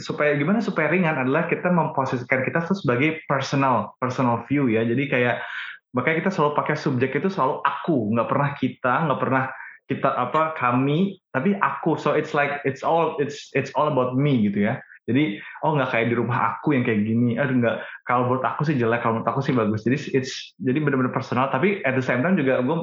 supaya 0.00 0.32
gimana 0.40 0.64
supaya 0.64 0.88
ringan 0.88 1.20
adalah 1.20 1.44
kita 1.44 1.68
memposisikan 1.68 2.40
kita 2.40 2.64
tuh 2.64 2.76
sebagai 2.76 3.20
personal 3.28 3.92
personal 4.00 4.48
view 4.48 4.72
ya. 4.72 4.88
Jadi 4.88 5.04
kayak 5.12 5.44
makanya 5.92 6.24
kita 6.24 6.30
selalu 6.32 6.56
pakai 6.56 6.76
subjek 6.80 7.12
itu 7.12 7.28
selalu 7.28 7.60
aku. 7.60 8.16
Nggak 8.16 8.28
pernah 8.32 8.50
kita 8.56 8.94
nggak 9.04 9.20
pernah 9.20 9.44
kita 9.84 10.08
apa 10.16 10.56
kami. 10.56 11.20
Tapi 11.36 11.60
aku. 11.60 12.00
So 12.00 12.16
it's 12.16 12.32
like 12.32 12.64
it's 12.64 12.80
all 12.80 13.20
it's 13.20 13.52
it's 13.52 13.68
all 13.76 13.92
about 13.92 14.16
me 14.16 14.48
gitu 14.48 14.72
ya. 14.72 14.80
Jadi 15.04 15.36
oh 15.60 15.76
nggak 15.76 15.92
kayak 15.92 16.06
di 16.08 16.16
rumah 16.16 16.56
aku 16.56 16.72
yang 16.72 16.88
kayak 16.88 17.04
gini. 17.04 17.36
Eh 17.36 17.44
nggak 17.44 17.84
kalau 18.08 18.32
menurut 18.32 18.48
aku 18.48 18.64
sih 18.64 18.80
jelek 18.80 19.04
kalau 19.04 19.20
menurut 19.20 19.28
aku 19.28 19.44
sih 19.44 19.52
bagus. 19.52 19.84
Jadi 19.84 19.96
it's 20.16 20.56
jadi 20.56 20.80
benar-benar 20.80 21.12
personal. 21.12 21.52
Tapi 21.52 21.84
at 21.84 21.92
the 21.92 22.02
same 22.02 22.24
time 22.24 22.40
juga 22.40 22.64
gue 22.64 22.76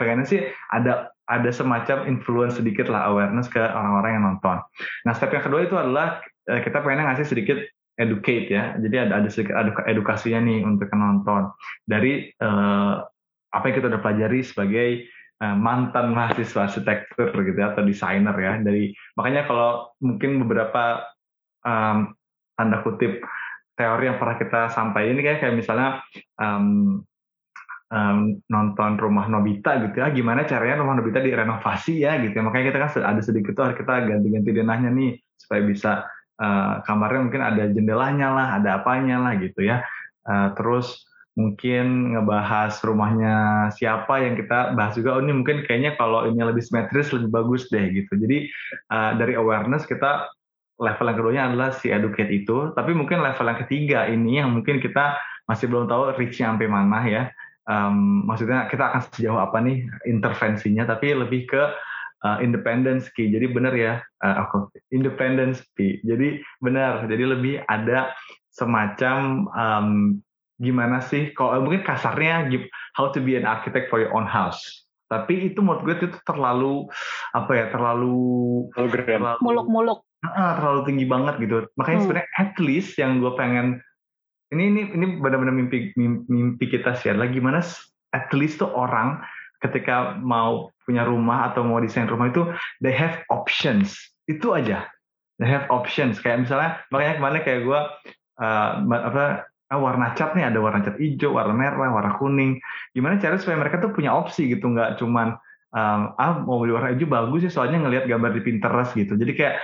pengennya 0.00 0.24
sih 0.24 0.40
ada 0.72 1.12
ada 1.24 1.50
semacam 1.50 2.04
influence 2.04 2.60
sedikit 2.60 2.92
lah 2.92 3.08
awareness 3.08 3.48
ke 3.48 3.60
orang-orang 3.60 4.10
yang 4.20 4.24
nonton. 4.28 4.56
Nah 5.08 5.12
step 5.16 5.32
yang 5.32 5.44
kedua 5.44 5.64
itu 5.64 5.76
adalah 5.76 6.20
eh, 6.48 6.60
kita 6.60 6.84
pengennya 6.84 7.12
ngasih 7.12 7.26
sedikit 7.28 7.58
educate 7.96 8.50
ya. 8.50 8.74
Jadi 8.76 8.96
ada 9.08 9.22
ada 9.22 9.28
sedikit 9.30 9.54
edukasinya 9.88 10.44
nih 10.44 10.66
untuk 10.66 10.90
nonton. 10.92 11.54
Dari 11.86 12.28
uh, 12.42 13.00
apa 13.54 13.64
yang 13.70 13.76
kita 13.78 13.86
udah 13.86 14.02
pelajari 14.02 14.40
sebagai 14.42 14.88
Eh, 15.44 15.56
mantan 15.58 16.14
mahasiswa 16.14 16.70
arsitektur 16.70 17.34
gitu 17.42 17.58
ya, 17.58 17.74
atau 17.74 17.82
desainer 17.82 18.36
ya. 18.38 18.52
Dari 18.62 18.94
makanya 19.18 19.44
kalau 19.50 19.90
mungkin 19.98 20.40
beberapa 20.46 21.04
um, 21.66 22.14
tanda 22.54 22.80
kutip 22.86 23.18
teori 23.74 24.08
yang 24.08 24.22
pernah 24.22 24.38
kita 24.38 24.60
sampaikan 24.70 25.18
ini 25.18 25.20
kayak 25.26 25.38
kayak 25.42 25.56
misalnya 25.58 26.00
um, 26.38 27.02
um, 27.94 28.42
nonton 28.50 28.98
rumah 28.98 29.30
Nobita 29.30 29.78
gitu 29.86 30.02
ya. 30.02 30.10
Gimana 30.10 30.42
caranya 30.44 30.82
rumah 30.82 30.98
Nobita 30.98 31.22
direnovasi 31.22 32.02
ya 32.02 32.18
gitu 32.18 32.34
ya. 32.34 32.42
Makanya 32.42 32.74
kita 32.74 32.78
kan 32.82 32.90
ada 33.14 33.22
sedikit 33.22 33.54
tuh 33.54 33.70
kita 33.78 34.10
ganti-ganti 34.10 34.50
denahnya 34.50 34.90
nih 34.90 35.22
supaya 35.38 35.62
bisa 35.62 35.92
uh, 36.42 36.82
kamarnya 36.82 37.20
mungkin 37.30 37.42
ada 37.42 37.64
jendelanya 37.70 38.28
lah 38.34 38.46
ada 38.58 38.82
apanya 38.82 39.22
lah 39.22 39.38
gitu 39.38 39.62
ya. 39.62 39.86
Uh, 40.26 40.50
terus 40.58 41.06
mungkin 41.34 42.14
ngebahas 42.14 42.78
rumahnya 42.86 43.34
siapa 43.74 44.22
yang 44.22 44.38
kita 44.38 44.70
bahas 44.78 44.94
juga 44.94 45.18
oh 45.18 45.22
ini 45.22 45.34
mungkin 45.34 45.66
kayaknya 45.66 45.98
kalau 45.98 46.30
ini 46.30 46.38
lebih 46.38 46.62
simetris 46.62 47.10
lebih 47.14 47.30
bagus 47.30 47.70
deh 47.70 47.90
gitu. 47.90 48.12
Jadi 48.18 48.50
uh, 48.90 49.18
dari 49.18 49.34
awareness 49.38 49.86
kita 49.86 50.30
level 50.78 51.06
yang 51.06 51.16
keduanya 51.18 51.42
adalah 51.50 51.70
si 51.74 51.90
educate 51.90 52.30
itu. 52.30 52.70
Tapi 52.74 52.94
mungkin 52.94 53.22
level 53.22 53.46
yang 53.50 53.60
ketiga 53.66 54.00
ini 54.06 54.42
yang 54.42 54.54
mungkin 54.54 54.78
kita 54.78 55.18
masih 55.44 55.68
belum 55.68 55.90
tahu 55.90 56.16
reach-nya 56.16 56.54
sampai 56.54 56.68
mana 56.70 57.04
ya 57.04 57.22
um, 57.68 58.26
maksudnya 58.28 58.68
kita 58.68 58.92
akan 58.92 59.00
sejauh 59.12 59.40
apa 59.40 59.60
nih 59.60 59.84
intervensinya 60.08 60.88
tapi 60.88 61.12
lebih 61.16 61.48
ke 61.48 61.62
uh, 62.24 62.38
independence 62.40 63.12
key. 63.12 63.30
Jadi 63.30 63.46
benar 63.52 63.74
ya 63.76 64.00
uh, 64.24 64.36
aku 64.46 64.72
independence 64.90 65.64
key. 65.76 66.00
Jadi 66.02 66.40
benar 66.64 67.04
jadi 67.06 67.24
lebih 67.36 67.64
ada 67.68 68.12
semacam 68.54 69.50
um, 69.50 69.88
gimana 70.62 71.02
sih 71.02 71.34
kalau 71.34 71.66
mungkin 71.66 71.82
kasarnya 71.82 72.46
how 72.94 73.10
to 73.10 73.18
be 73.18 73.34
an 73.34 73.44
architect 73.44 73.90
for 73.90 73.98
your 73.98 74.14
own 74.14 74.24
house. 74.24 74.62
Tapi 75.12 75.52
itu 75.52 75.60
menurut 75.60 75.84
gue 75.84 75.94
itu 76.00 76.08
terlalu 76.24 76.88
apa 77.36 77.52
ya 77.52 77.66
terlalu 77.70 78.66
muluk-muluk. 79.44 80.00
Uh, 80.24 80.52
terlalu 80.56 80.80
tinggi 80.88 81.04
banget 81.04 81.34
gitu. 81.36 81.68
Makanya 81.76 81.98
hmm. 82.00 82.04
sebenarnya 82.08 82.30
at 82.40 82.52
least 82.56 82.96
yang 82.96 83.20
gue 83.20 83.32
pengen 83.36 83.84
ini 84.54 84.70
ini 84.70 84.82
ini 84.94 85.06
benar-benar 85.18 85.52
mimpi, 85.52 85.90
mimpi 85.98 86.64
kita 86.70 86.94
sih 86.96 87.10
adalah 87.10 87.28
gimana 87.28 87.60
at 88.14 88.30
least 88.30 88.62
tuh 88.62 88.70
orang 88.70 89.20
ketika 89.58 90.14
mau 90.22 90.70
punya 90.86 91.02
rumah 91.02 91.50
atau 91.50 91.66
mau 91.66 91.82
desain 91.82 92.06
rumah 92.06 92.30
itu 92.30 92.46
they 92.78 92.94
have 92.94 93.18
options 93.32 93.96
itu 94.30 94.54
aja 94.54 94.86
they 95.42 95.48
have 95.48 95.66
options 95.72 96.22
kayak 96.22 96.46
misalnya 96.46 96.78
makanya 96.92 97.14
kemarin 97.18 97.42
kayak 97.42 97.60
gue 97.66 97.80
uh, 98.38 98.70
apa 98.84 99.48
ah, 99.72 99.80
warna 99.80 100.14
cat 100.14 100.38
nih 100.38 100.46
ada 100.46 100.58
warna 100.62 100.84
cat 100.84 100.94
hijau, 100.98 101.34
warna 101.34 101.54
merah, 101.54 101.90
warna 101.90 102.14
kuning. 102.18 102.62
Gimana 102.94 103.18
cara 103.18 103.34
supaya 103.40 103.58
mereka 103.58 103.82
tuh 103.82 103.90
punya 103.90 104.14
opsi 104.14 104.46
gitu, 104.46 104.70
nggak 104.70 105.02
cuman 105.02 105.34
um, 105.74 106.00
ah 106.14 106.38
mau 106.46 106.62
beli 106.62 106.74
warna 106.74 106.94
hijau 106.94 107.10
bagus 107.10 107.48
sih 107.48 107.52
soalnya 107.52 107.82
ngelihat 107.82 108.06
gambar 108.06 108.30
di 108.38 108.42
Pinterest 108.44 108.94
gitu. 108.94 109.18
Jadi 109.18 109.32
kayak 109.34 109.54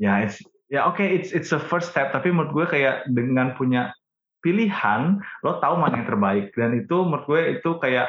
ya 0.00 0.24
it's, 0.24 0.40
ya 0.72 0.88
oke 0.88 0.96
okay, 0.96 1.20
it's 1.20 1.36
it's 1.36 1.52
a 1.52 1.60
first 1.60 1.92
step 1.92 2.12
tapi 2.12 2.32
menurut 2.32 2.52
gue 2.54 2.66
kayak 2.68 3.08
dengan 3.12 3.52
punya 3.56 3.92
pilihan 4.38 5.18
lo 5.42 5.58
tahu 5.58 5.74
mana 5.78 6.02
yang 6.02 6.08
terbaik 6.08 6.54
dan 6.54 6.78
itu 6.78 6.96
menurut 7.02 7.24
gue 7.26 7.40
itu 7.58 7.70
kayak 7.82 8.08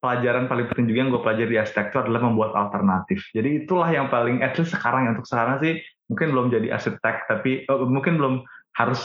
pelajaran 0.00 0.46
paling 0.46 0.66
penting 0.70 0.86
juga 0.92 0.98
yang 1.02 1.10
gue 1.10 1.22
pelajari 1.24 1.50
di 1.56 1.58
arsitektur 1.58 2.06
adalah 2.06 2.22
membuat 2.28 2.52
alternatif. 2.54 3.26
Jadi 3.34 3.64
itulah 3.64 3.88
yang 3.90 4.06
paling, 4.12 4.44
at 4.44 4.54
least 4.54 4.76
sekarang 4.76 5.08
ya 5.08 5.18
untuk 5.18 5.26
sekarang 5.26 5.58
sih 5.58 5.82
mungkin 6.06 6.30
belum 6.30 6.46
jadi 6.52 6.68
arsitek, 6.78 7.26
tapi 7.26 7.66
oh, 7.66 7.88
mungkin 7.88 8.20
belum 8.20 8.34
harus 8.78 9.02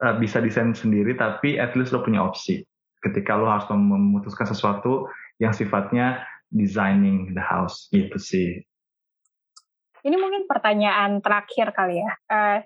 uh, 0.00 0.16
bisa 0.16 0.40
desain 0.40 0.72
sendiri, 0.72 1.18
tapi 1.18 1.60
at 1.60 1.76
least 1.76 1.92
lo 1.92 2.00
punya 2.00 2.24
opsi. 2.24 2.64
Ketika 3.04 3.36
lo 3.36 3.50
harus 3.50 3.68
memutuskan 3.68 4.48
sesuatu 4.48 5.06
yang 5.36 5.52
sifatnya 5.52 6.24
designing 6.48 7.36
the 7.36 7.44
house 7.44 7.86
gitu 7.92 8.16
sih. 8.16 8.64
Ini 10.00 10.16
mungkin 10.16 10.48
pertanyaan 10.48 11.20
terakhir 11.20 11.76
kali 11.76 12.00
ya. 12.00 12.12
Uh, 12.30 12.58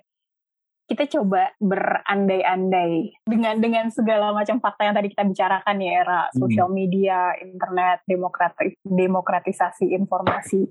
kita 0.83 1.07
coba 1.07 1.55
berandai-andai 1.63 3.15
dengan 3.23 3.55
dengan 3.63 3.87
segala 3.87 4.35
macam 4.35 4.59
fakta 4.59 4.91
yang 4.91 4.95
tadi 4.95 5.07
kita 5.15 5.23
bicarakan 5.23 5.77
ya 5.79 5.91
era 6.03 6.19
hmm. 6.27 6.35
sosial 6.35 6.67
media, 6.67 7.31
internet, 7.39 8.03
demokratis, 8.03 8.75
demokratisasi 8.83 9.95
informasi 9.95 10.67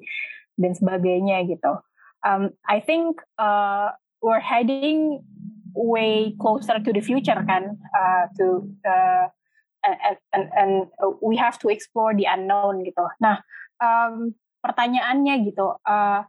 dan 0.60 0.72
sebagainya 0.76 1.48
gitu. 1.48 1.80
Um, 2.22 2.54
I 2.68 2.78
think 2.84 3.18
uh, 3.40 3.96
we're 4.22 4.44
heading 4.44 5.24
way 5.74 6.36
closer 6.38 6.78
to 6.78 6.90
the 6.92 7.00
future 7.02 7.40
kan, 7.48 7.80
uh, 7.96 8.24
to 8.38 8.68
uh, 8.84 9.26
and, 9.82 10.16
and, 10.30 10.46
and 10.54 10.72
we 11.18 11.34
have 11.40 11.58
to 11.64 11.68
explore 11.72 12.14
the 12.14 12.28
unknown 12.28 12.84
gitu. 12.86 13.02
Nah, 13.18 13.42
um, 13.82 14.36
pertanyaannya 14.62 15.34
gitu, 15.50 15.74
uh, 15.82 16.22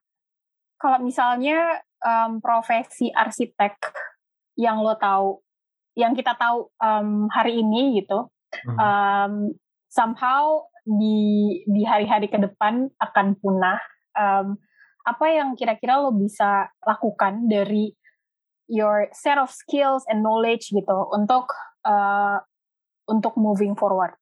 kalau 0.84 1.00
misalnya 1.00 1.80
um, 2.04 2.44
profesi 2.44 3.08
arsitek 3.16 3.80
yang 4.60 4.84
lo 4.84 5.00
tahu, 5.00 5.40
yang 5.96 6.12
kita 6.12 6.36
tahu 6.36 6.68
um, 6.84 7.32
hari 7.32 7.64
ini 7.64 8.04
gitu, 8.04 8.28
hmm. 8.68 8.76
um, 8.76 9.34
somehow 9.88 10.68
di 10.84 11.64
di 11.64 11.88
hari-hari 11.88 12.28
ke 12.28 12.36
depan 12.36 12.92
akan 13.00 13.40
punah. 13.40 13.80
Um, 14.12 14.60
apa 15.08 15.32
yang 15.32 15.56
kira-kira 15.56 16.04
lo 16.04 16.12
bisa 16.12 16.68
lakukan 16.84 17.48
dari 17.48 17.96
your 18.68 19.08
set 19.16 19.40
of 19.40 19.48
skills 19.48 20.04
and 20.12 20.20
knowledge 20.20 20.68
gitu 20.72 20.98
untuk 21.16 21.52
uh, 21.88 22.44
untuk 23.08 23.36
moving 23.36 23.76
forward 23.76 24.16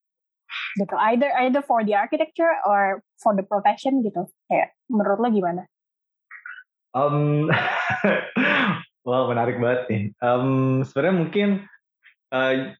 gitu 0.81 0.97
either 1.13 1.29
either 1.45 1.61
for 1.61 1.85
the 1.85 1.93
architecture 1.93 2.49
or 2.65 3.05
for 3.21 3.37
the 3.37 3.45
profession 3.45 4.01
gitu 4.01 4.25
kayak 4.49 4.73
menurut 4.89 5.21
lo 5.21 5.29
gimana 5.29 5.63
Um, 6.91 7.47
wow 9.07 9.27
menarik 9.31 9.57
banget 9.57 9.81
nih. 9.87 10.03
Um, 10.19 10.81
Sebenarnya 10.83 11.15
mungkin 11.15 11.49
uh, 12.35 12.75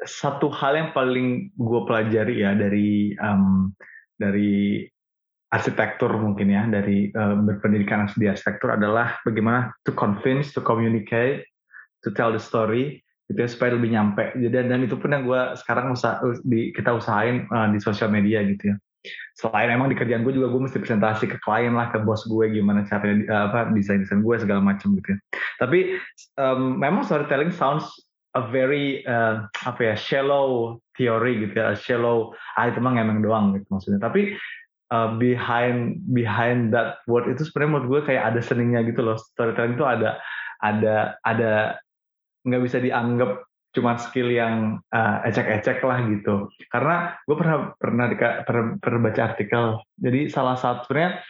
satu 0.00 0.48
hal 0.48 0.80
yang 0.80 0.90
paling 0.96 1.52
gue 1.54 1.80
pelajari 1.84 2.40
ya 2.40 2.56
dari 2.56 3.12
um, 3.20 3.72
dari 4.16 4.84
arsitektur 5.50 6.14
mungkin 6.16 6.48
ya 6.48 6.62
dari 6.70 7.10
uh, 7.12 7.36
berpendidikan 7.36 8.08
di 8.16 8.30
arsitektur 8.30 8.78
adalah 8.78 9.18
bagaimana 9.26 9.74
to 9.84 9.92
convince, 9.92 10.54
to 10.56 10.62
communicate, 10.62 11.44
to 12.00 12.14
tell 12.14 12.32
the 12.32 12.40
story 12.40 13.02
gitu 13.28 13.38
ya 13.44 13.48
supaya 13.50 13.76
lebih 13.76 13.92
nyampe. 13.92 14.34
Jadi 14.40 14.56
dan 14.66 14.80
itu 14.82 14.96
pun 14.96 15.12
yang 15.12 15.28
gue 15.28 15.42
sekarang 15.60 15.94
usah, 15.94 16.18
di, 16.42 16.72
kita 16.72 16.96
usahain 16.96 17.46
uh, 17.52 17.68
di 17.70 17.78
sosial 17.78 18.08
media 18.08 18.40
gitu 18.42 18.74
ya 18.74 18.76
selain 19.36 19.72
emang 19.72 19.88
di 19.88 19.96
kerjaan 19.96 20.22
gue 20.22 20.36
juga 20.36 20.52
gue 20.52 20.60
mesti 20.68 20.76
presentasi 20.76 21.24
ke 21.24 21.36
klien 21.40 21.72
lah 21.72 21.88
ke 21.88 22.00
bos 22.04 22.24
gue 22.28 22.52
gimana 22.52 22.84
caranya 22.84 23.48
apa 23.48 23.72
desain 23.72 24.04
desain 24.04 24.20
gue 24.20 24.36
segala 24.36 24.60
macam 24.60 24.92
gitu 24.96 25.16
ya. 25.16 25.18
Tapi 25.56 25.96
um, 26.36 26.76
memang 26.76 27.08
storytelling 27.08 27.52
sounds 27.52 27.88
a 28.36 28.44
very 28.46 29.02
uh, 29.08 29.48
apa 29.66 29.80
ya 29.80 29.94
shallow 29.96 30.78
theory 30.94 31.42
gitu 31.48 31.58
ya 31.58 31.74
shallow 31.74 32.36
ah 32.54 32.68
itu 32.68 32.78
mah 32.78 32.94
ngemeng 32.94 33.24
doang 33.24 33.56
gitu 33.56 33.66
maksudnya. 33.72 34.00
Tapi 34.04 34.36
uh, 34.92 35.16
behind 35.16 35.98
behind 36.12 36.70
that 36.70 37.00
word 37.08 37.26
itu 37.26 37.42
sebenarnya 37.48 37.70
menurut 37.72 37.88
gue 37.88 38.00
kayak 38.12 38.36
ada 38.36 38.40
seninya 38.44 38.84
gitu 38.84 39.00
loh. 39.00 39.16
Storytelling 39.16 39.80
itu 39.80 39.86
ada 39.88 40.20
ada 40.60 41.16
ada 41.24 41.80
nggak 42.44 42.62
bisa 42.64 42.78
dianggap 42.80 43.49
cuma 43.70 43.94
skill 44.02 44.34
yang 44.34 44.82
uh, 44.90 45.16
ecek-ecek 45.26 45.78
lah 45.86 46.02
gitu. 46.10 46.50
Karena 46.70 47.14
gue 47.22 47.36
pernah 47.38 47.56
pernah, 47.78 48.06
pernah 48.42 48.64
pernah 48.82 49.00
baca 49.10 49.20
artikel. 49.30 49.64
Jadi 49.94 50.20
salah 50.26 50.58
satu 50.58 50.90
sebenarnya 50.90 51.22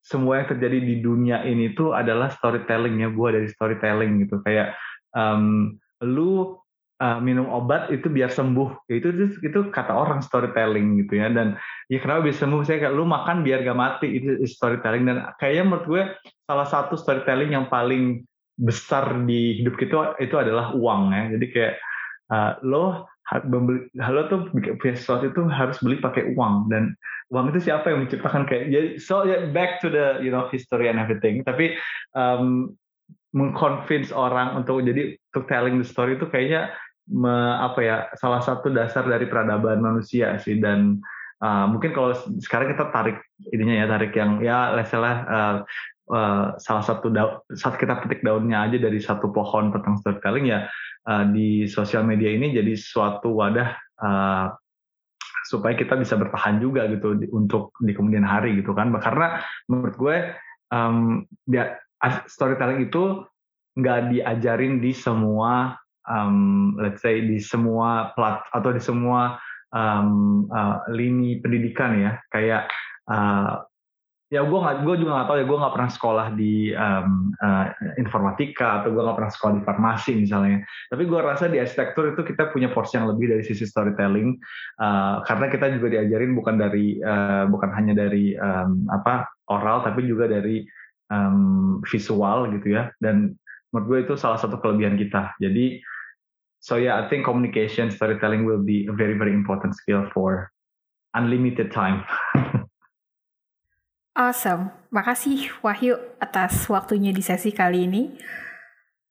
semua 0.00 0.42
yang 0.42 0.48
terjadi 0.50 0.78
di 0.80 0.96
dunia 1.02 1.38
ini 1.46 1.74
tuh 1.74 1.94
adalah 1.94 2.30
storytellingnya 2.30 3.10
gue 3.10 3.28
dari 3.30 3.48
storytelling 3.50 4.26
gitu. 4.26 4.42
Kayak 4.46 4.78
um, 5.14 5.76
lu 6.02 6.56
uh, 7.02 7.18
minum 7.18 7.50
obat 7.50 7.90
itu 7.90 8.06
biar 8.06 8.30
sembuh. 8.30 8.86
Itu, 8.86 9.10
itu 9.10 9.26
itu 9.42 9.60
kata 9.74 9.90
orang 9.90 10.22
storytelling 10.22 11.00
gitu 11.04 11.18
ya. 11.18 11.26
Dan 11.32 11.58
ya 11.90 11.98
kenapa 11.98 12.30
bisa 12.30 12.46
sembuh? 12.46 12.62
Saya 12.62 12.86
kayak 12.86 12.94
lu 12.94 13.02
makan 13.08 13.42
biar 13.42 13.66
gak 13.66 13.78
mati 13.78 14.08
itu 14.14 14.38
storytelling. 14.46 15.10
Dan 15.10 15.26
kayaknya 15.42 15.64
menurut 15.66 15.86
gue 15.90 16.02
salah 16.46 16.68
satu 16.70 16.94
storytelling 16.94 17.50
yang 17.54 17.66
paling 17.66 18.22
besar 18.60 19.24
di 19.24 19.64
hidup 19.64 19.80
kita 19.80 20.20
itu 20.20 20.36
adalah 20.36 20.76
uang 20.76 21.16
ya. 21.16 21.22
Jadi 21.34 21.46
kayak 21.48 21.74
uh, 22.28 22.52
lo 22.60 23.08
membeli, 23.46 23.86
lo 23.94 24.22
tuh 24.26 24.50
punya 24.52 24.94
sesuatu 24.98 25.30
itu 25.30 25.42
harus 25.48 25.78
beli 25.80 26.02
pakai 26.02 26.34
uang 26.34 26.66
dan 26.68 26.92
uang 27.30 27.54
itu 27.54 27.70
siapa 27.70 27.94
yang 27.94 28.04
menciptakan 28.04 28.42
kayak 28.42 28.74
jadi 28.74 28.88
so 28.98 29.22
yeah, 29.22 29.46
back 29.54 29.78
to 29.78 29.86
the 29.86 30.18
you 30.18 30.34
know 30.34 30.50
history 30.50 30.90
and 30.90 30.98
everything. 30.98 31.46
Tapi 31.46 31.78
um, 32.12 32.74
mengconvince 33.30 34.10
orang 34.10 34.58
untuk 34.58 34.82
jadi 34.82 35.14
untuk 35.30 35.46
telling 35.46 35.78
the 35.78 35.86
story 35.86 36.18
itu 36.18 36.26
kayaknya 36.26 36.74
me, 37.06 37.30
apa 37.62 37.80
ya 37.80 37.96
salah 38.18 38.42
satu 38.42 38.74
dasar 38.74 39.06
dari 39.06 39.30
peradaban 39.30 39.78
manusia 39.78 40.34
sih 40.42 40.58
dan 40.58 40.98
uh, 41.38 41.70
mungkin 41.70 41.94
kalau 41.94 42.14
sekarang 42.42 42.74
kita 42.74 42.90
tarik 42.90 43.22
ininya 43.54 43.74
ya 43.82 43.86
tarik 43.86 44.12
yang 44.18 44.42
ya 44.42 44.74
leselah 44.74 45.16
uh, 45.30 45.56
uh, 46.10 46.58
salah 46.58 46.84
satu 46.84 47.08
saat 47.54 47.78
kita 47.78 48.02
petik 48.04 48.26
daunnya 48.26 48.66
aja 48.66 48.76
dari 48.76 48.98
satu 48.98 49.30
pohon 49.30 49.70
tentang 49.70 49.96
storytelling 50.02 50.50
ya 50.50 50.66
uh, 51.06 51.24
di 51.30 51.64
sosial 51.70 52.04
media 52.04 52.34
ini 52.34 52.52
jadi 52.52 52.74
suatu 52.76 53.32
wadah 53.32 53.70
uh, 54.02 54.46
supaya 55.50 55.74
kita 55.74 55.98
bisa 55.98 56.14
bertahan 56.14 56.62
juga 56.62 56.86
gitu 56.86 57.18
di, 57.18 57.26
untuk 57.34 57.74
di 57.82 57.90
kemudian 57.90 58.22
hari 58.22 58.54
gitu 58.62 58.70
kan. 58.70 58.94
Karena 59.02 59.42
menurut 59.66 59.94
gue 59.98 60.16
um, 60.70 61.26
dia 61.50 61.74
storytelling 62.30 62.86
itu 62.86 63.26
nggak 63.74 64.14
diajarin 64.14 64.78
di 64.78 64.94
semua 64.94 65.74
um, 66.06 66.78
let's 66.78 67.02
say 67.02 67.18
di 67.18 67.42
semua 67.42 68.14
plat 68.14 68.46
atau 68.54 68.70
di 68.70 68.78
semua 68.78 69.42
um, 69.74 70.46
uh, 70.54 70.86
lini 70.94 71.42
pendidikan 71.42 71.98
ya. 71.98 72.12
Kayak 72.30 72.70
ya 74.30 74.46
gue 74.46 74.58
nggak 74.62 74.86
gue 74.86 74.94
juga 75.02 75.10
nggak 75.18 75.26
tahu 75.26 75.38
ya 75.42 75.46
gue 75.50 75.58
nggak 75.58 75.74
pernah 75.74 75.90
sekolah 75.90 76.26
di 76.38 76.70
um, 76.70 77.34
uh, 77.42 77.66
informatika 77.98 78.78
atau 78.78 78.94
gue 78.94 79.02
nggak 79.02 79.18
pernah 79.18 79.32
sekolah 79.34 79.52
di 79.58 79.62
farmasi 79.66 80.12
misalnya. 80.22 80.62
Tapi 80.86 81.02
gue 81.10 81.18
rasa 81.18 81.50
di 81.50 81.58
arsitektur 81.58 82.14
itu 82.14 82.22
kita 82.22 82.54
punya 82.54 82.70
porsi 82.70 82.94
yang 82.94 83.10
lebih 83.10 83.26
dari 83.26 83.42
sisi 83.42 83.66
storytelling 83.66 84.38
uh, 84.78 85.26
karena 85.26 85.50
kita 85.50 85.74
juga 85.74 85.98
diajarin 85.98 86.38
bukan 86.38 86.62
dari 86.62 87.02
uh, 87.02 87.50
bukan 87.50 87.70
hanya 87.74 88.06
dari 88.06 88.38
um, 88.38 88.86
apa 88.94 89.26
oral 89.50 89.82
tapi 89.82 90.06
juga 90.06 90.30
dari 90.30 90.62
um, 91.10 91.82
visual 91.82 92.54
gitu 92.54 92.78
ya. 92.78 92.94
Dan 93.02 93.34
menurut 93.74 93.86
gue 93.90 93.98
itu 94.06 94.14
salah 94.14 94.38
satu 94.38 94.62
kelebihan 94.62 94.94
kita. 94.94 95.34
Jadi 95.42 95.82
so 96.62 96.78
yeah 96.78 97.02
I 97.02 97.10
think 97.10 97.26
communication 97.26 97.90
storytelling 97.90 98.46
will 98.46 98.62
be 98.62 98.86
a 98.86 98.94
very 98.94 99.18
very 99.18 99.34
important 99.34 99.74
skill 99.74 100.06
for 100.14 100.54
unlimited 101.18 101.74
time 101.74 102.06
Awesome. 104.10 104.74
Makasih 104.90 105.62
Wahyu 105.62 105.94
atas 106.18 106.66
waktunya 106.66 107.14
di 107.14 107.22
sesi 107.22 107.54
kali 107.54 107.86
ini. 107.86 108.10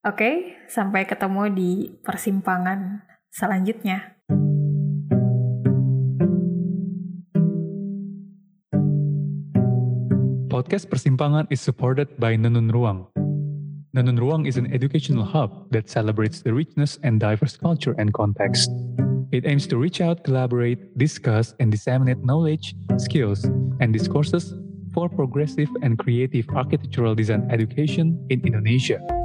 Oke, 0.03 0.59
sampai 0.67 1.07
ketemu 1.07 1.43
di 1.55 1.71
persimpangan 2.03 3.07
selanjutnya. 3.31 4.19
Podcast 10.51 10.91
Persimpangan 10.91 11.47
is 11.47 11.63
supported 11.63 12.11
by 12.19 12.35
Nenun 12.35 12.67
Ruang. 12.67 13.07
Nenun 13.95 14.19
Ruang 14.19 14.43
is 14.43 14.59
an 14.59 14.67
educational 14.75 15.23
hub 15.23 15.71
that 15.71 15.87
celebrates 15.87 16.43
the 16.43 16.51
richness 16.51 16.99
and 17.07 17.23
diverse 17.23 17.55
culture 17.55 17.95
and 17.95 18.11
context. 18.11 18.67
It 19.31 19.47
aims 19.47 19.63
to 19.71 19.79
reach 19.79 20.03
out, 20.03 20.27
collaborate, 20.27 20.91
discuss, 20.99 21.55
and 21.63 21.71
disseminate 21.71 22.19
knowledge, 22.27 22.75
skills, 22.99 23.47
and 23.79 23.95
discourses 23.95 24.58
for 24.93 25.09
progressive 25.09 25.69
and 25.81 25.97
creative 25.97 26.47
architectural 26.49 27.15
design 27.15 27.47
education 27.51 28.17
in 28.29 28.41
Indonesia. 28.45 29.18